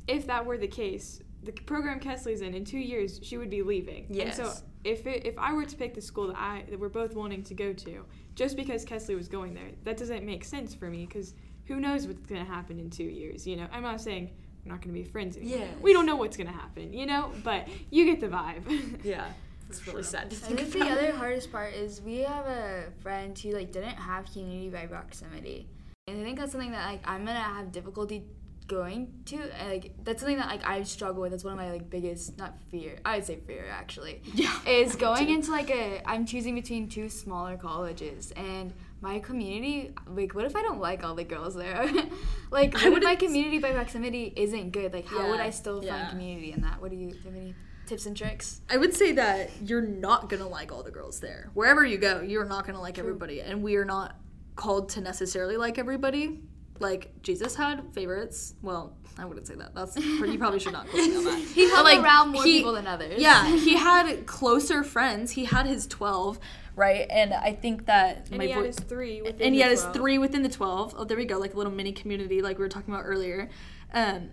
if 0.06 0.26
that 0.26 0.46
were 0.46 0.56
the 0.56 0.68
case, 0.68 1.20
the 1.42 1.52
program 1.52 2.00
Kesley's 2.00 2.40
in, 2.40 2.54
in 2.54 2.64
two 2.64 2.78
years, 2.78 3.20
she 3.22 3.36
would 3.36 3.50
be 3.50 3.62
leaving. 3.62 4.06
And 4.20 4.34
so 4.34 4.44
Yes. 4.44 4.62
If, 4.88 5.06
it, 5.06 5.26
if 5.26 5.38
I 5.38 5.52
were 5.52 5.64
to 5.64 5.76
pick 5.76 5.94
the 5.94 6.00
school 6.00 6.28
that, 6.28 6.36
I, 6.36 6.64
that 6.70 6.80
we're 6.80 6.88
both 6.88 7.14
wanting 7.14 7.42
to 7.44 7.54
go 7.54 7.72
to, 7.72 8.04
just 8.34 8.56
because 8.56 8.84
Kesley 8.84 9.16
was 9.16 9.28
going 9.28 9.54
there, 9.54 9.70
that 9.84 9.96
doesn't 9.96 10.24
make 10.24 10.44
sense 10.44 10.74
for 10.74 10.88
me 10.88 11.06
because 11.06 11.34
who 11.66 11.76
knows 11.76 12.06
what's 12.06 12.26
going 12.26 12.44
to 12.44 12.50
happen 12.50 12.78
in 12.80 12.88
two 12.88 13.04
years, 13.04 13.46
you 13.46 13.56
know? 13.56 13.66
I'm 13.70 13.82
not 13.82 14.00
saying 14.00 14.30
we're 14.64 14.72
not 14.72 14.80
going 14.80 14.94
to 14.94 15.00
be 15.00 15.04
friends 15.04 15.36
anymore. 15.36 15.58
Yes. 15.58 15.74
We 15.82 15.92
don't 15.92 16.06
know 16.06 16.16
what's 16.16 16.36
going 16.36 16.46
to 16.46 16.52
happen, 16.52 16.92
you 16.92 17.06
know? 17.06 17.32
But 17.44 17.68
you 17.90 18.06
get 18.06 18.20
the 18.20 18.28
vibe. 18.28 18.64
Yeah. 19.04 19.26
It's 19.68 19.86
really 19.86 20.02
sad 20.02 20.30
to 20.30 20.36
I 20.36 20.38
think 20.38 20.60
think 20.60 20.76
about. 20.76 20.96
the 20.96 21.08
other 21.08 21.16
hardest 21.18 21.52
part 21.52 21.74
is 21.74 22.00
we 22.00 22.20
have 22.20 22.46
a 22.46 22.84
friend 23.02 23.38
who 23.38 23.50
like 23.50 23.70
didn't 23.70 23.96
have 23.96 24.24
community 24.32 24.70
by 24.70 24.86
proximity, 24.86 25.68
and 26.06 26.18
I 26.18 26.24
think 26.24 26.38
that's 26.38 26.52
something 26.52 26.70
that 26.70 26.86
like 26.86 27.06
I'm 27.06 27.26
gonna 27.26 27.38
have 27.38 27.70
difficulty 27.70 28.24
going 28.68 29.12
to. 29.26 29.38
Like 29.66 29.92
that's 30.04 30.20
something 30.20 30.38
that 30.38 30.46
like 30.46 30.66
I 30.66 30.82
struggle 30.84 31.22
with. 31.22 31.32
That's 31.32 31.42
one 31.42 31.54
of 31.54 31.58
my 31.58 31.70
like 31.72 31.90
biggest 31.90 32.38
not 32.38 32.54
fear. 32.70 32.98
I 33.04 33.16
would 33.16 33.24
say 33.24 33.36
fear 33.36 33.66
actually. 33.70 34.22
Yeah. 34.34 34.56
Is 34.66 34.94
going 34.94 35.30
into 35.30 35.50
like 35.50 35.70
a 35.70 36.00
I'm 36.08 36.24
choosing 36.24 36.54
between 36.54 36.88
two 36.88 37.08
smaller 37.08 37.56
colleges 37.56 38.30
and 38.32 38.72
my 39.00 39.18
community 39.20 39.94
like 40.06 40.34
what 40.34 40.44
if 40.44 40.54
I 40.54 40.62
don't 40.62 40.80
like 40.80 41.02
all 41.02 41.14
the 41.14 41.24
girls 41.24 41.54
there? 41.54 41.90
like 42.50 42.74
what 42.74 42.98
if 42.98 43.02
my 43.02 43.16
community 43.16 43.58
by 43.58 43.72
proximity 43.72 44.32
isn't 44.36 44.70
good? 44.70 44.92
Like 44.92 45.08
how 45.08 45.30
would 45.30 45.40
I 45.40 45.50
still 45.50 45.82
yeah. 45.82 45.96
find 45.96 46.10
community 46.10 46.52
in 46.52 46.62
that? 46.62 46.80
What 46.80 46.90
do 46.90 46.96
you 46.96 47.10
do 47.10 47.16
you 47.16 47.24
have 47.24 47.34
any 47.34 47.54
tips 47.86 48.06
and 48.06 48.16
tricks? 48.16 48.60
I 48.70 48.76
would 48.76 48.94
say 48.94 49.12
that 49.12 49.50
you're 49.62 49.82
not 49.82 50.28
gonna 50.28 50.48
like 50.48 50.70
all 50.70 50.82
the 50.82 50.90
girls 50.90 51.20
there. 51.20 51.50
Wherever 51.54 51.84
you 51.84 51.98
go, 51.98 52.20
you're 52.20 52.44
not 52.44 52.66
gonna 52.66 52.80
like 52.80 52.98
everybody, 52.98 53.40
and 53.40 53.62
we 53.62 53.76
are 53.76 53.84
not 53.84 54.14
called 54.54 54.90
to 54.90 55.00
necessarily 55.00 55.56
like 55.56 55.78
everybody. 55.78 56.40
Like 56.80 57.22
Jesus 57.22 57.54
had 57.54 57.82
favorites. 57.92 58.54
Well, 58.62 58.96
I 59.18 59.24
wouldn't 59.24 59.46
say 59.46 59.54
that. 59.56 59.74
That's 59.74 59.96
you 59.96 60.38
probably 60.38 60.60
should 60.60 60.72
not 60.72 60.88
quote 60.88 61.08
me 61.08 61.16
on 61.16 61.24
that. 61.24 61.38
He 61.40 61.66
But, 61.66 61.74
hung 61.74 61.84
like, 61.84 62.00
around 62.00 62.28
more 62.30 62.44
he- 62.44 62.58
people 62.58 62.72
than 62.72 62.86
others. 62.86 63.20
Yeah, 63.20 63.56
he 63.56 63.76
had 63.76 64.26
closer 64.26 64.82
friends. 64.84 65.32
He 65.32 65.44
had 65.44 65.66
his 65.66 65.86
twelve, 65.86 66.38
right? 66.76 67.06
And 67.10 67.34
I 67.34 67.52
think 67.52 67.86
that 67.86 68.28
and 68.30 68.38
my 68.38 68.44
he 68.46 68.50
had 68.52 68.64
his 68.64 68.78
three. 68.78 69.20
Within 69.22 69.46
and 69.46 69.54
he 69.54 69.60
the 69.60 69.64
had 69.64 69.72
his 69.72 69.84
three 69.86 70.18
within 70.18 70.42
the 70.42 70.48
12 70.48 70.94
oh 70.96 71.04
there 71.04 71.16
we 71.16 71.24
go 71.24 71.38
like 71.38 71.54
a 71.54 71.56
little 71.56 71.72
mini 71.72 71.92
community 71.92 72.40
like 72.42 72.58
we 72.58 72.62
were 72.64 72.68
talking 72.68 72.92
about 72.94 73.04
earlier 73.04 73.48
um, 73.92 74.30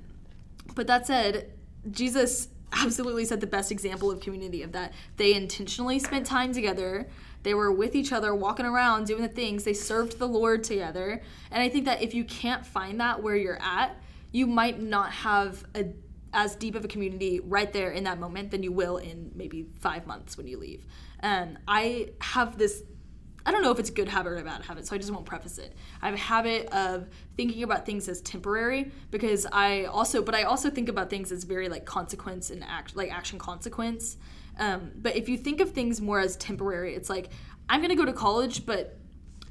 but 0.75 0.88
that 0.88 1.05
said 1.08 1.51
jesus 1.91 2.47
absolutely 2.84 3.23
set 3.25 3.39
the 3.41 3.47
best 3.47 3.71
example 3.71 4.12
of 4.12 4.19
community 4.19 4.62
of 4.63 4.71
that 4.73 4.91
they 5.17 5.34
intentionally 5.34 5.97
spent 5.99 6.25
time 6.25 6.51
together 6.53 7.08
they 7.45 7.53
were 7.53 7.71
with 7.71 7.95
each 7.95 8.12
other 8.12 8.36
walking 8.36 8.65
around 8.65 9.08
doing 9.08 9.21
the 9.21 9.29
things 9.29 9.63
they 9.63 9.73
served 9.73 10.19
the 10.19 10.27
lord 10.27 10.63
together 10.63 11.21
and 11.51 11.63
i 11.63 11.69
think 11.69 11.86
that 11.86 12.01
if 12.01 12.13
you 12.13 12.25
can't 12.25 12.65
find 12.65 12.99
that 12.99 13.23
where 13.23 13.36
you're 13.36 13.62
at 13.62 13.95
you 14.34 14.45
might 14.45 14.81
not 14.81 15.12
have 15.12 15.63
a 15.75 15.86
as 16.34 16.53
deep 16.58 16.75
of 16.75 16.84
a 16.84 16.88
community 16.89 17.39
right 17.39 17.71
there 17.71 17.91
in 17.91 18.03
that 18.03 18.19
moment 18.19 18.51
than 18.51 18.62
you 18.62 18.71
will 18.73 18.97
in 18.97 19.31
maybe 19.36 19.65
five 19.79 20.05
months 20.05 20.36
when 20.36 20.47
you 20.47 20.58
leave 20.58 20.86
um, 21.23 21.58
i 21.67 22.10
have 22.19 22.58
this 22.58 22.84
I 23.47 23.51
don't 23.51 23.62
know 23.62 23.69
if 23.69 23.77
it's 23.77 23.91
a 23.91 23.93
good 23.93 24.08
habit 24.08 24.31
or 24.31 24.38
a 24.38 24.43
bad 24.43 24.63
habit, 24.63 24.88
so 24.88 24.95
I 24.95 24.97
just 24.97 25.12
won't 25.12 25.27
preface 25.27 25.60
it. 25.60 25.75
I 26.01 26.08
have 26.08 26.15
a 26.15 26.17
habit 26.17 26.67
of 26.73 27.08
thinking 27.38 27.62
about 27.62 27.86
things 27.86 28.10
as 28.10 28.19
temporary 28.21 28.91
because 29.12 29.45
I 29.51 29.84
also, 29.86 30.23
but 30.23 30.34
I 30.34 30.43
also 30.43 30.71
think 30.71 30.89
about 30.89 31.12
things 31.12 31.31
as 31.31 31.43
very 31.43 31.69
like 31.69 31.86
consequence 31.86 32.49
and 32.49 32.63
act, 32.63 32.95
like 32.95 33.13
action 33.13 33.38
consequence. 33.38 34.17
Um, 34.57 34.91
but 34.95 35.15
if 35.15 35.29
you 35.29 35.37
think 35.37 35.59
of 35.61 35.71
things 35.71 36.01
more 36.01 36.19
as 36.19 36.35
temporary, 36.37 36.95
it's 36.95 37.09
like 37.09 37.29
I'm 37.67 37.81
gonna 37.81 37.95
go 37.95 38.05
to 38.05 38.13
college, 38.13 38.65
but 38.65 38.97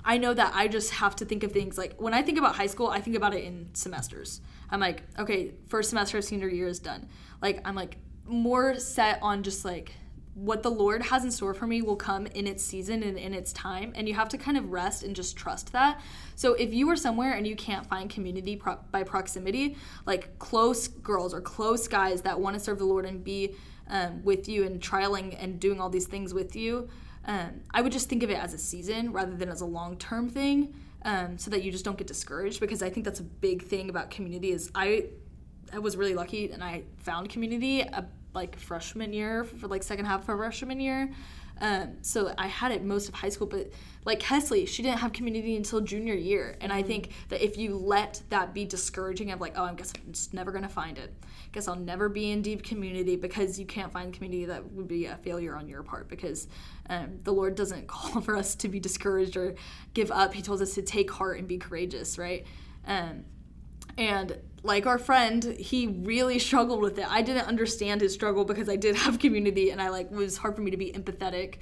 I 0.05 0.19
know 0.19 0.35
that 0.35 0.53
I 0.55 0.69
just 0.69 0.91
have 0.91 1.17
to 1.17 1.25
think 1.25 1.43
of 1.43 1.53
things 1.53 1.79
like 1.79 2.01
when 2.01 2.13
I 2.13 2.23
think 2.23 2.39
about 2.39 2.57
high 2.57 2.67
school, 2.67 2.89
I 2.89 3.01
think 3.01 3.17
about 3.17 3.35
it 3.35 3.45
in 3.45 3.71
semesters. 3.73 4.41
I'm 4.71 4.81
like, 4.81 5.03
okay, 5.19 5.55
first 5.69 5.91
semester 5.91 6.19
of 6.19 6.25
senior 6.25 6.49
year 6.49 6.69
is 6.69 6.79
done. 6.79 7.09
Like 7.41 7.61
I'm 7.65 7.75
like 7.75 7.99
more 8.27 8.79
set 8.79 9.19
on 9.23 9.43
just 9.43 9.65
like 9.65 9.93
what 10.35 10.65
the 10.65 10.71
Lord 10.71 11.01
has 11.03 11.25
in 11.25 11.31
store 11.31 11.55
for 11.55 11.67
me 11.67 11.81
will 11.81 11.97
come 11.97 12.27
in 12.27 12.47
its 12.47 12.63
season 12.63 13.03
and 13.05 13.17
in 13.17 13.33
its 13.33 13.53
time, 13.53 13.93
and 13.95 14.09
you 14.09 14.15
have 14.15 14.29
to 14.31 14.39
kind 14.39 14.57
of 14.57 14.73
rest 14.73 15.05
and 15.05 15.15
just 15.15 15.37
trust 15.37 15.73
that. 15.73 16.01
So 16.35 16.55
if 16.55 16.75
you 16.75 16.91
are 16.91 16.97
somewhere 16.97 17.35
and 17.35 17.47
you 17.47 17.55
can't 17.55 17.87
find 17.87 18.11
community 18.11 18.57
pro- 18.57 18.81
by 18.91 19.05
proximity, 19.05 19.77
like 20.07 20.39
close 20.41 20.89
girls 20.89 21.33
or 21.33 21.41
close 21.41 21.87
guys 21.87 22.23
that 22.23 22.41
want 22.41 22.55
to 22.55 22.61
serve 22.61 22.79
the 22.79 22.85
Lord 22.85 23.07
and 23.07 23.23
be 23.23 23.55
um, 23.95 24.23
with 24.25 24.49
you 24.49 24.65
and 24.65 24.81
trialing 24.81 25.37
and 25.43 25.61
doing 25.61 25.81
all 25.81 25.89
these 25.89 26.07
things 26.07 26.35
with 26.35 26.55
you, 26.57 26.89
um, 27.27 27.61
I 27.73 27.81
would 27.81 27.93
just 27.93 28.09
think 28.09 28.23
of 28.23 28.29
it 28.29 28.39
as 28.39 28.53
a 28.53 28.59
season 28.59 29.13
rather 29.13 29.35
than 29.35 29.49
as 29.49 29.61
a 29.61 29.67
long 29.67 29.97
term 29.97 30.29
thing, 30.29 30.75
um, 31.05 31.39
so 31.39 31.51
that 31.51 31.63
you 31.63 31.71
just 31.71 31.85
don't 31.85 31.97
get 31.97 32.09
discouraged. 32.09 32.61
Because 32.61 32.83
I 32.83 32.91
think 32.91 33.05
that's 33.07 33.21
a 33.21 33.25
big 33.25 33.63
thing 33.63 33.89
about 33.89 34.11
community. 34.11 34.51
Is 34.51 34.71
I 34.75 35.07
I 35.73 35.79
was 35.79 35.97
really 35.97 36.15
lucky 36.15 36.51
and 36.51 36.63
I 36.63 36.83
found 36.99 37.31
community 37.31 37.89
uh, 37.89 38.03
like 38.35 38.59
freshman 38.59 39.13
year 39.13 39.45
for 39.45 39.69
like 39.69 39.83
second 39.83 40.07
half 40.07 40.29
of 40.29 40.37
freshman 40.37 40.81
year. 40.81 41.11
Um, 41.61 41.99
so 42.03 42.35
I 42.37 42.49
had 42.49 42.73
it 42.73 42.83
most 42.83 43.09
of 43.09 43.15
high 43.15 43.29
school, 43.29 43.47
but 43.47 43.71
like 44.05 44.21
Kesley, 44.21 44.67
she 44.67 44.83
didn't 44.83 44.99
have 44.99 45.13
community 45.13 45.57
until 45.57 45.81
junior 45.81 46.15
year, 46.15 46.57
and 46.61 46.73
I 46.73 46.83
think 46.83 47.11
that 47.29 47.43
if 47.45 47.57
you 47.57 47.77
let 47.77 48.23
that 48.31 48.53
be 48.53 48.65
discouraging 48.65 49.31
of 49.31 49.41
like, 49.41 49.55
oh, 49.57 49.65
I 49.65 49.75
guess 49.75 49.93
I'm 49.97 50.13
just 50.13 50.35
never 50.35 50.51
gonna 50.51 50.69
find 50.69 50.99
it. 50.99 51.15
Guess 51.53 51.69
I'll 51.69 51.77
never 51.77 52.09
be 52.09 52.33
in 52.33 52.43
deep 52.43 52.65
community 52.65 53.17
because 53.17 53.59
you 53.59 53.67
can't 53.67 53.93
find 53.93 54.13
community. 54.13 54.45
That 54.47 54.65
would 54.73 54.89
be 54.89 55.07
a 55.07 55.17
failure 55.17 55.57
on 55.57 55.69
your 55.69 55.83
part 55.83 56.09
because 56.09 56.49
um, 56.91 57.21
the 57.23 57.33
Lord 57.33 57.55
doesn't 57.55 57.87
call 57.89 58.21
for 58.21 58.37
us 58.37 58.55
to 58.57 58.69
be 58.69 58.81
discouraged 58.81 59.37
or 59.37 59.55
give 59.95 60.11
up. 60.11 60.35
He 60.35 60.43
tells 60.43 60.61
us 60.61 60.75
to 60.75 60.83
take 60.83 61.11
heart 61.11 61.39
and 61.39 61.47
be 61.47 61.59
courageous, 61.59 62.19
right? 62.19 62.45
Um, 62.87 63.25
and 63.97 64.37
like 64.65 64.87
our 64.87 64.99
friend, 64.99 65.45
he 65.45 65.87
really 65.87 66.39
struggled 66.39 66.81
with 66.81 66.99
it. 66.99 67.07
I 67.09 67.21
didn't 67.21 67.47
understand 67.47 68.01
his 68.01 68.15
struggle 68.15 68.45
because 68.47 68.69
I 68.69 68.77
did 68.77 68.97
have 69.05 69.19
community 69.19 69.71
and 69.71 69.81
I 69.81 69.91
like 69.91 70.11
it 70.11 70.17
was 70.17 70.39
hard 70.39 70.57
for 70.57 70.63
me 70.63 70.71
to 70.71 70.77
be 70.77 70.91
empathetic. 70.91 71.57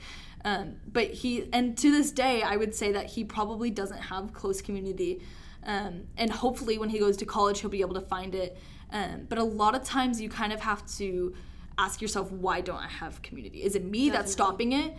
Um, 0.44 0.76
but 0.90 1.10
he, 1.10 1.48
and 1.52 1.76
to 1.78 1.90
this 1.90 2.12
day, 2.12 2.42
I 2.42 2.56
would 2.56 2.74
say 2.74 2.92
that 2.92 3.06
he 3.06 3.24
probably 3.24 3.70
doesn't 3.70 3.98
have 3.98 4.32
close 4.32 4.62
community. 4.62 5.20
Um, 5.64 6.04
and 6.16 6.30
hopefully, 6.30 6.78
when 6.78 6.88
he 6.88 6.98
goes 6.98 7.16
to 7.18 7.24
college, 7.24 7.60
he'll 7.60 7.70
be 7.70 7.82
able 7.82 7.94
to 7.94 8.00
find 8.00 8.34
it. 8.34 8.56
Um, 8.90 9.26
but 9.28 9.38
a 9.38 9.44
lot 9.44 9.74
of 9.76 9.84
times, 9.84 10.20
you 10.20 10.28
kind 10.28 10.52
of 10.52 10.60
have 10.60 10.84
to 10.96 11.34
ask 11.78 12.02
yourself, 12.02 12.32
why 12.32 12.60
don't 12.60 12.80
I 12.80 12.88
have 12.88 13.22
community? 13.22 13.62
Is 13.62 13.76
it 13.76 13.84
me 13.84 14.10
that's 14.10 14.32
stopping 14.32 14.72
it? 14.72 14.94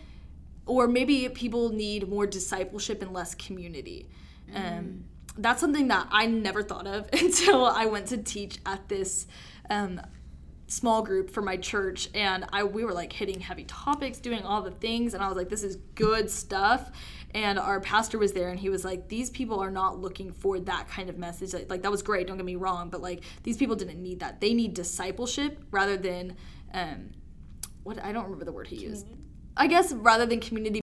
Or 0.65 0.87
maybe 0.87 1.27
people 1.29 1.69
need 1.69 2.07
more 2.07 2.25
discipleship 2.25 3.01
and 3.01 3.11
less 3.11 3.35
community. 3.35 4.07
Um, 4.55 5.03
that's 5.37 5.61
something 5.61 5.87
that 5.87 6.07
I 6.11 6.25
never 6.25 6.63
thought 6.63 6.87
of 6.87 7.09
until 7.13 7.65
I 7.65 7.85
went 7.85 8.07
to 8.07 8.17
teach 8.17 8.59
at 8.65 8.87
this 8.87 9.27
um, 9.69 10.01
small 10.67 11.01
group 11.01 11.29
for 11.29 11.41
my 11.41 11.57
church, 11.57 12.09
and 12.13 12.45
I 12.51 12.63
we 12.63 12.83
were 12.83 12.93
like 12.93 13.13
hitting 13.13 13.39
heavy 13.39 13.63
topics, 13.65 14.19
doing 14.19 14.43
all 14.43 14.61
the 14.61 14.71
things, 14.71 15.13
and 15.13 15.23
I 15.23 15.27
was 15.27 15.37
like, 15.37 15.49
this 15.49 15.63
is 15.63 15.77
good 15.95 16.29
stuff. 16.29 16.91
And 17.35 17.57
our 17.57 17.79
pastor 17.79 18.19
was 18.19 18.33
there, 18.33 18.49
and 18.49 18.59
he 18.59 18.69
was 18.69 18.85
like, 18.85 19.07
these 19.07 19.31
people 19.31 19.59
are 19.59 19.71
not 19.71 19.99
looking 19.99 20.31
for 20.31 20.59
that 20.59 20.87
kind 20.87 21.09
of 21.09 21.17
message. 21.17 21.53
Like, 21.53 21.69
like 21.69 21.81
that 21.81 21.91
was 21.91 22.03
great, 22.03 22.27
don't 22.27 22.37
get 22.37 22.45
me 22.45 22.55
wrong, 22.55 22.89
but 22.89 23.01
like 23.01 23.23
these 23.43 23.57
people 23.57 23.75
didn't 23.75 24.01
need 24.01 24.19
that. 24.19 24.39
They 24.39 24.53
need 24.53 24.73
discipleship 24.73 25.63
rather 25.71 25.97
than 25.97 26.35
um, 26.73 27.11
what 27.83 28.03
I 28.03 28.11
don't 28.11 28.23
remember 28.23 28.45
the 28.45 28.51
word 28.51 28.67
he 28.67 28.75
used. 28.75 29.07
I 29.55 29.67
guess 29.67 29.93
rather 29.93 30.25
than 30.25 30.39
community 30.39 30.82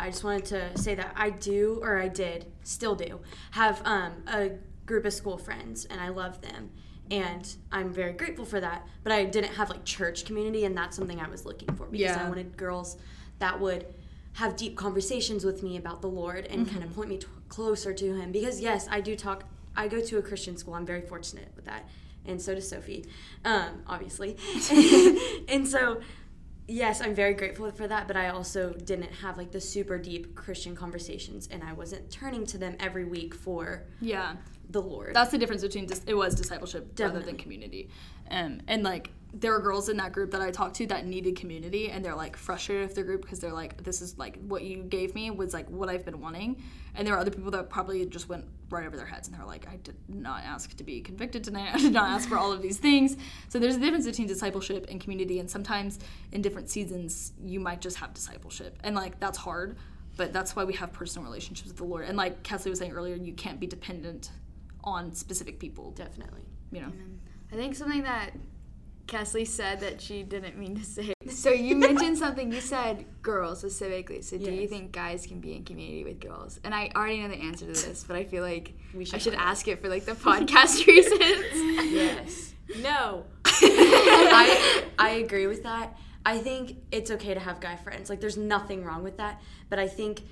I 0.00 0.06
just 0.10 0.24
wanted 0.24 0.44
to 0.46 0.78
say 0.78 0.94
that 0.94 1.12
I 1.16 1.30
do, 1.30 1.78
or 1.82 1.98
I 1.98 2.08
did, 2.08 2.46
still 2.62 2.94
do, 2.94 3.20
have 3.52 3.82
um, 3.84 4.12
a 4.26 4.52
group 4.86 5.04
of 5.04 5.12
school 5.12 5.36
friends, 5.36 5.84
and 5.84 6.00
I 6.00 6.08
love 6.08 6.40
them, 6.40 6.70
and 7.10 7.54
I'm 7.70 7.92
very 7.92 8.12
grateful 8.12 8.44
for 8.44 8.60
that. 8.60 8.86
But 9.02 9.12
I 9.12 9.24
didn't 9.24 9.54
have 9.54 9.68
like 9.70 9.84
church 9.84 10.24
community, 10.24 10.64
and 10.64 10.76
that's 10.76 10.96
something 10.96 11.20
I 11.20 11.28
was 11.28 11.44
looking 11.44 11.68
for 11.76 11.86
because 11.86 12.16
Yeah. 12.16 12.24
I 12.24 12.28
wanted 12.28 12.56
girls 12.56 12.96
that 13.38 13.60
would 13.60 13.86
have 14.34 14.56
deep 14.56 14.76
conversations 14.76 15.44
with 15.44 15.62
me 15.62 15.76
about 15.76 16.00
the 16.02 16.08
Lord 16.08 16.46
and 16.46 16.68
kind 16.70 16.82
of 16.84 16.94
point 16.94 17.08
me 17.10 17.18
t- 17.18 17.26
closer 17.48 17.92
to 17.92 18.14
Him. 18.16 18.32
Because 18.32 18.60
yes, 18.60 18.88
I 18.90 19.00
do 19.00 19.16
talk. 19.16 19.44
I 19.76 19.86
go 19.88 20.00
to 20.00 20.18
a 20.18 20.22
Christian 20.22 20.56
school. 20.56 20.74
I'm 20.74 20.86
very 20.86 21.02
fortunate 21.02 21.48
with 21.56 21.66
that, 21.66 21.88
and 22.24 22.40
so 22.40 22.54
does 22.54 22.68
Sophie, 22.68 23.04
um, 23.44 23.82
obviously, 23.86 24.36
and 25.48 25.66
so 25.68 26.00
yes, 26.70 27.00
I'm 27.00 27.14
very 27.14 27.34
grateful 27.34 27.70
for 27.72 27.88
that, 27.88 28.06
but 28.06 28.16
I 28.16 28.28
also 28.28 28.72
didn't 28.72 29.12
have 29.12 29.36
like 29.36 29.50
the 29.50 29.60
super 29.60 29.98
deep 29.98 30.34
Christian 30.34 30.74
conversations 30.76 31.48
and 31.50 31.62
I 31.62 31.72
wasn't 31.72 32.10
turning 32.10 32.46
to 32.46 32.58
them 32.58 32.76
every 32.80 33.04
week 33.04 33.34
for 33.34 33.84
Yeah. 34.00 34.36
the 34.70 34.80
Lord. 34.80 35.14
That's 35.14 35.30
the 35.32 35.38
difference 35.38 35.62
between 35.62 35.86
dis- 35.86 36.02
it 36.06 36.14
was 36.14 36.34
discipleship 36.34 36.92
rather 36.98 37.20
than 37.20 37.36
community. 37.36 37.90
Um, 38.30 38.60
and 38.68 38.82
like 38.84 39.10
there 39.34 39.52
were 39.52 39.60
girls 39.60 39.88
in 39.88 39.96
that 39.96 40.12
group 40.12 40.30
that 40.32 40.40
I 40.40 40.50
talked 40.52 40.76
to 40.76 40.86
that 40.88 41.06
needed 41.06 41.36
community 41.36 41.90
and 41.90 42.04
they're 42.04 42.14
like 42.16 42.36
frustrated 42.36 42.86
with 42.86 42.94
their 42.94 43.04
group 43.04 43.22
because 43.22 43.40
they're 43.40 43.52
like 43.52 43.82
this 43.82 44.00
is 44.00 44.16
like 44.18 44.38
what 44.42 44.62
you 44.62 44.82
gave 44.84 45.14
me 45.14 45.30
was 45.30 45.52
like 45.52 45.68
what 45.68 45.88
I've 45.88 46.04
been 46.04 46.20
wanting. 46.20 46.62
And 46.94 47.06
there 47.06 47.14
were 47.14 47.20
other 47.20 47.30
people 47.32 47.50
that 47.52 47.68
probably 47.68 48.06
just 48.06 48.28
went 48.28 48.44
right 48.70 48.86
over 48.86 48.96
their 48.96 49.06
heads 49.06 49.28
and 49.28 49.36
they're 49.36 49.46
like 49.46 49.66
I 49.68 49.76
did 49.76 49.96
not 50.08 50.44
ask 50.44 50.76
to 50.76 50.84
be 50.84 51.00
convicted 51.00 51.44
tonight. 51.44 51.70
I 51.74 51.78
did 51.78 51.92
not 51.92 52.08
ask 52.08 52.28
for 52.28 52.38
all 52.38 52.52
of 52.52 52.62
these 52.62 52.78
things. 52.78 53.16
So 53.48 53.58
there's 53.58 53.76
a 53.76 53.80
difference 53.80 54.06
between 54.06 54.26
discipleship 54.26 54.86
and 54.88 55.00
community 55.00 55.40
and 55.40 55.50
sometimes 55.50 55.98
in 56.32 56.42
different 56.42 56.70
seasons 56.70 57.32
you 57.42 57.60
might 57.60 57.80
just 57.80 57.96
have 57.98 58.14
discipleship. 58.14 58.78
And 58.84 58.94
like 58.94 59.18
that's 59.20 59.38
hard, 59.38 59.76
but 60.16 60.32
that's 60.32 60.54
why 60.54 60.64
we 60.64 60.74
have 60.74 60.92
personal 60.92 61.26
relationships 61.26 61.68
with 61.68 61.78
the 61.78 61.84
Lord. 61.84 62.06
And 62.06 62.16
like 62.16 62.42
Kesley 62.42 62.70
was 62.70 62.78
saying 62.78 62.92
earlier, 62.92 63.16
you 63.16 63.32
can't 63.32 63.60
be 63.60 63.66
dependent 63.66 64.30
on 64.84 65.12
specific 65.12 65.58
people. 65.58 65.90
Definitely. 65.92 66.42
You 66.72 66.82
know. 66.82 66.92
I 67.52 67.56
think 67.56 67.74
something 67.74 68.04
that 68.04 68.30
Kesley 69.10 69.46
said 69.46 69.80
that 69.80 70.00
she 70.00 70.22
didn't 70.22 70.56
mean 70.56 70.76
to 70.76 70.84
say. 70.84 71.12
So 71.28 71.50
you 71.50 71.74
mentioned 71.88 72.16
something. 72.16 72.52
You 72.52 72.60
said 72.60 73.04
girls 73.22 73.58
specifically. 73.58 74.22
So 74.22 74.38
do 74.38 74.52
you 74.52 74.68
think 74.68 74.92
guys 74.92 75.26
can 75.26 75.40
be 75.40 75.54
in 75.54 75.64
community 75.64 76.04
with 76.04 76.20
girls? 76.20 76.60
And 76.62 76.72
I 76.72 76.90
already 76.94 77.20
know 77.20 77.28
the 77.28 77.42
answer 77.42 77.66
to 77.66 77.72
this, 77.72 78.04
but 78.04 78.16
I 78.16 78.24
feel 78.24 78.44
like 78.44 78.74
We 78.94 79.04
should 79.04 79.16
I 79.16 79.18
should 79.18 79.34
ask 79.34 79.66
it 79.66 79.82
for 79.82 79.88
like 79.88 80.04
the 80.04 80.12
podcast 80.28 80.86
reasons. 80.86 81.92
Yes. 81.92 82.54
No. 82.78 83.24
I 83.44 84.84
I 84.98 85.10
agree 85.24 85.48
with 85.48 85.64
that. 85.64 85.96
I 86.24 86.38
think 86.38 86.76
it's 86.92 87.10
okay 87.10 87.34
to 87.34 87.40
have 87.40 87.60
guy 87.60 87.76
friends. 87.76 88.10
Like 88.10 88.20
there's 88.20 88.36
nothing 88.36 88.84
wrong 88.84 89.02
with 89.02 89.16
that, 89.16 89.40
but 89.68 89.78
I 89.78 89.88
think 89.88 90.22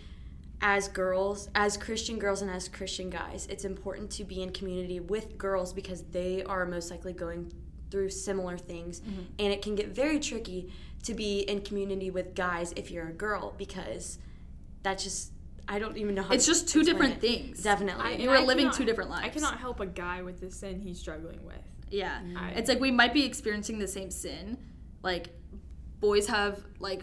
as 0.60 0.88
girls, 0.88 1.48
as 1.54 1.76
Christian 1.76 2.18
girls 2.18 2.42
and 2.42 2.50
as 2.50 2.68
Christian 2.68 3.10
guys, 3.10 3.46
it's 3.50 3.64
important 3.64 4.10
to 4.12 4.24
be 4.24 4.42
in 4.42 4.50
community 4.50 5.00
with 5.00 5.38
girls 5.38 5.72
because 5.72 6.02
they 6.02 6.42
are 6.44 6.66
most 6.66 6.90
likely 6.90 7.12
going 7.12 7.52
through 7.90 8.11
similar 8.11 8.57
things 8.59 9.01
mm-hmm. 9.01 9.22
and 9.38 9.53
it 9.53 9.62
can 9.62 9.74
get 9.74 9.88
very 9.88 10.18
tricky 10.20 10.70
to 11.03 11.14
be 11.14 11.40
in 11.40 11.61
community 11.62 12.11
with 12.11 12.35
guys 12.35 12.72
if 12.77 12.90
you're 12.90 13.09
a 13.09 13.12
girl 13.12 13.55
because 13.57 14.18
that's 14.83 15.05
just 15.05 15.33
I 15.70 15.79
don't 15.79 15.98
even 15.98 16.14
know 16.14 16.22
how 16.22 16.33
It's 16.33 16.46
to 16.46 16.51
just 16.53 16.66
two 16.68 16.83
different 16.83 17.16
it. 17.16 17.20
things. 17.20 17.62
Definitely. 17.62 18.03
I- 18.03 18.11
You 18.12 18.31
and 18.31 18.38
are 18.38 18.42
I 18.42 18.44
living 18.46 18.64
cannot- 18.66 18.74
two 18.77 18.85
different 18.87 19.11
lives. 19.11 19.27
I 19.27 19.29
cannot 19.29 19.59
help 19.59 19.81
a 19.81 19.87
guy 19.87 20.22
with 20.22 20.40
the 20.40 20.51
sin 20.51 20.81
he's 20.81 20.98
struggling 20.98 21.44
with. 21.44 21.61
Yeah. 21.90 22.22
I- 22.38 22.53
It's 22.53 22.70
like 22.70 22.81
we 22.81 22.90
might 22.90 23.12
be 23.12 23.27
experiencing 23.27 23.79
the 23.79 23.87
same 23.87 24.11
sin. 24.11 24.57
Like 25.03 25.29
boys 26.01 26.27
have 26.29 26.64
like 26.79 27.03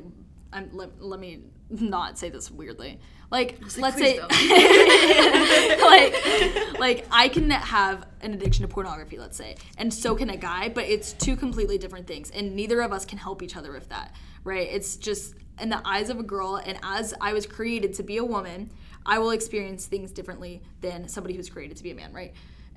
I'm 0.51 0.69
let, 0.75 0.99
let 0.99 1.19
me 1.19 1.43
not 1.69 2.17
say 2.17 2.29
this 2.29 2.51
weirdly. 2.51 2.99
Like 3.31 3.59
let's 3.77 3.97
say 3.97 4.19
like 5.81 6.79
like 6.79 7.05
I 7.11 7.29
can 7.29 7.49
have 7.49 8.05
an 8.21 8.33
addiction 8.33 8.67
to 8.67 8.67
pornography, 8.67 9.17
let's 9.17 9.37
say, 9.37 9.55
and 9.77 9.93
so 9.93 10.15
can 10.15 10.29
a 10.29 10.37
guy, 10.37 10.69
but 10.69 10.85
it's 10.85 11.13
two 11.13 11.35
completely 11.35 11.77
different 11.77 12.07
things 12.07 12.29
and 12.31 12.55
neither 12.55 12.81
of 12.81 12.93
us 12.93 13.05
can 13.05 13.17
help 13.17 13.41
each 13.41 13.55
other 13.55 13.71
with 13.71 13.89
that. 13.89 14.15
Right? 14.43 14.67
It's 14.71 14.95
just 14.97 15.35
in 15.59 15.69
the 15.69 15.81
eyes 15.85 16.09
of 16.09 16.19
a 16.19 16.23
girl 16.23 16.57
and 16.57 16.77
as 16.83 17.13
I 17.19 17.33
was 17.33 17.47
created 17.47 17.93
to 17.95 18.03
be 18.03 18.17
a 18.17 18.25
woman, 18.25 18.69
I 19.05 19.17
will 19.19 19.31
experience 19.31 19.85
things 19.85 20.11
differently 20.11 20.61
than 20.81 21.07
somebody 21.07 21.35
who's 21.35 21.49
created 21.49 21.77
to 21.77 21.83
be 21.83 21.91
a 21.91 21.95
man, 21.95 22.13
right? 22.13 22.33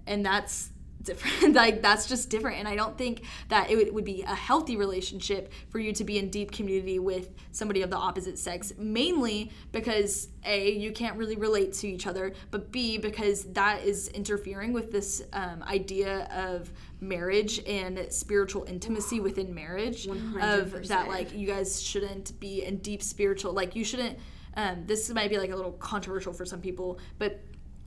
And 0.07 0.25
that's 0.25 0.71
different 1.03 1.55
like 1.55 1.83
that's 1.83 2.07
just 2.07 2.31
different. 2.31 2.59
And 2.59 2.69
i 2.69 2.75
don't 2.75 2.97
think 2.97 3.23
that 3.49 3.71
it 3.71 3.77
would, 3.77 3.93
would 3.95 4.05
be 4.05 4.23
a 4.23 4.35
healthy 4.35 4.77
relationship 4.77 5.53
for 5.71 5.79
you 5.79 5.93
to 5.93 6.05
be 6.05 6.19
in 6.19 6.31
deep 6.31 6.51
community 6.53 6.99
with 6.99 7.35
somebody 7.53 7.83
of 7.83 7.91
the 7.91 7.97
opposite 7.97 8.39
sex 8.39 8.73
mainly 8.79 9.51
because 9.73 10.29
a 10.45 10.73
you 10.73 10.93
can't 10.93 11.17
really 11.17 11.37
relate 11.37 11.73
to 11.75 11.89
each 11.89 12.07
other 12.07 12.33
but 12.51 12.71
b 12.73 12.99
because 12.99 13.45
that 13.53 13.83
is 13.85 14.09
interfering 14.09 14.73
with 14.73 14.91
this 14.91 15.23
um, 15.33 15.63
idea 15.65 16.29
of 16.33 16.71
marriage 17.01 17.61
and 17.67 18.07
spiritual 18.11 18.65
intimacy 18.65 19.21
within 19.21 19.55
marriage 19.55 20.09
of 20.41 20.89
that 20.89 21.09
like 21.09 21.33
you 21.35 21.47
guys 21.47 21.81
shouldn't 21.81 22.39
be 22.41 22.65
in 22.65 22.79
deep 22.79 23.03
spiritual 23.03 23.53
like 23.53 23.77
you 23.77 23.85
shouldn't 23.85 24.19
um, 24.57 24.85
this 24.87 25.09
might 25.11 25.31
be 25.31 25.39
like 25.39 25.51
a 25.51 25.57
little 25.57 25.73
controversial 25.73 26.33
for 26.33 26.45
some 26.45 26.61
people 26.61 26.99
but 27.19 27.41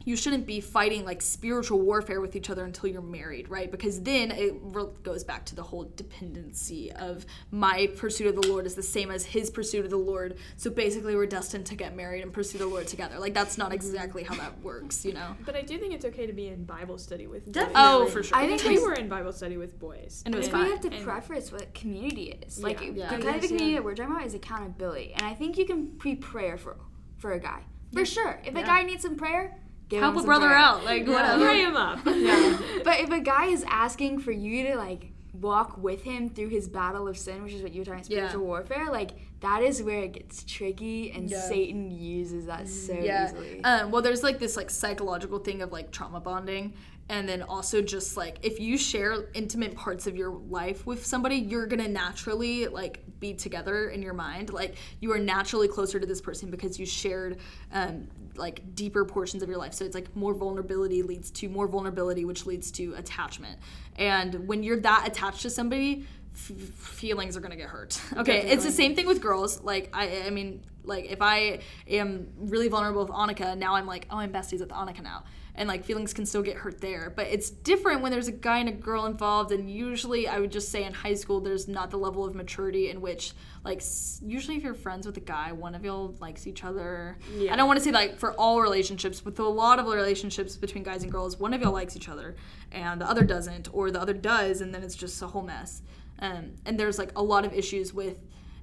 you 0.06 0.16
shouldn't 0.16 0.46
be 0.46 0.60
fighting 0.60 1.06
like 1.06 1.22
spiritual 1.22 1.80
warfare 1.80 2.22
with 2.22 2.36
each 2.36 2.50
other 2.50 2.66
until 2.66 2.90
you're 2.90 3.02
married, 3.02 3.50
right? 3.50 3.72
Because 3.72 4.02
then 4.02 4.32
it 4.32 4.56
re- 4.62 4.86
goes 5.04 5.24
back 5.24 5.46
to 5.46 5.56
the 5.56 5.64
whole 5.64 5.92
dependency 5.96 6.92
of 6.94 7.26
my 7.52 7.88
pursuit 7.98 8.28
of 8.28 8.42
the 8.42 8.48
Lord 8.48 8.66
is 8.66 8.76
the 8.76 8.84
same 8.84 9.12
as 9.12 9.26
his 9.26 9.50
pursuit 9.50 9.86
of 9.86 9.92
the 9.92 9.98
Lord. 9.98 10.38
So 10.58 10.70
basically, 10.70 11.16
we're 11.16 11.26
destined 11.26 11.66
to 11.68 11.76
get 11.76 11.96
married 11.96 12.24
and 12.24 12.34
pursue 12.34 12.58
the 12.58 12.68
Lord 12.68 12.88
together. 12.88 13.20
Like 13.20 13.34
that's 13.34 13.58
not 13.58 13.68
mm-hmm. 13.68 13.76
exactly 13.76 14.24
how 14.24 14.36
that 14.36 14.60
works, 14.62 15.06
you 15.06 15.14
know? 15.14 15.36
But 15.46 15.56
I 15.56 15.62
do 15.62 15.78
think 15.78 15.94
it's 15.94 16.06
okay 16.06 16.26
to 16.28 16.34
be 16.34 16.48
in 16.48 16.66
Bible 16.66 16.98
study 16.98 17.28
with 17.28 17.46
boys. 17.46 17.54
Definitely. 17.54 17.82
Oh, 17.84 18.06
for 18.08 18.24
sure. 18.24 18.38
I 18.38 18.48
think 18.48 18.64
we 18.64 18.80
were 18.80 18.94
in 18.94 19.08
Bible 19.08 19.34
study 19.34 19.58
with 19.58 19.80
boys. 19.80 20.24
And 20.26 20.34
it 20.34 20.38
was 20.38 20.48
I 20.48 20.52
think 20.52 20.64
we 20.66 20.72
have 20.72 20.82
to 20.82 20.94
And- 20.94 21.04
preface 21.06 21.52
what 21.52 21.74
community 21.74 22.40
is. 22.46 22.62
Like 22.62 22.82
Yeah. 22.82 22.92
the 22.92 23.02
kind 23.02 23.24
Yes, 23.24 23.36
of 23.36 23.42
community 23.50 23.72
yeah. 23.72 23.78
that 23.78 23.84
we're 23.84 23.96
talking 23.96 24.12
about 24.14 24.26
is 24.26 24.34
accountability, 24.34 25.14
and 25.14 25.24
I 25.24 25.34
think 25.34 25.58
you 25.58 25.66
can 25.66 25.88
pre 25.98 26.16
prayer 26.16 26.58
for 26.58 26.78
for 27.18 27.34
a 27.34 27.40
guy 27.40 27.64
for 27.94 28.06
sure. 28.06 28.42
If 28.46 28.56
a 28.56 28.64
guy 28.64 28.84
needs 28.84 29.02
some 29.04 29.16
prayer, 29.16 29.52
give 29.52 29.71
Help 30.00 30.16
him 30.16 30.22
a 30.22 30.26
brother 30.26 30.48
prayer. 30.48 30.58
out, 30.60 30.84
like 30.86 31.06
whatever. 31.08 31.44
Pray 31.46 31.62
him 31.62 31.76
up. 31.76 32.00
Yeah. 32.06 32.58
But 32.84 33.00
if 33.02 33.12
a 33.12 33.20
guy 33.20 33.46
is 33.48 33.64
asking 33.68 34.20
for 34.20 34.32
you 34.32 34.64
to 34.70 34.76
like 34.76 35.12
walk 35.34 35.78
with 35.78 36.04
him 36.04 36.30
through 36.30 36.50
his 36.50 36.68
battle 36.68 37.08
of 37.08 37.18
sin, 37.18 37.44
which 37.44 37.54
is 37.54 37.62
what 37.64 37.74
you're 37.74 37.86
talking 37.86 38.04
Yeah. 38.08 38.28
spiritual 38.28 38.46
warfare, 38.46 38.90
like 38.92 39.12
that 39.42 39.64
is 39.64 39.82
where 39.82 40.00
it 40.04 40.14
gets 40.14 40.44
tricky, 40.44 41.12
and 41.12 41.30
Yeah. 41.30 41.40
Satan 41.42 41.90
uses 41.92 42.46
that 42.48 42.68
so 42.68 42.94
yeah. 42.94 43.28
easily. 43.30 43.64
Um, 43.64 43.92
well, 43.92 44.02
there's 44.02 44.24
like 44.24 44.40
this 44.40 44.56
like 44.58 44.70
psychological 44.70 45.40
thing 45.40 45.62
of 45.62 45.72
like 45.72 45.92
trauma 45.92 46.20
bonding, 46.20 46.74
and 47.12 47.28
then 47.28 47.42
also 47.42 47.82
just 47.82 48.16
like 48.16 48.38
if 48.42 48.58
you 48.62 48.78
share 48.78 49.26
intimate 49.34 49.76
parts 49.76 50.08
of 50.08 50.16
your 50.16 50.32
life 50.32 50.86
with 50.88 51.06
somebody, 51.06 51.36
you're 51.36 51.68
gonna 51.68 51.90
naturally 51.90 52.68
like 52.68 53.04
be 53.20 53.34
together 53.34 53.90
in 53.90 54.02
your 54.02 54.14
mind. 54.14 54.52
Like 54.54 54.76
you 55.02 55.12
are 55.12 55.20
naturally 55.20 55.68
closer 55.68 56.00
to 56.00 56.08
this 56.08 56.22
person 56.22 56.50
because 56.50 56.80
you 56.80 56.86
shared 56.86 57.40
um, 57.74 58.08
like 58.38 58.76
deeper 58.76 59.04
portions 59.04 59.44
of 59.44 59.50
your 59.50 59.58
life. 59.58 59.74
So 59.74 59.84
it's 59.84 59.94
like 59.94 60.16
more 60.16 60.34
vulnerability 60.34 61.04
leads 61.04 61.32
to 61.32 61.50
more 61.50 61.68
vulnerability, 61.68 62.24
which 62.24 62.46
leads 62.46 62.72
to 62.72 62.94
attachment. 62.94 63.60
And 63.98 64.48
when 64.48 64.64
you're 64.64 64.80
that 64.80 65.04
attached 65.06 65.42
to 65.42 65.50
somebody, 65.50 66.08
f- 66.34 66.56
feelings 66.76 67.36
are 67.36 67.42
gonna 67.42 67.58
get 67.58 67.68
hurt. 67.68 68.02
Okay, 68.20 68.50
it's 68.52 68.64
the 68.64 68.72
same 68.72 68.96
thing 68.96 69.06
with 69.06 69.22
girls. 69.22 69.62
Like 69.62 69.90
I, 69.92 70.24
I 70.28 70.30
mean, 70.30 70.64
like 70.86 71.12
if 71.12 71.22
I 71.22 71.60
am 71.90 72.30
really 72.38 72.70
vulnerable 72.70 73.04
with 73.04 73.12
Annika, 73.12 73.58
now 73.58 73.76
I'm 73.76 73.86
like, 73.86 74.08
oh, 74.10 74.18
I'm 74.18 74.32
besties 74.32 74.62
with 74.62 74.70
Annika 74.70 75.04
now, 75.04 75.26
and 75.56 75.68
like 75.68 75.84
feelings 75.84 76.14
can 76.14 76.26
still 76.26 76.42
get 76.42 76.58
hurt 76.58 76.82
there. 76.82 77.12
But 77.16 77.28
it's 77.28 77.50
different 77.50 78.02
when 78.02 78.12
there's 78.12 78.28
a 78.28 78.32
guy 78.32 78.60
and 78.60 78.70
a 78.70 78.72
girl 78.72 79.06
involved, 79.06 79.52
and 79.52 79.70
usually 79.70 80.28
I 80.28 80.40
would 80.40 80.52
just 80.52 80.70
say 80.70 80.84
in 80.84 80.94
high 80.94 81.14
school 81.14 81.40
there's 81.42 81.68
not 81.68 81.92
the 81.92 81.98
level 81.98 82.26
of 82.26 82.36
maturity 82.36 82.90
in 82.90 83.02
which 83.02 83.34
like 83.64 83.84
usually 84.22 84.58
if 84.58 84.64
you're 84.64 84.74
friends 84.74 85.06
with 85.06 85.18
a 85.18 85.22
guy, 85.22 85.52
one 85.52 85.76
of 85.76 85.84
y'all 85.84 86.16
likes 86.20 86.48
each 86.48 86.64
other. 86.64 87.18
Yeah. 87.36 87.54
I 87.54 87.56
don't 87.56 87.68
want 87.68 87.80
to 87.80 87.84
say 87.84 87.92
like 87.92 88.18
for 88.18 88.34
all 88.34 88.62
relationships, 88.62 89.22
but 89.22 89.38
a 89.38 89.44
lot 89.48 89.80
of 89.80 89.86
relationships 89.86 90.56
between 90.56 90.84
guys 90.84 91.04
and 91.04 91.12
girls, 91.12 91.38
one 91.38 91.54
of 91.54 91.62
y'all 91.62 91.74
likes 91.74 91.96
each 91.96 92.10
other 92.10 92.36
and 92.72 93.02
the 93.02 93.10
other 93.10 93.24
doesn't, 93.24 93.70
or 93.74 93.92
the 93.92 94.02
other 94.02 94.14
does, 94.14 94.62
and 94.62 94.74
then 94.74 94.84
it's 94.84 94.96
just 94.96 95.22
a 95.22 95.28
whole 95.28 95.44
mess. 95.44 95.82
Um, 96.20 96.54
and 96.66 96.80
there's 96.80 96.98
like 96.98 97.12
a 97.16 97.24
lot 97.24 97.46
of 97.46 97.54
issues 97.54 97.94
with, 97.94 98.20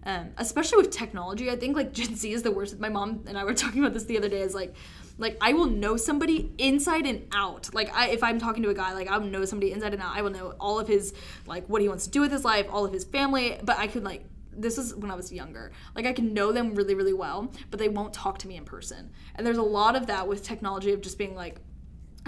um, 0.08 0.30
especially 0.38 0.78
with 0.78 0.90
technology. 0.90 1.50
I 1.50 1.56
think 1.56 1.76
like 1.76 1.92
Gen 1.98 2.16
Z 2.16 2.32
is 2.32 2.42
the 2.42 2.50
worst. 2.50 2.80
My 2.80 2.88
mom 2.88 3.24
and 3.28 3.38
I 3.38 3.44
were 3.44 3.54
talking 3.62 3.80
about 3.80 3.94
this 3.94 4.04
the 4.04 4.16
other 4.16 4.28
day. 4.28 4.40
Is 4.40 4.54
like, 4.54 4.74
like 5.18 5.36
I 5.40 5.52
will 5.52 5.66
know 5.66 5.96
somebody 5.98 6.50
inside 6.58 7.06
and 7.06 7.28
out. 7.32 7.72
Like 7.74 7.94
I, 7.94 8.08
if 8.08 8.24
I'm 8.24 8.40
talking 8.40 8.62
to 8.62 8.70
a 8.70 8.74
guy, 8.74 8.94
like 8.94 9.08
I 9.08 9.18
will 9.18 9.26
know 9.26 9.44
somebody 9.44 9.70
inside 9.70 9.92
and 9.92 10.02
out. 10.02 10.16
I 10.16 10.22
will 10.22 10.30
know 10.30 10.54
all 10.58 10.80
of 10.80 10.88
his 10.88 11.12
like 11.46 11.68
what 11.68 11.82
he 11.82 11.88
wants 11.88 12.04
to 12.06 12.10
do 12.10 12.22
with 12.22 12.32
his 12.32 12.44
life, 12.44 12.66
all 12.70 12.86
of 12.86 12.92
his 12.92 13.04
family. 13.04 13.58
But 13.62 13.78
I 13.78 13.86
could 13.86 14.02
like 14.02 14.24
this 14.50 14.78
is 14.78 14.94
when 14.94 15.10
I 15.10 15.14
was 15.14 15.30
younger. 15.30 15.70
Like 15.94 16.06
I 16.06 16.12
can 16.12 16.32
know 16.32 16.52
them 16.52 16.74
really, 16.74 16.94
really 16.94 17.12
well, 17.12 17.52
but 17.70 17.78
they 17.78 17.88
won't 17.88 18.14
talk 18.14 18.38
to 18.38 18.48
me 18.48 18.56
in 18.56 18.64
person. 18.64 19.10
And 19.34 19.46
there's 19.46 19.58
a 19.58 19.62
lot 19.62 19.94
of 19.94 20.06
that 20.06 20.26
with 20.26 20.42
technology 20.42 20.92
of 20.92 21.00
just 21.00 21.18
being 21.18 21.36
like, 21.36 21.60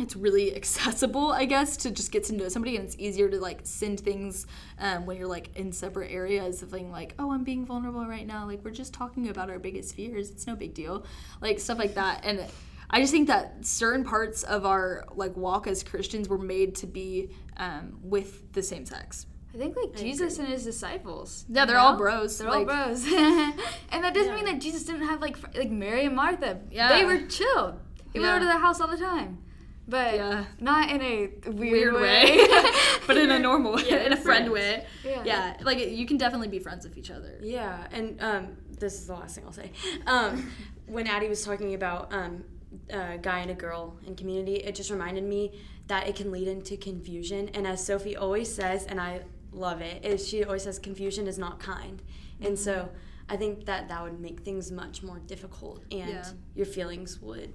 it's 0.00 0.16
really 0.16 0.54
accessible, 0.60 1.32
I 1.32 1.44
guess, 1.44 1.76
to 1.78 1.90
just 1.90 2.10
get 2.12 2.24
to 2.24 2.34
know 2.34 2.48
somebody, 2.48 2.76
and 2.76 2.84
it's 2.84 2.96
easier 2.98 3.28
to 3.28 3.38
like 3.40 3.60
send 3.64 4.00
things 4.00 4.46
um, 4.78 5.06
when 5.06 5.16
you're 5.16 5.28
like 5.28 5.56
in 5.56 5.72
separate 5.72 6.10
areas 6.10 6.62
of 6.62 6.72
being 6.72 6.90
like, 6.90 7.14
oh, 7.18 7.32
I'm 7.32 7.44
being 7.44 7.64
vulnerable 7.66 8.06
right 8.06 8.26
now. 8.26 8.46
Like 8.46 8.64
we're 8.64 8.70
just 8.70 8.92
talking 8.94 9.28
about 9.28 9.50
our 9.50 9.58
biggest 9.58 9.94
fears. 9.94 10.30
It's 10.30 10.46
no 10.46 10.56
big 10.56 10.74
deal, 10.74 11.04
like 11.40 11.58
stuff 11.60 11.78
like 11.78 11.94
that. 11.94 12.20
And 12.24 12.44
I 12.90 13.00
just 13.00 13.12
think 13.12 13.28
that 13.28 13.64
certain 13.64 14.04
parts 14.04 14.42
of 14.42 14.66
our 14.66 15.04
like 15.14 15.36
walk 15.36 15.66
as 15.66 15.82
Christians 15.82 16.28
were 16.28 16.38
made 16.38 16.74
to 16.76 16.86
be 16.86 17.30
um, 17.56 17.98
with 18.02 18.52
the 18.52 18.62
same 18.62 18.84
sex. 18.86 19.26
I 19.52 19.58
think 19.58 19.76
like 19.76 19.96
Jesus 19.96 20.38
and 20.38 20.46
his 20.46 20.62
disciples. 20.62 21.44
Yeah, 21.48 21.64
they're 21.64 21.76
all 21.78 21.96
bros, 21.96 22.38
They're 22.38 22.48
like- 22.48 22.58
all 22.58 22.64
bros, 22.86 23.04
and 23.92 24.04
that 24.04 24.14
doesn't 24.14 24.34
mean 24.34 24.44
that 24.44 24.60
Jesus 24.60 24.84
didn't 24.84 25.02
have 25.08 25.20
like 25.20 25.36
like 25.56 25.70
Mary 25.70 26.04
and 26.04 26.14
Martha. 26.14 26.60
Yeah. 26.70 26.88
they 26.96 27.04
were 27.04 27.26
chill. 27.26 27.78
He 28.12 28.18
Yeah. 28.18 28.26
went 28.26 28.30
over 28.30 28.40
to 28.40 28.44
their 28.46 28.58
house 28.58 28.80
all 28.80 28.86
the 28.88 28.96
time, 28.96 29.38
but 29.88 30.14
Yeah. 30.14 30.44
not 30.60 30.90
in 30.90 31.00
a 31.02 31.30
weird, 31.50 31.92
weird 31.92 31.94
way. 31.94 32.00
way, 32.46 32.46
but 33.06 33.16
in 33.16 33.30
a 33.30 33.38
normal 33.38 33.72
way, 33.76 33.84
Yeah, 33.88 33.96
in 34.06 34.12
a 34.12 34.16
friend 34.16 34.48
friends. 34.48 34.50
way. 34.50 34.86
Yeah. 35.04 35.22
yeah, 35.24 35.56
like 35.62 35.78
you 35.90 36.06
can 36.06 36.16
definitely 36.16 36.48
be 36.48 36.58
friends 36.58 36.86
with 36.86 36.96
each 36.98 37.10
other. 37.10 37.38
Yeah, 37.42 37.86
and 37.92 38.20
um, 38.22 38.56
this 38.78 38.94
is 38.94 39.06
the 39.06 39.14
last 39.14 39.34
thing 39.34 39.44
I'll 39.46 39.52
say. 39.52 39.72
Um, 40.06 40.50
when 40.86 41.06
Addie 41.06 41.28
was 41.28 41.44
talking 41.44 41.74
about 41.74 42.12
um, 42.12 42.44
a 42.90 43.18
guy 43.18 43.40
and 43.40 43.50
a 43.50 43.54
girl 43.54 43.96
in 44.06 44.14
community, 44.16 44.54
it 44.56 44.74
just 44.74 44.90
reminded 44.90 45.24
me 45.24 45.58
that 45.88 46.06
it 46.08 46.14
can 46.14 46.30
lead 46.30 46.46
into 46.48 46.76
confusion. 46.76 47.48
And 47.54 47.66
as 47.66 47.84
Sophie 47.84 48.16
always 48.16 48.52
says, 48.52 48.86
and 48.86 49.00
I 49.00 49.22
love 49.52 49.80
it, 49.80 50.04
is 50.04 50.28
she 50.28 50.44
always 50.44 50.62
says 50.62 50.78
confusion 50.78 51.26
is 51.26 51.36
not 51.38 51.58
kind. 51.58 52.00
And 52.40 52.56
so 52.58 52.88
I 53.28 53.36
think 53.36 53.66
that 53.66 53.88
that 53.88 54.02
would 54.02 54.20
make 54.20 54.40
things 54.40 54.70
much 54.70 55.02
more 55.02 55.18
difficult, 55.18 55.82
and 55.90 56.24
your 56.54 56.66
feelings 56.66 57.20
would 57.20 57.52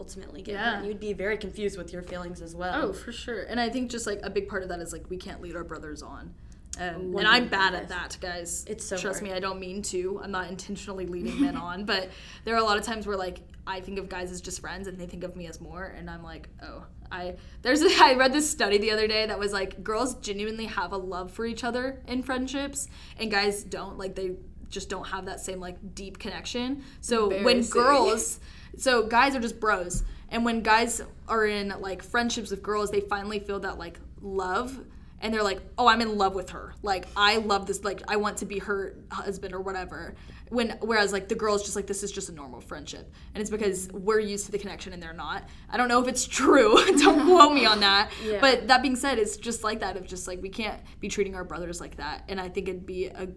ultimately 0.00 0.42
get 0.42 0.54
Yeah. 0.54 0.76
hurt. 0.76 0.86
You'd 0.86 0.98
be 0.98 1.12
very 1.12 1.36
confused 1.36 1.78
with 1.78 1.92
your 1.92 2.02
feelings 2.02 2.40
as 2.40 2.56
well. 2.56 2.86
Oh, 2.86 2.92
for 2.92 3.12
sure. 3.12 3.42
And 3.42 3.60
I 3.60 3.68
think 3.68 3.90
just 3.90 4.06
like 4.06 4.18
a 4.24 4.30
big 4.30 4.48
part 4.48 4.62
of 4.64 4.68
that 4.70 4.80
is 4.80 4.92
like 4.92 5.08
we 5.10 5.16
can't 5.18 5.40
lead 5.40 5.54
our 5.54 5.62
brothers 5.64 6.02
on. 6.02 6.34
Um, 6.80 7.14
and 7.16 7.26
I'm 7.28 7.48
bad 7.48 7.74
at 7.74 7.88
that, 7.88 8.16
guys. 8.20 8.64
It's 8.66 8.84
so 8.86 8.96
Trust 8.96 9.20
hard. 9.20 9.30
me, 9.30 9.36
I 9.36 9.40
don't 9.40 9.60
mean 9.60 9.82
to. 9.82 10.20
I'm 10.22 10.30
not 10.30 10.48
intentionally 10.48 11.04
leading 11.06 11.40
men 11.40 11.56
on, 11.68 11.84
but 11.84 12.08
there 12.44 12.54
are 12.54 12.58
a 12.58 12.64
lot 12.64 12.78
of 12.78 12.84
times 12.84 13.06
where 13.06 13.16
like 13.16 13.40
I 13.66 13.80
think 13.80 13.98
of 13.98 14.08
guys 14.08 14.32
as 14.32 14.40
just 14.40 14.60
friends 14.60 14.88
and 14.88 14.98
they 14.98 15.06
think 15.06 15.22
of 15.22 15.36
me 15.36 15.46
as 15.46 15.60
more, 15.60 15.84
and 15.84 16.08
I'm 16.08 16.22
like, 16.22 16.48
oh, 16.62 16.84
I 17.12 17.34
there's 17.62 17.82
a, 17.82 17.88
I 18.02 18.14
read 18.14 18.32
this 18.32 18.48
study 18.48 18.78
the 18.78 18.92
other 18.92 19.06
day 19.06 19.26
that 19.26 19.38
was 19.38 19.52
like 19.52 19.82
girls 19.84 20.14
genuinely 20.14 20.66
have 20.66 20.92
a 20.92 20.96
love 20.96 21.30
for 21.32 21.44
each 21.44 21.64
other 21.64 22.00
in 22.06 22.22
friendships, 22.22 22.88
and 23.18 23.30
guys 23.30 23.62
don't. 23.62 23.98
Like 23.98 24.14
they 24.14 24.36
just 24.70 24.88
don't 24.88 25.08
have 25.08 25.26
that 25.26 25.40
same 25.40 25.58
like 25.60 25.76
deep 25.94 26.18
connection. 26.20 26.82
So 27.00 27.42
when 27.44 27.62
girls 27.64 28.38
so 28.76 29.06
guys 29.06 29.34
are 29.34 29.40
just 29.40 29.60
bros. 29.60 30.04
And 30.32 30.44
when 30.44 30.62
guys 30.62 31.02
are 31.28 31.44
in 31.46 31.74
like 31.80 32.02
friendships 32.02 32.50
with 32.50 32.62
girls 32.62 32.90
they 32.90 33.00
finally 33.00 33.38
feel 33.40 33.60
that 33.60 33.78
like 33.78 33.98
love. 34.20 34.78
And 35.22 35.34
they're 35.34 35.42
like 35.42 35.60
oh 35.76 35.86
i'm 35.86 36.00
in 36.00 36.16
love 36.16 36.34
with 36.34 36.50
her. 36.50 36.74
Like 36.82 37.06
i 37.16 37.36
love 37.38 37.66
this 37.66 37.84
like 37.84 38.02
i 38.08 38.16
want 38.16 38.38
to 38.38 38.46
be 38.46 38.58
her 38.60 38.96
husband 39.10 39.54
or 39.54 39.60
whatever. 39.60 40.14
When 40.48 40.70
whereas 40.80 41.12
like 41.12 41.28
the 41.28 41.34
girls 41.34 41.62
just 41.62 41.76
like 41.76 41.86
this 41.86 42.02
is 42.02 42.10
just 42.10 42.28
a 42.28 42.32
normal 42.32 42.60
friendship. 42.60 43.12
And 43.34 43.40
it's 43.40 43.50
because 43.50 43.90
we're 43.92 44.20
used 44.20 44.46
to 44.46 44.52
the 44.52 44.58
connection 44.58 44.92
and 44.92 45.02
they're 45.02 45.12
not. 45.12 45.48
I 45.68 45.76
don't 45.76 45.88
know 45.88 46.00
if 46.02 46.08
it's 46.08 46.26
true. 46.26 46.74
Don't 46.98 47.26
quote 47.26 47.52
me 47.52 47.66
on 47.66 47.80
that. 47.80 48.10
Yeah. 48.24 48.38
but 48.40 48.68
that 48.68 48.82
being 48.82 48.96
said 48.96 49.18
it's 49.18 49.36
just 49.36 49.62
like 49.62 49.80
that. 49.80 49.96
Of 49.96 50.06
just 50.06 50.26
like 50.26 50.40
we 50.40 50.48
can't 50.48 50.80
be 51.00 51.08
treating 51.08 51.34
our 51.34 51.44
brothers 51.44 51.80
like 51.80 51.96
that. 51.96 52.24
And 52.28 52.40
i 52.40 52.48
think 52.48 52.68
it'd 52.68 52.86
be 52.86 53.06
a 53.06 53.28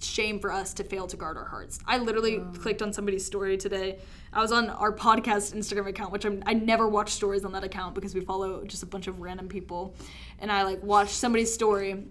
shame 0.00 0.38
for 0.38 0.52
us 0.52 0.74
to 0.74 0.84
fail 0.84 1.06
to 1.06 1.16
guard 1.16 1.36
our 1.36 1.44
hearts. 1.44 1.78
I 1.86 1.98
literally 1.98 2.42
clicked 2.58 2.82
on 2.82 2.92
somebody's 2.92 3.24
story 3.24 3.56
today. 3.56 3.98
I 4.32 4.40
was 4.40 4.52
on 4.52 4.70
our 4.70 4.92
podcast 4.92 5.54
Instagram 5.54 5.88
account, 5.88 6.12
which 6.12 6.24
I'm, 6.24 6.42
I 6.46 6.54
never 6.54 6.88
watch 6.88 7.10
stories 7.10 7.44
on 7.44 7.52
that 7.52 7.64
account 7.64 7.94
because 7.94 8.14
we 8.14 8.20
follow 8.20 8.64
just 8.64 8.82
a 8.82 8.86
bunch 8.86 9.06
of 9.06 9.20
random 9.20 9.48
people. 9.48 9.94
And 10.38 10.50
I 10.50 10.62
like 10.62 10.82
watched 10.82 11.14
somebody's 11.14 11.52
story 11.52 12.04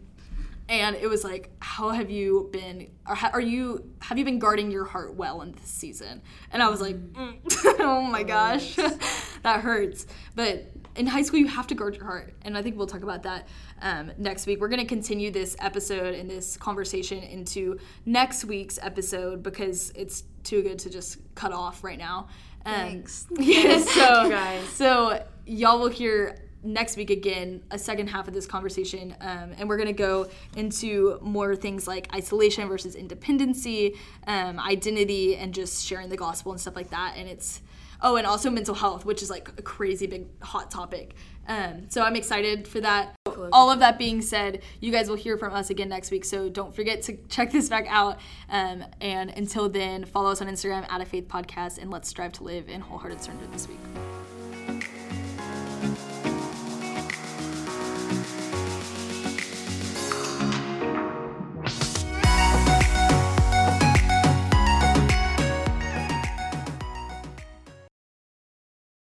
and 0.69 0.95
it 0.95 1.07
was 1.07 1.23
like 1.23 1.49
how 1.59 1.89
have 1.89 2.09
you 2.09 2.47
been 2.53 2.89
are 3.05 3.41
you 3.41 3.83
have 3.99 4.17
you 4.17 4.23
been 4.23 4.39
guarding 4.39 4.69
your 4.69 4.85
heart 4.85 5.15
well 5.15 5.41
in 5.41 5.51
this 5.53 5.63
season 5.63 6.21
and 6.51 6.61
i 6.61 6.69
was 6.69 6.79
like 6.79 6.95
mm. 7.13 7.35
oh 7.79 8.01
my 8.01 8.23
gosh 8.23 8.75
that 9.43 9.61
hurts 9.61 10.05
but 10.35 10.71
in 10.99 11.07
high 11.07 11.21
school 11.21 11.39
you 11.39 11.47
have 11.47 11.65
to 11.65 11.73
guard 11.73 11.95
your 11.95 12.03
heart 12.03 12.33
and 12.43 12.57
i 12.57 12.61
think 12.61 12.77
we'll 12.77 12.85
talk 12.85 13.03
about 13.03 13.23
that 13.23 13.47
um, 13.81 14.11
next 14.17 14.45
week 14.45 14.59
we're 14.59 14.67
going 14.67 14.81
to 14.81 14.85
continue 14.85 15.31
this 15.31 15.55
episode 15.59 16.13
and 16.13 16.29
this 16.29 16.57
conversation 16.57 17.23
into 17.23 17.79
next 18.05 18.43
week's 18.43 18.77
episode 18.81 19.41
because 19.41 19.91
it's 19.95 20.23
too 20.43 20.61
good 20.61 20.77
to 20.77 20.89
just 20.89 21.17
cut 21.35 21.53
off 21.53 21.83
right 21.83 21.97
now 21.97 22.27
um, 22.65 22.75
Thanks. 22.75 23.27
yeah 23.39 23.79
so 23.79 24.29
guys. 24.29 24.67
so 24.67 25.23
y'all 25.45 25.79
will 25.79 25.87
hear 25.87 26.37
next 26.61 26.97
week 26.97 27.09
again 27.09 27.63
a 27.71 27.79
second 27.79 28.07
half 28.07 28.27
of 28.27 28.33
this 28.33 28.45
conversation, 28.45 29.15
um, 29.21 29.53
and 29.57 29.69
we're 29.69 29.77
gonna 29.77 29.93
go 29.93 30.27
into 30.57 31.17
more 31.21 31.55
things 31.55 31.87
like 31.87 32.13
isolation 32.13 32.67
versus 32.67 32.95
independency, 32.95 33.95
um, 34.27 34.59
identity, 34.59 35.37
and 35.37 35.53
just 35.53 35.85
sharing 35.85 36.09
the 36.09 36.17
gospel 36.17 36.51
and 36.51 36.59
stuff 36.59 36.75
like 36.75 36.89
that. 36.89 37.13
And 37.15 37.29
it's 37.29 37.61
oh, 38.01 38.15
and 38.15 38.25
also 38.25 38.49
mental 38.49 38.75
health, 38.75 39.05
which 39.05 39.21
is 39.21 39.29
like 39.29 39.49
a 39.57 39.61
crazy 39.61 40.07
big 40.07 40.27
hot 40.41 40.71
topic. 40.71 41.15
Um, 41.47 41.89
so 41.89 42.03
I'm 42.03 42.15
excited 42.15 42.67
for 42.67 42.79
that. 42.81 43.15
All 43.51 43.71
of 43.71 43.79
that 43.79 43.97
being 43.97 44.21
said, 44.21 44.61
you 44.79 44.91
guys 44.91 45.09
will 45.09 45.15
hear 45.15 45.37
from 45.37 45.53
us 45.53 45.69
again 45.71 45.89
next 45.89 46.11
week. 46.11 46.23
So 46.23 46.47
don't 46.47 46.75
forget 46.75 47.01
to 47.03 47.17
check 47.27 47.51
this 47.51 47.69
back 47.69 47.87
out. 47.89 48.19
Um, 48.49 48.85
and 49.01 49.31
until 49.31 49.67
then, 49.67 50.05
follow 50.05 50.29
us 50.29 50.41
on 50.41 50.47
Instagram 50.47 50.89
at 50.89 51.01
a 51.01 51.05
faith 51.05 51.27
podcast, 51.27 51.79
and 51.79 51.89
let's 51.89 52.07
strive 52.07 52.33
to 52.33 52.43
live 52.43 52.69
in 52.69 52.81
wholehearted 52.81 53.21
surrender 53.21 53.47
this 53.47 53.67
week. 53.67 53.79